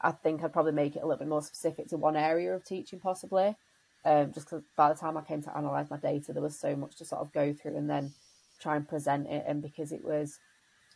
I 0.00 0.12
think 0.12 0.44
I'd 0.44 0.52
probably 0.52 0.70
make 0.70 0.94
it 0.94 1.02
a 1.02 1.04
little 1.04 1.18
bit 1.18 1.26
more 1.26 1.42
specific 1.42 1.88
to 1.88 1.96
one 1.96 2.14
area 2.14 2.54
of 2.54 2.64
teaching, 2.64 3.00
possibly. 3.00 3.56
Um, 4.04 4.32
just 4.32 4.46
because 4.46 4.62
by 4.76 4.88
the 4.88 4.94
time 4.94 5.16
I 5.16 5.22
came 5.22 5.42
to 5.42 5.58
analyse 5.58 5.90
my 5.90 5.96
data, 5.96 6.32
there 6.32 6.44
was 6.44 6.56
so 6.56 6.76
much 6.76 6.94
to 6.98 7.04
sort 7.04 7.22
of 7.22 7.32
go 7.32 7.52
through 7.52 7.76
and 7.76 7.90
then 7.90 8.12
try 8.60 8.76
and 8.76 8.88
present 8.88 9.26
it. 9.26 9.42
And 9.48 9.60
because 9.60 9.90
it 9.90 10.04
was 10.04 10.38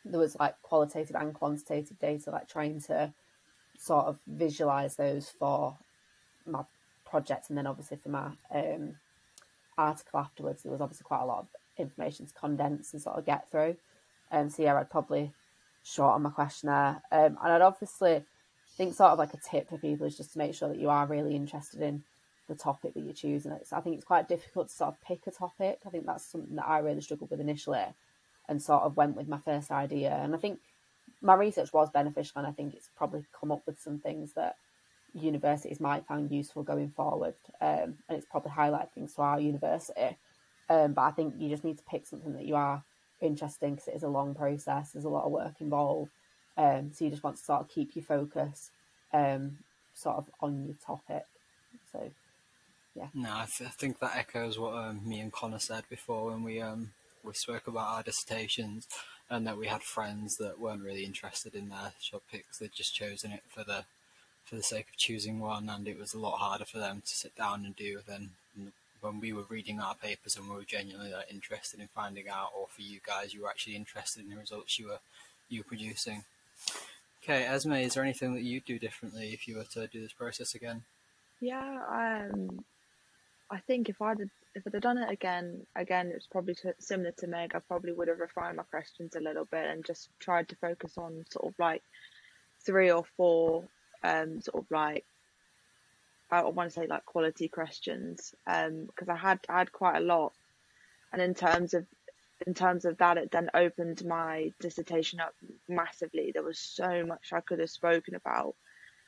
there 0.04 0.20
was 0.20 0.36
like 0.38 0.54
qualitative 0.62 1.16
and 1.16 1.34
quantitative 1.34 1.98
data, 1.98 2.30
like 2.30 2.48
trying 2.48 2.80
to 2.82 3.12
sort 3.76 4.06
of 4.06 4.20
visualize 4.28 4.94
those 4.94 5.28
for 5.28 5.76
my 6.46 6.62
project, 7.04 7.48
and 7.48 7.58
then 7.58 7.66
obviously 7.66 7.96
for 7.96 8.10
my 8.10 8.30
um, 8.54 8.94
article 9.76 10.20
afterwards, 10.20 10.62
there 10.62 10.70
was 10.70 10.80
obviously 10.80 11.02
quite 11.02 11.22
a 11.22 11.26
lot 11.26 11.40
of 11.40 11.48
information 11.80 12.26
to 12.26 12.34
condense 12.34 12.92
and 12.92 13.02
sort 13.02 13.16
of 13.16 13.26
get 13.26 13.50
through. 13.50 13.76
Um, 14.30 14.48
so 14.50 14.62
yeah, 14.62 14.76
I'd 14.76 14.90
probably 14.90 15.32
shorten 15.82 16.22
my 16.22 16.30
questionnaire, 16.30 17.02
um, 17.10 17.38
and 17.42 17.52
I'd 17.52 17.62
obviously 17.62 18.24
think 18.76 18.94
sort 18.94 19.10
of 19.10 19.18
like 19.18 19.34
a 19.34 19.40
tip 19.50 19.68
for 19.68 19.78
people 19.78 20.06
is 20.06 20.16
just 20.16 20.32
to 20.32 20.38
make 20.38 20.54
sure 20.54 20.68
that 20.68 20.78
you 20.78 20.88
are 20.90 21.06
really 21.06 21.34
interested 21.34 21.80
in 21.80 22.02
the 22.48 22.54
topic 22.54 22.94
that 22.94 23.00
you're 23.00 23.12
choosing. 23.12 23.52
It's, 23.52 23.72
I 23.72 23.80
think 23.80 23.96
it's 23.96 24.04
quite 24.04 24.28
difficult 24.28 24.68
to 24.68 24.74
sort 24.74 24.88
of 24.88 25.00
pick 25.00 25.26
a 25.26 25.30
topic. 25.30 25.80
I 25.86 25.90
think 25.90 26.06
that's 26.06 26.24
something 26.24 26.56
that 26.56 26.68
I 26.68 26.78
really 26.78 27.00
struggled 27.00 27.30
with 27.30 27.40
initially 27.40 27.84
and 28.48 28.60
sort 28.60 28.82
of 28.82 28.96
went 28.96 29.16
with 29.16 29.28
my 29.28 29.38
first 29.38 29.70
idea. 29.70 30.10
And 30.10 30.34
I 30.34 30.38
think 30.38 30.58
my 31.22 31.34
research 31.34 31.72
was 31.72 31.90
beneficial, 31.90 32.38
and 32.38 32.46
I 32.46 32.52
think 32.52 32.74
it's 32.74 32.90
probably 32.96 33.24
come 33.38 33.52
up 33.52 33.62
with 33.66 33.80
some 33.80 33.98
things 33.98 34.32
that 34.34 34.56
universities 35.12 35.80
might 35.80 36.06
find 36.06 36.30
useful 36.30 36.62
going 36.62 36.90
forward. 36.90 37.34
Um, 37.60 37.98
and 38.08 38.18
it's 38.18 38.26
probably 38.26 38.52
highlighted 38.52 38.92
things 38.92 39.14
to 39.14 39.22
our 39.22 39.40
university. 39.40 40.16
Um, 40.70 40.92
but 40.92 41.02
I 41.02 41.11
think 41.11 41.35
you 41.37 41.50
just 41.50 41.64
need 41.64 41.78
to 41.78 41.85
pick 41.85 42.06
something 42.06 42.33
that 42.35 42.46
you 42.46 42.54
are 42.54 42.85
interested 43.20 43.66
in 43.66 43.74
because 43.74 43.88
it 43.88 43.96
is 43.96 44.04
a 44.04 44.09
long 44.09 44.35
process. 44.35 44.92
There's 44.92 45.04
a 45.04 45.11
lot 45.11 45.24
of 45.24 45.33
work 45.33 45.61
involved. 45.61 46.12
Um, 46.56 46.92
so 46.94 47.04
you 47.04 47.11
just 47.11 47.24
want 47.24 47.37
to 47.37 47.42
sort 47.42 47.61
of 47.61 47.68
keep 47.68 47.96
your 47.96 48.04
focus 48.04 48.70
um, 49.12 49.59
sort 49.94 50.16
of 50.16 50.30
on 50.40 50.64
your 50.64 50.76
topic. 50.87 51.24
So 51.92 52.11
yeah. 52.94 53.09
No, 53.14 53.30
I, 53.30 53.46
th- 53.46 53.68
I 53.68 53.72
think 53.72 53.98
that 53.98 54.16
echoes 54.16 54.59
what 54.59 54.74
um, 54.74 55.00
me 55.06 55.20
and 55.20 55.33
Connor 55.33 55.59
said 55.59 55.85
before 55.90 56.30
when 56.30 56.44
we 56.44 56.61
um, 56.61 56.92
we 57.24 57.33
spoke 57.35 57.66
about 57.66 57.88
our 57.88 58.02
dissertations, 58.02 58.87
and 59.28 59.46
that 59.46 59.59
we 59.59 59.66
had 59.66 59.83
friends 59.83 60.37
that 60.37 60.61
weren't 60.61 60.83
really 60.83 61.04
interested 61.04 61.54
in 61.54 61.68
their 61.68 61.92
topics. 62.11 62.59
They'd 62.59 62.72
just 62.72 62.94
chosen 62.94 63.33
it 63.33 63.42
for 63.48 63.64
the 63.64 63.85
for 64.44 64.56
the 64.56 64.62
sake 64.62 64.88
of 64.88 64.96
choosing 64.96 65.40
one, 65.40 65.68
and 65.68 65.88
it 65.88 65.98
was 65.98 66.14
a 66.14 66.18
lot 66.18 66.38
harder 66.38 66.64
for 66.64 66.78
them 66.78 67.02
to 67.04 67.14
sit 67.14 67.37
down 67.37 67.64
and 67.64 67.74
do 67.74 68.00
than 68.06 68.30
when 69.00 69.20
we 69.20 69.32
were 69.32 69.44
reading 69.48 69.80
our 69.80 69.94
papers 69.94 70.36
and 70.36 70.48
we 70.48 70.56
were 70.56 70.64
genuinely 70.64 71.12
like, 71.12 71.30
interested 71.30 71.80
in 71.80 71.88
finding 71.88 72.28
out, 72.28 72.50
or 72.56 72.66
for 72.68 72.82
you 72.82 73.00
guys, 73.06 73.34
you 73.34 73.42
were 73.42 73.48
actually 73.48 73.76
interested 73.76 74.22
in 74.22 74.30
the 74.30 74.36
results 74.36 74.78
you 74.78 74.88
were 74.88 75.00
you 75.48 75.60
were 75.60 75.64
producing. 75.64 76.24
Okay, 77.22 77.44
Esme, 77.44 77.72
is 77.74 77.94
there 77.94 78.04
anything 78.04 78.34
that 78.34 78.42
you'd 78.42 78.64
do 78.64 78.78
differently 78.78 79.32
if 79.32 79.46
you 79.46 79.56
were 79.56 79.64
to 79.64 79.86
do 79.86 80.00
this 80.00 80.12
process 80.12 80.54
again? 80.54 80.82
Yeah, 81.40 81.80
um, 81.90 82.64
I 83.50 83.58
think 83.58 83.88
if 83.88 84.00
I'd 84.00 84.20
if 84.54 84.66
I'd 84.66 84.74
have 84.74 84.82
done 84.82 84.98
it 84.98 85.10
again, 85.10 85.66
again, 85.76 86.12
it's 86.14 86.26
probably 86.26 86.56
similar 86.78 87.12
to 87.12 87.26
Meg. 87.26 87.54
I 87.54 87.60
probably 87.60 87.92
would 87.92 88.08
have 88.08 88.20
refined 88.20 88.56
my 88.56 88.62
questions 88.64 89.14
a 89.16 89.20
little 89.20 89.44
bit 89.44 89.64
and 89.64 89.84
just 89.84 90.08
tried 90.18 90.48
to 90.48 90.56
focus 90.56 90.98
on 90.98 91.24
sort 91.30 91.46
of 91.46 91.54
like 91.58 91.82
three 92.64 92.90
or 92.90 93.04
four, 93.16 93.64
um, 94.02 94.40
sort 94.40 94.64
of 94.64 94.70
like 94.70 95.04
I 96.30 96.42
want 96.42 96.70
to 96.70 96.80
say 96.80 96.86
like 96.86 97.04
quality 97.06 97.48
questions, 97.48 98.34
um, 98.46 98.86
because 98.86 99.08
I 99.08 99.16
had 99.16 99.40
I 99.48 99.58
had 99.58 99.72
quite 99.72 99.96
a 99.96 100.04
lot, 100.04 100.32
and 101.12 101.20
in 101.20 101.34
terms 101.34 101.74
of 101.74 101.86
in 102.46 102.54
terms 102.54 102.84
of 102.84 102.98
that, 102.98 103.18
it 103.18 103.30
then 103.30 103.50
opened 103.54 104.04
my 104.04 104.52
dissertation 104.60 105.20
up 105.20 105.34
massively. 105.68 106.32
There 106.32 106.42
was 106.42 106.58
so 106.58 107.04
much 107.04 107.32
I 107.32 107.40
could 107.40 107.58
have 107.58 107.70
spoken 107.70 108.14
about 108.14 108.54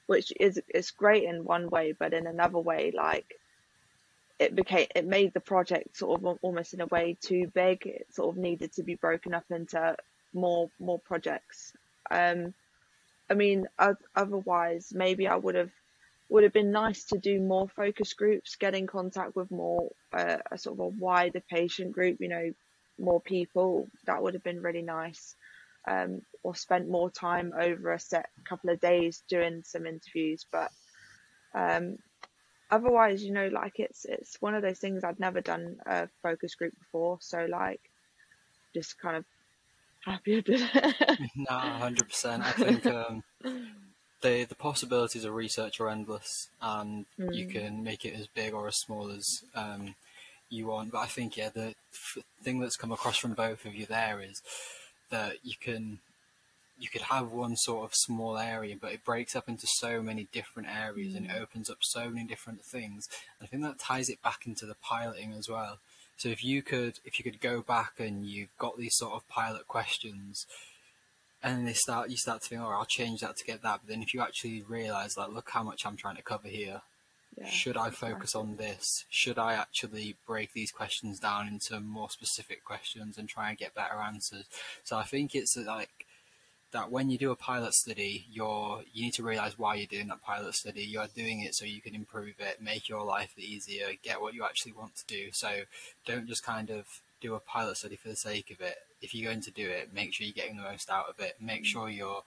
which 0.07 0.33
is 0.39 0.61
is 0.75 0.91
great 0.91 1.25
in 1.25 1.45
one 1.45 1.69
way, 1.71 1.93
but 1.93 2.13
in 2.13 2.27
another 2.27 2.59
way, 2.59 2.93
like 2.95 3.39
it 4.39 4.55
became 4.55 4.87
it 4.95 5.07
made 5.07 5.33
the 5.33 5.41
project 5.41 5.97
sort 5.97 6.23
of 6.23 6.39
almost 6.43 6.75
in 6.75 6.81
a 6.81 6.87
way 6.87 7.17
too 7.21 7.51
big. 7.55 7.87
It 7.87 8.07
sort 8.13 8.35
of 8.35 8.43
needed 8.43 8.73
to 8.75 8.83
be 8.83 8.95
broken 8.97 9.35
up 9.35 9.45
into 9.51 9.97
more 10.35 10.71
more 10.81 10.99
projects. 10.99 11.73
Um, 12.11 12.55
I 13.31 13.35
mean, 13.35 13.67
otherwise 14.15 14.93
maybe 14.95 15.27
I 15.29 15.37
would 15.37 15.55
have 15.55 15.71
would 16.33 16.45
have 16.45 16.53
been 16.55 16.73
nice 16.73 17.05
to 17.05 17.19
do 17.19 17.41
more 17.41 17.69
focus 17.69 18.15
groups, 18.15 18.57
get 18.57 18.75
in 18.75 18.87
contact 18.87 19.37
with 19.37 19.51
more 19.51 19.91
uh, 20.15 20.39
a 20.51 20.57
sort 20.57 20.77
of 20.77 20.81
a 20.81 20.89
wider 20.89 21.43
patient 21.51 21.93
group. 21.93 22.17
You 22.21 22.29
know, 22.29 22.53
more 22.99 23.21
people. 23.21 23.89
That 24.07 24.23
would 24.23 24.33
have 24.33 24.43
been 24.43 24.63
really 24.63 24.81
nice 24.81 25.37
um, 25.87 26.23
or 26.43 26.55
spent 26.55 26.89
more 26.89 27.11
time 27.11 27.53
over 27.55 27.93
a 27.93 28.01
set 28.01 28.31
couple 28.49 28.71
of 28.71 28.81
days 28.81 29.23
doing 29.29 29.63
some 29.67 29.87
interviews. 29.87 30.47
But 30.51 30.71
um, 31.55 31.99
otherwise, 32.71 33.23
you 33.23 33.35
know, 33.35 33.49
like 33.49 33.79
it's 33.79 34.07
it's 34.07 34.41
one 34.41 34.55
of 34.55 34.63
those 34.63 34.79
things 34.79 35.05
I'd 35.05 35.21
never 35.21 35.43
done 35.43 35.77
a 35.85 36.09
focus 36.23 36.55
group 36.55 36.73
before, 36.79 37.19
so 37.21 37.47
like 37.51 37.83
just 38.75 38.99
kind 38.99 39.19
of 39.19 39.25
happy 40.03 40.39
I 40.39 40.41
did 40.41 40.71
it. 40.73 41.19
no, 41.37 41.59
hundred 41.59 42.09
percent. 42.09 42.43
I 42.43 42.53
think 42.53 42.87
um, 42.87 43.23
the 44.23 44.45
the 44.45 44.55
possibilities 44.55 45.25
of 45.25 45.35
research 45.35 45.81
are 45.81 45.89
endless, 45.89 46.49
and 46.61 47.07
mm. 47.19 47.35
you 47.35 47.47
can 47.47 47.85
make 47.85 48.05
it 48.05 48.15
as 48.15 48.27
big 48.29 48.55
or 48.55 48.69
as 48.69 48.77
small 48.79 49.11
as 49.11 49.43
um, 49.55 49.95
you 50.49 50.67
want. 50.67 50.93
But 50.93 51.01
I 51.01 51.07
think 51.07 51.37
yeah, 51.37 51.51
the 51.51 51.75
f- 51.93 52.25
thing 52.43 52.61
that's 52.61 52.77
come 52.77 52.93
across 52.93 53.19
from 53.19 53.35
both 53.35 53.65
of 53.65 53.75
you 53.75 53.87
there 53.87 54.21
is 54.21 54.43
that 55.11 55.45
you 55.45 55.55
can 55.61 55.99
you 56.79 56.89
could 56.89 57.03
have 57.03 57.31
one 57.31 57.57
sort 57.57 57.85
of 57.85 57.95
small 57.95 58.39
area, 58.39 58.75
but 58.81 58.93
it 58.93 59.05
breaks 59.05 59.37
up 59.37 59.49
into 59.49 59.67
so 59.67 60.03
many 60.03 60.27
different 60.33 60.69
areas 60.69 61.15
and 61.15 61.27
it 61.27 61.33
mm. 61.33 61.41
opens 61.41 61.71
up 61.71 61.79
so 61.81 62.09
many 62.09 62.27
different 62.27 62.63
things. 62.63 63.09
And 63.39 63.47
I 63.47 63.49
think 63.49 63.63
that 63.63 63.79
ties 63.79 64.09
it 64.09 64.23
back 64.23 64.47
into 64.47 64.67
the 64.67 64.75
piloting 64.83 65.33
as 65.33 65.49
well. 65.49 65.79
So 66.17 66.29
if 66.29 66.45
you 66.45 66.63
could 66.63 66.99
if 67.05 67.19
you 67.19 67.25
could 67.25 67.41
go 67.41 67.63
back 67.63 67.95
and 67.99 68.27
you've 68.27 68.57
got 68.59 68.79
these 68.79 68.97
sort 68.97 69.15
of 69.15 69.29
pilot 69.29 69.69
questions 69.69 70.47
and 71.43 71.67
they 71.67 71.73
start 71.73 72.11
you 72.11 72.17
start 72.17 72.43
to 72.43 72.49
think, 72.49 72.61
oh, 72.61 72.71
I'll 72.71 72.85
change 72.85 73.21
that 73.21 73.37
to 73.37 73.45
get 73.45 73.63
that. 73.63 73.81
But 73.83 73.89
then 73.91 74.03
if 74.03 74.15
you 74.15 74.21
actually 74.21 74.63
realise 74.63 75.17
like 75.17 75.31
look 75.31 75.51
how 75.51 75.63
much 75.63 75.83
I'm 75.85 75.97
trying 75.97 76.17
to 76.17 76.23
cover 76.23 76.49
here. 76.49 76.83
Yeah, 77.39 77.49
Should 77.49 77.79
I 77.79 77.89
focus 77.89 78.35
on 78.35 78.57
this? 78.57 78.85
Should 79.09 79.39
I 79.39 79.55
actually 79.55 80.17
break 80.27 80.53
these 80.53 80.71
questions 80.71 81.19
down 81.19 81.49
into 81.49 81.81
more 81.81 82.11
specific 82.11 82.63
questions 82.63 83.17
and 83.17 83.27
try 83.27 83.49
and 83.49 83.57
get 83.57 83.75
better 83.75 83.95
answers? 83.95 84.45
So 84.85 84.99
I 84.99 85.05
think 85.05 85.35
it's 85.35 85.57
like 85.57 85.89
that 86.73 86.91
when 86.91 87.09
you 87.09 87.17
do 87.17 87.31
a 87.31 87.37
pilot 87.37 87.73
study, 87.73 88.27
you're 88.31 88.83
you 88.93 89.05
need 89.05 89.15
to 89.15 89.23
realize 89.23 89.59
why 89.59 89.77
you're 89.77 89.87
doing 89.87 90.09
that 90.09 90.23
pilot 90.23 90.55
study. 90.55 90.83
You're 90.83 91.09
doing 91.15 91.43
it 91.43 91.55
so 91.55 91.65
you 91.65 91.81
can 91.81 91.95
improve 91.95 92.35
it, 92.39 92.61
make 92.61 92.89
your 92.89 93.05
life 93.05 93.39
easier, 93.39 93.89
get 94.03 94.21
what 94.21 94.35
you 94.35 94.45
actually 94.45 94.73
want 94.73 94.97
to 94.97 95.07
do. 95.07 95.31
So 95.33 95.63
don't 96.07 96.27
just 96.27 96.45
kind 96.45 96.71
of 96.71 96.87
do 97.23 97.35
a 97.35 97.41
pilot 97.41 97.77
study 97.77 97.97
for 97.97 98.09
the 98.09 98.17
sake 98.17 98.51
of 98.51 98.61
it. 98.61 98.77
If 99.01 99.15
you're 99.15 99.31
going 99.31 99.43
to 99.43 99.51
do 99.51 99.69
it, 99.69 99.95
make 99.95 100.13
sure 100.13 100.27
you're 100.27 100.35
getting 100.35 100.57
the 100.57 100.63
most 100.63 100.91
out 100.91 101.09
of 101.09 101.21
it. 101.21 101.37
Make 101.41 101.65
sure 101.65 101.89
you're 101.89 102.23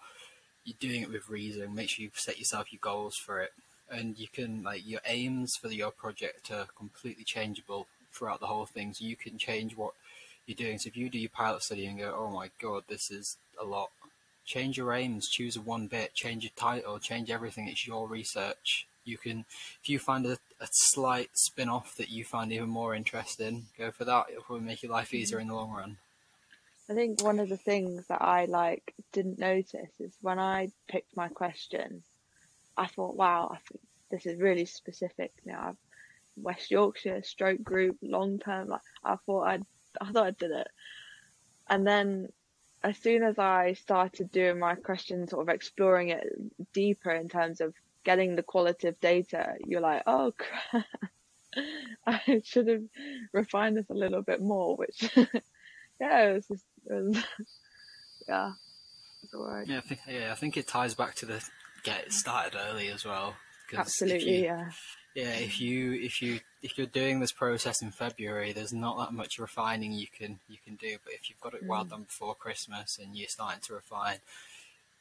you're 0.63 0.77
doing 0.79 1.03
it 1.03 1.11
with 1.11 1.29
reason. 1.29 1.75
Make 1.75 1.89
sure 1.89 2.03
you've 2.03 2.17
set 2.19 2.39
yourself 2.39 2.73
your 2.73 2.79
goals 2.81 3.15
for 3.15 3.41
it, 3.41 3.53
and 3.89 4.17
you 4.17 4.27
can 4.27 4.63
like 4.63 4.87
your 4.87 5.01
aims 5.05 5.55
for 5.55 5.67
your 5.67 5.91
project 5.91 6.51
are 6.51 6.67
completely 6.77 7.23
changeable 7.23 7.87
throughout 8.11 8.39
the 8.39 8.47
whole 8.47 8.65
thing. 8.65 8.93
So 8.93 9.05
you 9.05 9.15
can 9.15 9.37
change 9.37 9.75
what 9.75 9.93
you're 10.47 10.55
doing. 10.55 10.79
So 10.79 10.87
if 10.87 10.97
you 10.97 11.09
do 11.09 11.19
your 11.19 11.29
pilot 11.29 11.63
study 11.63 11.85
and 11.85 11.99
go, 11.99 12.15
"Oh 12.17 12.31
my 12.31 12.49
god, 12.61 12.85
this 12.87 13.11
is 13.11 13.37
a 13.59 13.65
lot," 13.65 13.91
change 14.45 14.77
your 14.77 14.93
aims, 14.93 15.29
choose 15.29 15.55
a 15.55 15.61
one 15.61 15.87
bit, 15.87 16.13
change 16.13 16.43
your 16.43 16.51
title, 16.55 16.99
change 16.99 17.29
everything. 17.29 17.67
It's 17.67 17.87
your 17.87 18.07
research. 18.07 18.87
You 19.03 19.17
can, 19.17 19.45
if 19.81 19.89
you 19.89 19.99
find 19.99 20.25
a, 20.25 20.37
a 20.59 20.67
slight 20.71 21.29
spin 21.33 21.69
off 21.69 21.95
that 21.97 22.09
you 22.09 22.23
find 22.23 22.51
even 22.51 22.69
more 22.69 22.95
interesting, 22.95 23.65
go 23.77 23.91
for 23.91 24.05
that. 24.05 24.25
It 24.29 24.35
will 24.35 24.43
probably 24.43 24.65
make 24.65 24.83
your 24.83 24.91
life 24.91 25.07
mm-hmm. 25.07 25.17
easier 25.17 25.39
in 25.39 25.47
the 25.47 25.55
long 25.55 25.71
run. 25.71 25.97
I 26.89 26.93
think 26.93 27.23
one 27.23 27.39
of 27.39 27.49
the 27.49 27.57
things 27.57 28.05
that 28.07 28.21
I 28.21 28.45
like 28.45 28.93
didn't 29.11 29.39
notice 29.39 29.91
is 29.99 30.15
when 30.21 30.39
I 30.39 30.69
picked 30.87 31.17
my 31.17 31.29
question, 31.29 32.03
I 32.77 32.87
thought, 32.87 33.15
wow, 33.15 33.49
I 33.53 33.57
think 33.67 33.81
this 34.11 34.25
is 34.25 34.39
really 34.39 34.65
specific. 34.65 35.31
Now, 35.45 35.69
I've 35.69 35.77
West 36.37 36.69
Yorkshire 36.71 37.23
stroke 37.23 37.63
group 37.63 37.97
long 38.01 38.39
term. 38.39 38.67
Like 38.67 38.81
I 39.03 39.15
thought 39.25 39.47
I'd, 39.47 39.63
I 40.01 40.11
thought 40.11 40.27
I 40.27 40.31
did 40.31 40.51
it, 40.51 40.67
and 41.69 41.87
then 41.87 42.29
as 42.83 42.97
soon 42.97 43.23
as 43.23 43.39
I 43.39 43.73
started 43.73 44.31
doing 44.31 44.59
my 44.59 44.75
question, 44.75 45.27
sort 45.27 45.47
of 45.47 45.53
exploring 45.53 46.09
it 46.09 46.27
deeper 46.73 47.11
in 47.11 47.29
terms 47.29 47.61
of 47.61 47.73
getting 48.05 48.35
the 48.35 48.43
qualitative 48.43 48.99
data, 49.01 49.55
you're 49.65 49.81
like, 49.81 50.03
oh 50.07 50.33
crap, 50.37 50.85
I 52.07 52.41
should 52.43 52.67
have 52.67 52.83
refined 53.33 53.77
this 53.77 53.89
a 53.89 53.93
little 53.93 54.21
bit 54.21 54.41
more, 54.41 54.77
which, 54.77 55.09
yeah, 55.99 56.21
it 56.21 56.33
was 56.35 56.47
just, 56.47 56.65
it 56.89 57.03
was, 57.03 57.17
yeah, 58.27 58.51
it's 59.23 59.33
alright. 59.33 59.67
Yeah, 59.67 59.77
I 59.77 59.81
think, 59.81 59.99
yeah, 60.07 60.31
I 60.31 60.35
think 60.35 60.55
it 60.55 60.67
ties 60.67 60.93
back 60.93 61.15
to 61.15 61.25
the 61.25 61.45
get 61.83 62.13
started 62.13 62.57
early 62.69 62.87
as 62.87 63.03
well. 63.03 63.35
Absolutely, 63.75 64.37
you, 64.37 64.43
yeah 64.45 64.69
yeah, 65.15 65.35
if 65.35 65.61
you 65.61 65.93
if 65.93 66.21
you 66.21 66.41
if 66.61 66.77
you're 66.77 66.87
doing 66.87 67.21
this 67.21 67.31
process 67.31 67.81
in 67.81 67.89
February, 67.91 68.51
there's 68.51 68.73
not 68.73 68.97
that 68.97 69.13
much 69.13 69.39
refining 69.39 69.93
you 69.93 70.07
can 70.07 70.39
you 70.49 70.57
can 70.63 70.75
do. 70.75 70.97
But 71.03 71.13
if 71.13 71.29
you've 71.29 71.39
got 71.39 71.53
it 71.53 71.63
mm. 71.63 71.67
well 71.67 71.85
done 71.85 72.03
before 72.03 72.35
Christmas 72.35 72.99
and 73.01 73.15
you're 73.15 73.29
starting 73.29 73.61
to 73.61 73.73
refine, 73.73 74.17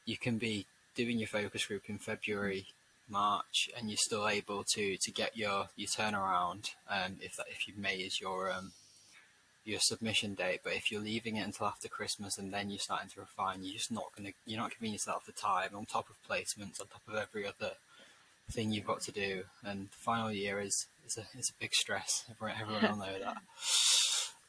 you 0.04 0.16
can 0.16 0.38
be 0.38 0.66
doing 0.94 1.18
your 1.18 1.26
focus 1.26 1.66
group 1.66 1.82
in 1.88 1.98
February, 1.98 2.66
March, 3.08 3.68
and 3.76 3.88
you're 3.88 3.96
still 3.98 4.28
able 4.28 4.64
to 4.74 4.96
to 4.96 5.10
get 5.10 5.36
your 5.36 5.66
your 5.76 5.88
turnaround. 5.88 6.70
Um, 6.88 7.16
if 7.20 7.36
that 7.36 7.46
if 7.50 7.66
you 7.68 7.74
May 7.76 7.96
is 7.96 8.20
your 8.20 8.50
um 8.50 8.72
your 9.64 9.80
submission 9.80 10.34
date, 10.34 10.60
but 10.62 10.74
if 10.74 10.90
you're 10.90 11.00
leaving 11.00 11.36
it 11.36 11.46
until 11.46 11.66
after 11.66 11.88
Christmas 11.88 12.36
and 12.36 12.52
then 12.52 12.68
you're 12.68 12.78
starting 12.78 13.08
to 13.10 13.20
refine, 13.20 13.60
you're 13.62 13.74
just 13.74 13.92
not 13.92 14.06
gonna 14.16 14.30
you're 14.46 14.60
not 14.60 14.72
giving 14.72 14.92
yourself 14.92 15.24
the 15.26 15.32
time 15.32 15.70
on 15.74 15.86
top 15.86 16.08
of 16.10 16.16
placements, 16.28 16.80
on 16.80 16.86
top 16.86 17.02
of 17.08 17.14
every 17.14 17.46
other 17.46 17.72
thing 18.50 18.72
you've 18.72 18.86
got 18.86 19.00
to 19.02 19.12
do. 19.12 19.44
And 19.64 19.88
the 19.88 19.96
final 19.96 20.30
year 20.30 20.60
is 20.60 20.86
is 21.06 21.16
a 21.16 21.38
is 21.38 21.50
a 21.50 21.60
big 21.60 21.74
stress. 21.74 22.24
Everyone, 22.30 22.56
everyone 22.60 22.98
will 22.98 23.06
know 23.06 23.18
that. 23.20 23.36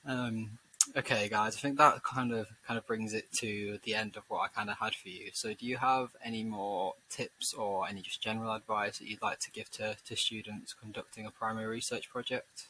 Um, 0.07 0.59
okay, 0.95 1.29
guys, 1.29 1.55
I 1.55 1.59
think 1.59 1.77
that 1.77 2.03
kind 2.03 2.31
of 2.31 2.47
kind 2.67 2.77
of 2.77 2.85
brings 2.85 3.13
it 3.13 3.31
to 3.39 3.79
the 3.83 3.95
end 3.95 4.17
of 4.17 4.23
what 4.27 4.41
I 4.41 4.47
kind 4.47 4.69
of 4.69 4.77
had 4.77 4.95
for 4.95 5.09
you. 5.09 5.29
So, 5.33 5.53
do 5.53 5.65
you 5.65 5.77
have 5.77 6.09
any 6.23 6.43
more 6.43 6.93
tips 7.09 7.53
or 7.53 7.87
any 7.87 8.01
just 8.01 8.21
general 8.21 8.53
advice 8.53 8.99
that 8.99 9.07
you'd 9.07 9.21
like 9.21 9.39
to 9.39 9.51
give 9.51 9.69
to, 9.71 9.95
to 10.05 10.15
students 10.15 10.73
conducting 10.73 11.25
a 11.25 11.31
primary 11.31 11.67
research 11.67 12.09
project? 12.09 12.65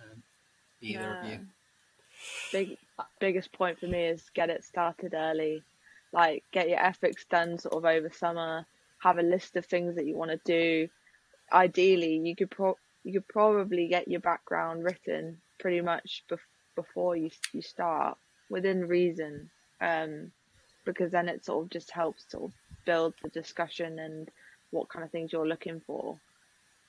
Um, 0.00 0.22
either 0.80 1.00
yeah. 1.00 1.20
of 1.20 1.32
you. 1.32 1.46
Big 2.52 2.78
biggest 3.18 3.52
point 3.52 3.80
for 3.80 3.86
me 3.86 4.04
is 4.06 4.22
get 4.34 4.50
it 4.50 4.64
started 4.64 5.14
early. 5.14 5.62
Like 6.12 6.44
get 6.52 6.68
your 6.68 6.78
ethics 6.78 7.24
done 7.30 7.58
sort 7.58 7.74
of 7.74 7.84
over 7.84 8.10
summer 8.10 8.66
have 9.02 9.18
a 9.18 9.22
list 9.22 9.56
of 9.56 9.66
things 9.66 9.96
that 9.96 10.06
you 10.06 10.16
want 10.16 10.30
to 10.30 10.40
do. 10.44 10.88
Ideally, 11.52 12.20
you 12.24 12.36
could 12.36 12.50
pro- 12.50 12.78
you 13.04 13.12
could 13.14 13.28
probably 13.28 13.88
get 13.88 14.08
your 14.08 14.20
background 14.20 14.84
written 14.84 15.38
pretty 15.58 15.80
much 15.80 16.22
bef- 16.30 16.38
before 16.74 17.16
you 17.16 17.30
you 17.52 17.62
start 17.62 18.16
within 18.50 18.86
reason, 18.86 19.50
um, 19.80 20.30
because 20.84 21.12
then 21.12 21.28
it 21.28 21.44
sort 21.44 21.64
of 21.64 21.70
just 21.70 21.90
helps 21.90 22.24
sort 22.30 22.44
of 22.44 22.52
build 22.84 23.14
the 23.22 23.28
discussion 23.30 23.98
and 23.98 24.28
what 24.70 24.88
kind 24.88 25.04
of 25.04 25.10
things 25.10 25.32
you're 25.32 25.46
looking 25.46 25.80
for. 25.86 26.18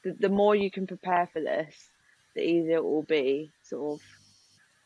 The, 0.03 0.13
the 0.19 0.29
more 0.29 0.55
you 0.55 0.71
can 0.71 0.87
prepare 0.87 1.29
for 1.31 1.41
this, 1.41 1.89
the 2.35 2.41
easier 2.41 2.77
it 2.77 2.83
will 2.83 3.03
be. 3.03 3.51
Sort 3.63 3.93
of, 3.93 4.01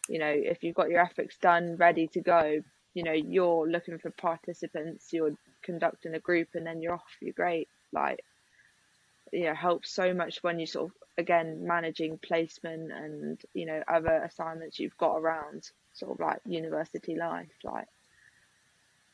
you 0.09 0.19
know, 0.19 0.31
if 0.33 0.63
you've 0.63 0.75
got 0.75 0.89
your 0.89 1.01
ethics 1.01 1.37
done, 1.37 1.77
ready 1.77 2.07
to 2.07 2.21
go, 2.21 2.61
you 2.93 3.03
know, 3.03 3.13
you're 3.13 3.67
looking 3.69 3.97
for 3.99 4.11
participants, 4.11 5.11
you're 5.11 5.35
conducting 5.61 6.13
a 6.15 6.19
group 6.19 6.49
and 6.53 6.65
then 6.65 6.81
you're 6.81 6.95
off, 6.95 7.17
you're 7.21 7.33
great. 7.33 7.67
Like, 7.91 8.23
you 9.31 9.45
know, 9.45 9.53
helps 9.53 9.89
so 9.91 10.13
much 10.13 10.43
when 10.43 10.59
you 10.59 10.65
sort 10.65 10.89
of, 10.89 10.91
again, 11.17 11.65
managing 11.65 12.17
placement 12.19 12.91
and, 12.91 13.39
you 13.53 13.65
know, 13.65 13.83
other 13.87 14.23
assignments 14.23 14.79
you've 14.79 14.97
got 14.97 15.17
around 15.17 15.69
sort 15.93 16.11
of 16.13 16.19
like 16.19 16.39
university 16.45 17.15
life. 17.15 17.47
Like, 17.63 17.87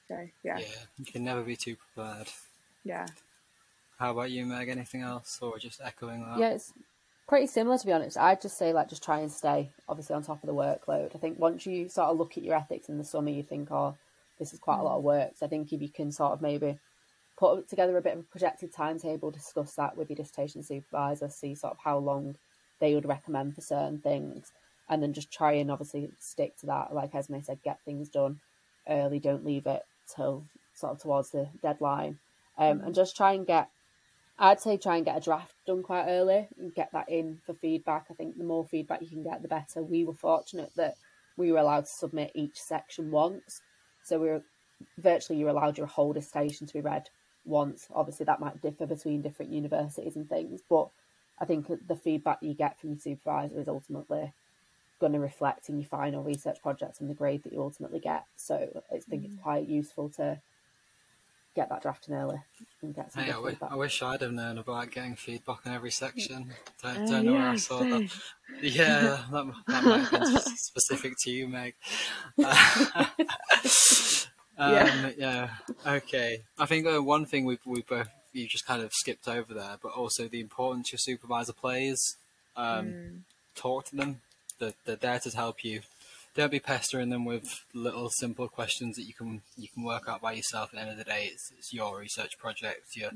so, 0.08 0.18
yeah. 0.44 0.60
Yeah, 0.60 0.66
you 0.98 1.06
can 1.06 1.24
never 1.24 1.42
be 1.42 1.56
too 1.56 1.76
prepared. 1.76 2.28
Yeah. 2.84 3.08
How 3.98 4.12
about 4.12 4.32
you, 4.32 4.46
Meg? 4.46 4.70
Anything 4.70 5.02
else 5.02 5.40
or 5.42 5.58
just 5.58 5.80
echoing 5.82 6.26
that? 6.26 6.38
Yeah, 6.38 6.50
it's 6.50 6.74
pretty 7.28 7.48
similar 7.48 7.78
to 7.78 7.86
be 7.86 7.94
honest. 7.94 8.18
I'd 8.18 8.42
just 8.42 8.58
say 8.58 8.74
like 8.74 8.90
just 8.90 9.04
try 9.04 9.20
and 9.20 9.32
stay 9.32 9.72
obviously 9.88 10.16
on 10.16 10.24
top 10.24 10.44
of 10.44 10.48
the 10.48 10.54
workload. 10.54 11.16
I 11.16 11.20
think 11.20 11.40
once 11.40 11.66
you 11.66 11.88
sort 11.88 12.10
of 12.10 12.18
look 12.18 12.38
at 12.38 12.44
your 12.44 12.56
ethics 12.56 12.90
in 12.90 12.98
the 12.98 13.04
summer, 13.04 13.30
you 13.30 13.44
think, 13.44 13.72
oh, 13.72 13.96
this 14.40 14.52
is 14.52 14.60
quite 14.60 14.80
a 14.80 14.84
lot 14.84 14.98
of 14.98 15.04
work. 15.04 15.32
So 15.38 15.46
I 15.46 15.50
think 15.50 15.72
if 15.72 15.82
you 15.82 15.90
can 15.90 16.12
sort 16.12 16.34
of 16.34 16.42
maybe 16.42 16.78
put 17.38 17.68
together 17.68 17.98
a 17.98 18.02
bit 18.02 18.14
of 18.14 18.20
a 18.20 18.24
projected 18.24 18.74
timetable, 18.74 19.32
discuss 19.32 19.74
that 19.76 19.98
with 19.98 20.10
your 20.10 20.18
dissertation 20.18 20.64
supervisor, 20.64 21.30
see 21.30 21.56
sort 21.56 21.74
of 21.74 21.80
how 21.84 21.98
long 21.98 22.36
they 22.80 22.94
would 22.94 23.06
recommend 23.06 23.56
for 23.56 23.62
certain 23.62 24.00
things, 24.00 24.52
and 24.90 25.02
then 25.02 25.14
just 25.14 25.32
try 25.32 25.54
and 25.54 25.72
obviously 25.72 26.12
stick 26.20 26.58
to 26.58 26.66
that. 26.68 26.94
Like 26.94 27.16
Esme 27.16 27.40
said, 27.42 27.64
get 27.64 27.80
things 27.84 28.10
done 28.10 28.40
early. 28.88 29.20
Don't 29.20 29.46
leave 29.46 29.66
it 29.66 29.84
till 30.16 30.44
sort 30.76 30.94
of 30.94 31.02
towards 31.02 31.32
the 31.32 31.48
deadline, 31.62 32.20
um, 32.58 32.82
and 32.82 32.96
just 32.96 33.16
try 33.16 33.34
and 33.34 33.48
get. 33.48 33.70
I'd 34.40 34.60
say 34.60 34.78
try 34.78 34.96
and 34.96 35.06
get 35.06 35.18
a 35.18 35.22
draft 35.22 35.54
done 35.68 35.84
quite 35.84 36.08
early 36.08 36.48
and 36.58 36.74
get 36.74 36.92
that 36.92 37.08
in 37.08 37.40
for 37.46 37.54
feedback. 37.54 38.08
I 38.10 38.16
think 38.16 38.36
the 38.36 38.44
more 38.44 38.66
feedback 38.66 39.02
you 39.02 39.08
can 39.08 39.24
get, 39.24 39.44
the 39.44 39.48
better. 39.48 39.84
We 39.84 40.04
were 40.04 40.16
fortunate 40.16 40.72
that 40.76 40.96
we 41.38 41.52
were 41.52 41.60
allowed 41.60 41.86
to 41.86 41.92
submit 41.92 42.32
each 42.34 42.60
section 42.60 43.12
once, 43.12 43.62
so 44.04 44.20
we 44.20 44.30
are 44.30 44.44
virtually 44.98 45.40
you're 45.40 45.50
allowed 45.50 45.78
your 45.78 45.88
whole 45.88 46.14
dissertation 46.14 46.68
to 46.68 46.74
be 46.74 46.82
read 46.82 47.10
once. 47.46 47.88
Obviously, 47.94 48.26
that 48.26 48.40
might 48.40 48.62
differ 48.62 48.86
between 48.86 49.22
different 49.22 49.52
universities 49.52 50.16
and 50.16 50.28
things, 50.28 50.62
but 50.70 50.90
I 51.40 51.46
think 51.46 51.68
the 51.88 51.96
feedback 51.96 52.40
you 52.42 52.54
get 52.54 52.80
from 52.80 52.92
your 52.92 53.00
supervisor 53.00 53.60
is 53.60 53.68
ultimately 53.68 54.34
going 55.00 55.14
to 55.14 55.20
reflect 55.20 55.68
in 55.70 55.80
your 55.80 55.88
final 55.88 56.24
research 56.24 56.62
project 56.62 57.02
and 57.02 57.10
the 57.10 57.14
grade 57.14 57.44
that 57.44 57.52
you 57.52 57.62
ultimately 57.62 58.00
get. 58.00 58.26
So 58.38 58.84
I 58.92 59.00
think 59.00 59.26
it's 59.26 59.36
mm. 59.36 59.42
quite 59.42 59.68
useful 59.68 60.10
to 60.12 60.40
get 61.56 61.70
that 61.70 61.82
drafting 61.82 62.16
early 62.16 62.40
and 62.82 62.96
get 62.96 63.12
some 63.12 63.24
hey, 63.24 63.30
I, 63.30 63.36
w- 63.36 63.58
I 63.62 63.76
wish 63.76 64.02
I'd 64.02 64.22
have 64.22 64.32
known 64.32 64.58
about 64.58 64.90
getting 64.92 65.16
feedback 65.16 65.60
in 65.66 65.74
every 65.74 65.92
section. 65.92 66.52
Don't, 66.82 67.08
don't 67.08 67.26
know 67.26 67.34
yeah, 67.34 67.40
where 67.40 67.50
I 67.50 67.56
saw 67.58 67.80
that. 67.80 68.10
Yeah, 68.62 69.24
that, 69.32 69.54
that 69.68 69.84
might 69.84 70.00
have 70.00 70.12
been 70.12 70.38
specific 70.56 71.14
to 71.20 71.32
you, 71.32 71.48
Meg. 71.48 71.76
Um, 74.58 75.14
yeah. 75.18 75.50
Okay. 75.86 76.40
I 76.60 76.66
think 76.66 76.86
uh, 76.88 77.02
one 77.02 77.26
thing 77.26 77.46
we 77.46 77.58
we 77.66 77.82
both 77.82 78.10
you 78.34 78.48
just 78.48 78.66
kind 78.66 78.82
of 78.82 78.92
skipped 78.94 79.28
over 79.28 79.54
there, 79.54 79.78
but 79.82 79.94
also 79.94 80.28
the 80.28 80.40
importance 80.42 80.92
your 80.92 81.00
supervisor 81.00 81.54
plays. 81.54 82.18
Um, 82.56 82.86
Mm. 82.88 83.20
Talk 83.56 83.86
to 83.86 83.96
them. 83.96 84.22
They're, 84.60 84.74
they're 84.86 84.96
there 84.96 85.20
to 85.20 85.30
help 85.30 85.64
you. 85.64 85.82
Don't 86.36 86.52
be 86.52 86.60
pestering 86.60 87.10
them 87.10 87.24
with 87.26 87.64
little 87.76 88.10
simple 88.10 88.48
questions 88.48 88.96
that 88.96 89.04
you 89.04 89.14
can 89.14 89.44
you 89.56 89.68
can 89.68 89.84
work 89.84 90.10
out 90.10 90.22
by 90.22 90.34
yourself. 90.34 90.70
At 90.70 90.76
the 90.76 90.82
end 90.82 90.90
of 90.92 90.98
the 90.98 91.04
day, 91.04 91.30
it's, 91.32 91.52
it's 91.56 91.72
your 91.72 92.00
research 92.00 92.40
project. 92.40 92.96
You're 92.96 93.12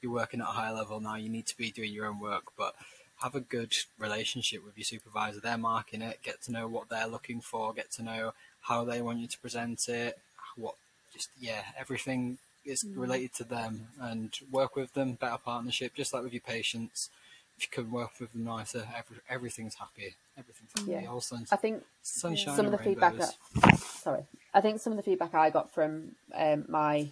you're 0.00 0.12
working 0.12 0.40
at 0.40 0.46
a 0.46 0.52
high 0.52 0.70
level 0.70 1.00
now. 1.00 1.16
You 1.16 1.28
need 1.28 1.46
to 1.46 1.56
be 1.56 1.72
doing 1.72 1.92
your 1.92 2.06
own 2.06 2.20
work, 2.20 2.44
but 2.56 2.76
have 3.22 3.34
a 3.34 3.40
good 3.40 3.72
relationship 3.98 4.64
with 4.64 4.78
your 4.78 4.84
supervisor. 4.84 5.40
They're 5.40 5.58
marking 5.58 6.02
it. 6.02 6.20
Get 6.22 6.42
to 6.42 6.52
know 6.52 6.68
what 6.68 6.88
they're 6.88 7.08
looking 7.08 7.40
for. 7.40 7.72
Get 7.74 7.90
to 7.92 8.02
know 8.04 8.32
how 8.62 8.84
they 8.84 9.02
want 9.02 9.18
you 9.18 9.26
to 9.26 9.38
present 9.40 9.80
it. 9.88 10.18
What 10.60 10.74
just 11.12 11.28
yeah, 11.40 11.62
everything 11.78 12.38
is 12.64 12.84
related 12.94 13.34
to 13.34 13.44
them, 13.44 13.88
and 14.00 14.32
work 14.50 14.76
with 14.76 14.92
them. 14.94 15.14
Better 15.14 15.38
partnership, 15.44 15.94
just 15.94 16.12
like 16.14 16.22
with 16.22 16.32
your 16.32 16.42
patients. 16.42 17.10
If 17.56 17.64
you 17.64 17.82
can 17.82 17.90
work 17.92 18.12
with 18.18 18.32
them 18.32 18.44
nicer, 18.44 18.86
every, 18.96 19.16
everything's 19.28 19.74
happy. 19.74 20.14
Everything's 20.38 20.70
happy. 20.74 20.92
Yeah. 20.92 21.18
Suns, 21.18 21.52
I 21.52 21.56
think 21.56 21.84
sunshine 22.02 22.56
some 22.56 22.66
of 22.66 22.72
the 22.72 22.78
feedback 22.78 23.16
that 23.16 23.34
sorry 23.78 24.22
i 24.54 24.60
think 24.60 24.80
some 24.80 24.92
of 24.92 24.96
the 24.96 25.02
feedback 25.02 25.34
i 25.34 25.50
got 25.50 25.72
from 25.72 26.12
um, 26.34 26.64
my 26.68 27.08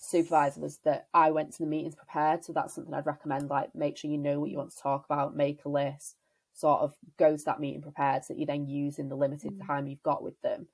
supervisor 0.00 0.60
was 0.60 0.78
that 0.84 1.06
i 1.12 1.30
went 1.30 1.52
to 1.52 1.58
the 1.58 1.66
meetings 1.66 1.94
prepared 1.94 2.44
so 2.44 2.52
that's 2.52 2.74
something 2.74 2.94
i'd 2.94 3.06
recommend 3.06 3.50
like 3.50 3.74
make 3.74 3.96
sure 3.96 4.10
you 4.10 4.18
know 4.18 4.38
what 4.38 4.50
you 4.50 4.56
want 4.56 4.70
to 4.70 4.80
talk 4.80 5.04
about 5.04 5.36
make 5.36 5.64
a 5.64 5.68
list 5.68 6.14
sort 6.54 6.80
of 6.80 6.94
go 7.18 7.36
to 7.36 7.44
that 7.44 7.60
meeting 7.60 7.82
prepared 7.82 8.24
so 8.24 8.32
that 8.32 8.40
you 8.40 8.46
then 8.46 8.66
use 8.66 8.98
in 8.98 9.08
the 9.08 9.16
limited 9.16 9.60
time 9.66 9.86
you've 9.86 10.02
got 10.02 10.22
with 10.22 10.40
them 10.42 10.66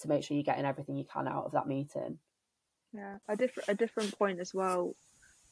to 0.00 0.08
make 0.08 0.24
sure 0.24 0.36
you're 0.36 0.44
getting 0.44 0.64
everything 0.64 0.96
you 0.96 1.04
can 1.04 1.28
out 1.28 1.44
of 1.44 1.52
that 1.52 1.68
meeting 1.68 2.18
Yeah, 2.92 3.18
a 3.28 3.36
different 3.36 3.68
a 3.68 3.74
different 3.74 4.18
point 4.18 4.40
as 4.40 4.52
well. 4.54 4.94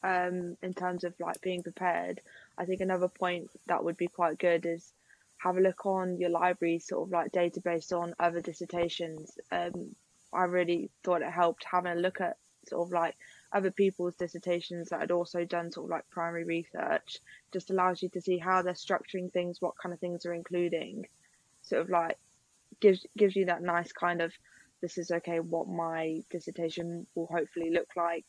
Um, 0.01 0.55
in 0.63 0.73
terms 0.73 1.03
of 1.03 1.13
like 1.19 1.41
being 1.41 1.61
prepared, 1.61 2.21
I 2.57 2.65
think 2.65 2.79
another 2.79 3.09
point 3.09 3.49
that 3.67 3.83
would 3.83 3.97
be 3.97 4.07
quite 4.07 4.37
good 4.37 4.65
is 4.65 4.93
have 5.39 5.57
a 5.57 5.61
look 5.61 5.85
on 5.85 6.17
your 6.19 6.29
library 6.29 6.79
sort 6.79 7.07
of 7.07 7.11
like 7.11 7.31
database 7.31 7.91
on 7.91 8.13
other 8.19 8.41
dissertations. 8.41 9.37
Um, 9.51 9.95
I 10.31 10.43
really 10.43 10.89
thought 11.03 11.21
it 11.21 11.31
helped 11.31 11.65
having 11.69 11.91
a 11.91 11.95
look 11.95 12.21
at 12.21 12.37
sort 12.67 12.87
of 12.87 12.93
like 12.93 13.15
other 13.51 13.71
people's 13.71 14.15
dissertations 14.15 14.89
that 14.89 14.99
had 14.99 15.11
also 15.11 15.43
done 15.43 15.71
sort 15.71 15.85
of 15.85 15.91
like 15.91 16.09
primary 16.09 16.43
research. 16.43 17.17
Just 17.51 17.71
allows 17.71 18.03
you 18.03 18.09
to 18.09 18.21
see 18.21 18.37
how 18.37 18.61
they're 18.61 18.73
structuring 18.73 19.31
things, 19.31 19.61
what 19.61 19.77
kind 19.81 19.93
of 19.93 19.99
things 19.99 20.25
are 20.25 20.33
including. 20.33 21.07
Sort 21.61 21.81
of 21.81 21.89
like 21.89 22.17
gives 22.81 23.05
gives 23.17 23.35
you 23.35 23.45
that 23.45 23.61
nice 23.61 23.91
kind 23.91 24.21
of 24.21 24.31
this 24.81 24.97
is 24.97 25.11
okay 25.11 25.39
what 25.39 25.67
my 25.67 26.21
dissertation 26.31 27.05
will 27.15 27.27
hopefully 27.27 27.71
look 27.71 27.89
like 27.95 28.25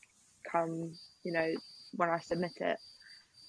come 0.49 0.93
you 1.23 1.31
know 1.31 1.53
when 1.95 2.09
I 2.09 2.19
submit 2.19 2.53
it. 2.59 2.77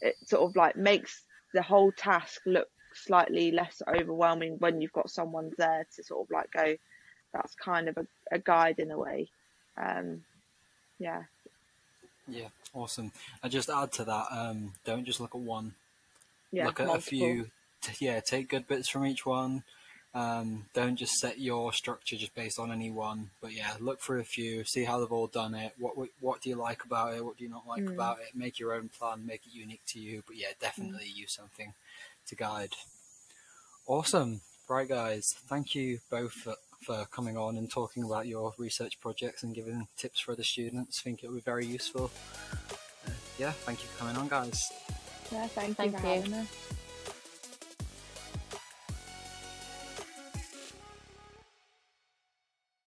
It 0.01 0.17
sort 0.27 0.43
of 0.43 0.57
like 0.57 0.77
makes 0.77 1.23
the 1.55 1.63
whole 1.63 1.93
task 1.93 2.41
look 2.45 2.69
slightly 2.95 3.53
less 3.53 3.81
overwhelming 3.87 4.57
when 4.59 4.81
you've 4.81 4.93
got 4.93 5.11
someone 5.11 5.53
there 5.59 5.87
to 5.97 6.05
sort 6.05 6.27
of 6.27 6.31
like 6.31 6.51
go 6.53 6.77
that's 7.33 7.55
kind 7.55 7.89
of 7.89 7.97
a, 7.97 8.07
a 8.31 8.39
guide 8.39 8.79
in 8.79 8.91
a 8.91 8.99
way. 8.99 9.29
Um 9.77 10.23
yeah. 10.99 11.23
Yeah, 12.29 12.49
awesome. 12.73 13.13
And 13.43 13.51
just 13.51 13.69
add 13.69 13.93
to 13.93 14.05
that, 14.05 14.27
um, 14.31 14.73
don't 14.85 15.05
just 15.05 15.21
look 15.21 15.35
at 15.35 15.41
one. 15.41 15.75
Yeah. 16.53 16.67
look 16.67 16.81
at 16.81 16.87
multiple. 16.87 17.19
a 17.19 17.33
few. 17.33 17.51
T- 17.81 18.07
yeah, 18.07 18.21
take 18.21 18.49
good 18.49 18.69
bits 18.69 18.89
from 18.89 19.05
each 19.07 19.27
one. 19.27 19.65
Um, 20.15 20.67
don't 20.75 20.97
just 20.97 21.15
set 21.15 21.41
your 21.41 21.73
structure 21.73 22.17
just 22.17 22.35
based 22.35 22.59
on 22.59 22.71
any 22.71 22.91
one. 22.91 23.31
But 23.41 23.53
yeah, 23.55 23.73
look 23.81 24.01
for 24.01 24.19
a 24.19 24.25
few, 24.25 24.63
see 24.65 24.85
how 24.85 25.01
they've 25.01 25.11
all 25.11 25.27
done 25.27 25.55
it. 25.55 25.73
What 25.79 25.97
what, 25.97 26.09
what 26.21 26.43
do 26.43 26.51
you 26.51 26.57
like 26.57 26.85
about 26.85 27.15
it? 27.15 27.25
What 27.25 27.39
do 27.39 27.45
you 27.45 27.51
not 27.51 27.67
like 27.67 27.83
Mm. 27.85 27.95
about 27.95 28.19
it? 28.21 28.35
Make 28.35 28.59
your 28.59 28.75
own 28.75 28.91
plan, 28.91 29.25
make 29.27 29.47
it 29.47 29.55
unique 29.55 29.81
to 29.89 29.99
you. 29.99 30.23
But 30.27 30.37
yeah, 30.37 30.49
definitely 30.61 31.07
use 31.07 31.35
something 31.35 31.73
to 32.29 32.35
guide. 32.37 32.75
Awesome, 33.87 34.43
right 34.69 34.89
guys. 34.89 35.35
Thank 35.49 35.75
you 35.75 35.99
both 36.11 36.33
for, 36.33 36.55
for 36.83 37.07
coming 37.07 37.37
on 37.37 37.57
and 37.57 37.71
talking 37.71 38.05
about 38.05 38.27
your 38.27 38.53
research 38.59 39.01
projects 39.01 39.43
and 39.43 39.55
giving 39.55 39.89
tips 39.97 40.21
for 40.21 40.37
the 40.37 40.45
students. 40.45 41.01
think 41.01 41.25
it 41.25 41.29
will 41.29 41.37
be 41.37 41.41
very 41.41 41.67
useful. 41.67 42.11
Uh, 43.07 43.11
yeah, 43.39 43.51
thank 43.51 43.83
you 43.83 43.89
for 43.89 43.99
coming 44.01 44.17
on, 44.17 44.29
guys. 44.29 44.61
Yeah, 45.33 45.47
thank, 45.49 45.77
Thank 45.77 45.95
you 45.95 46.47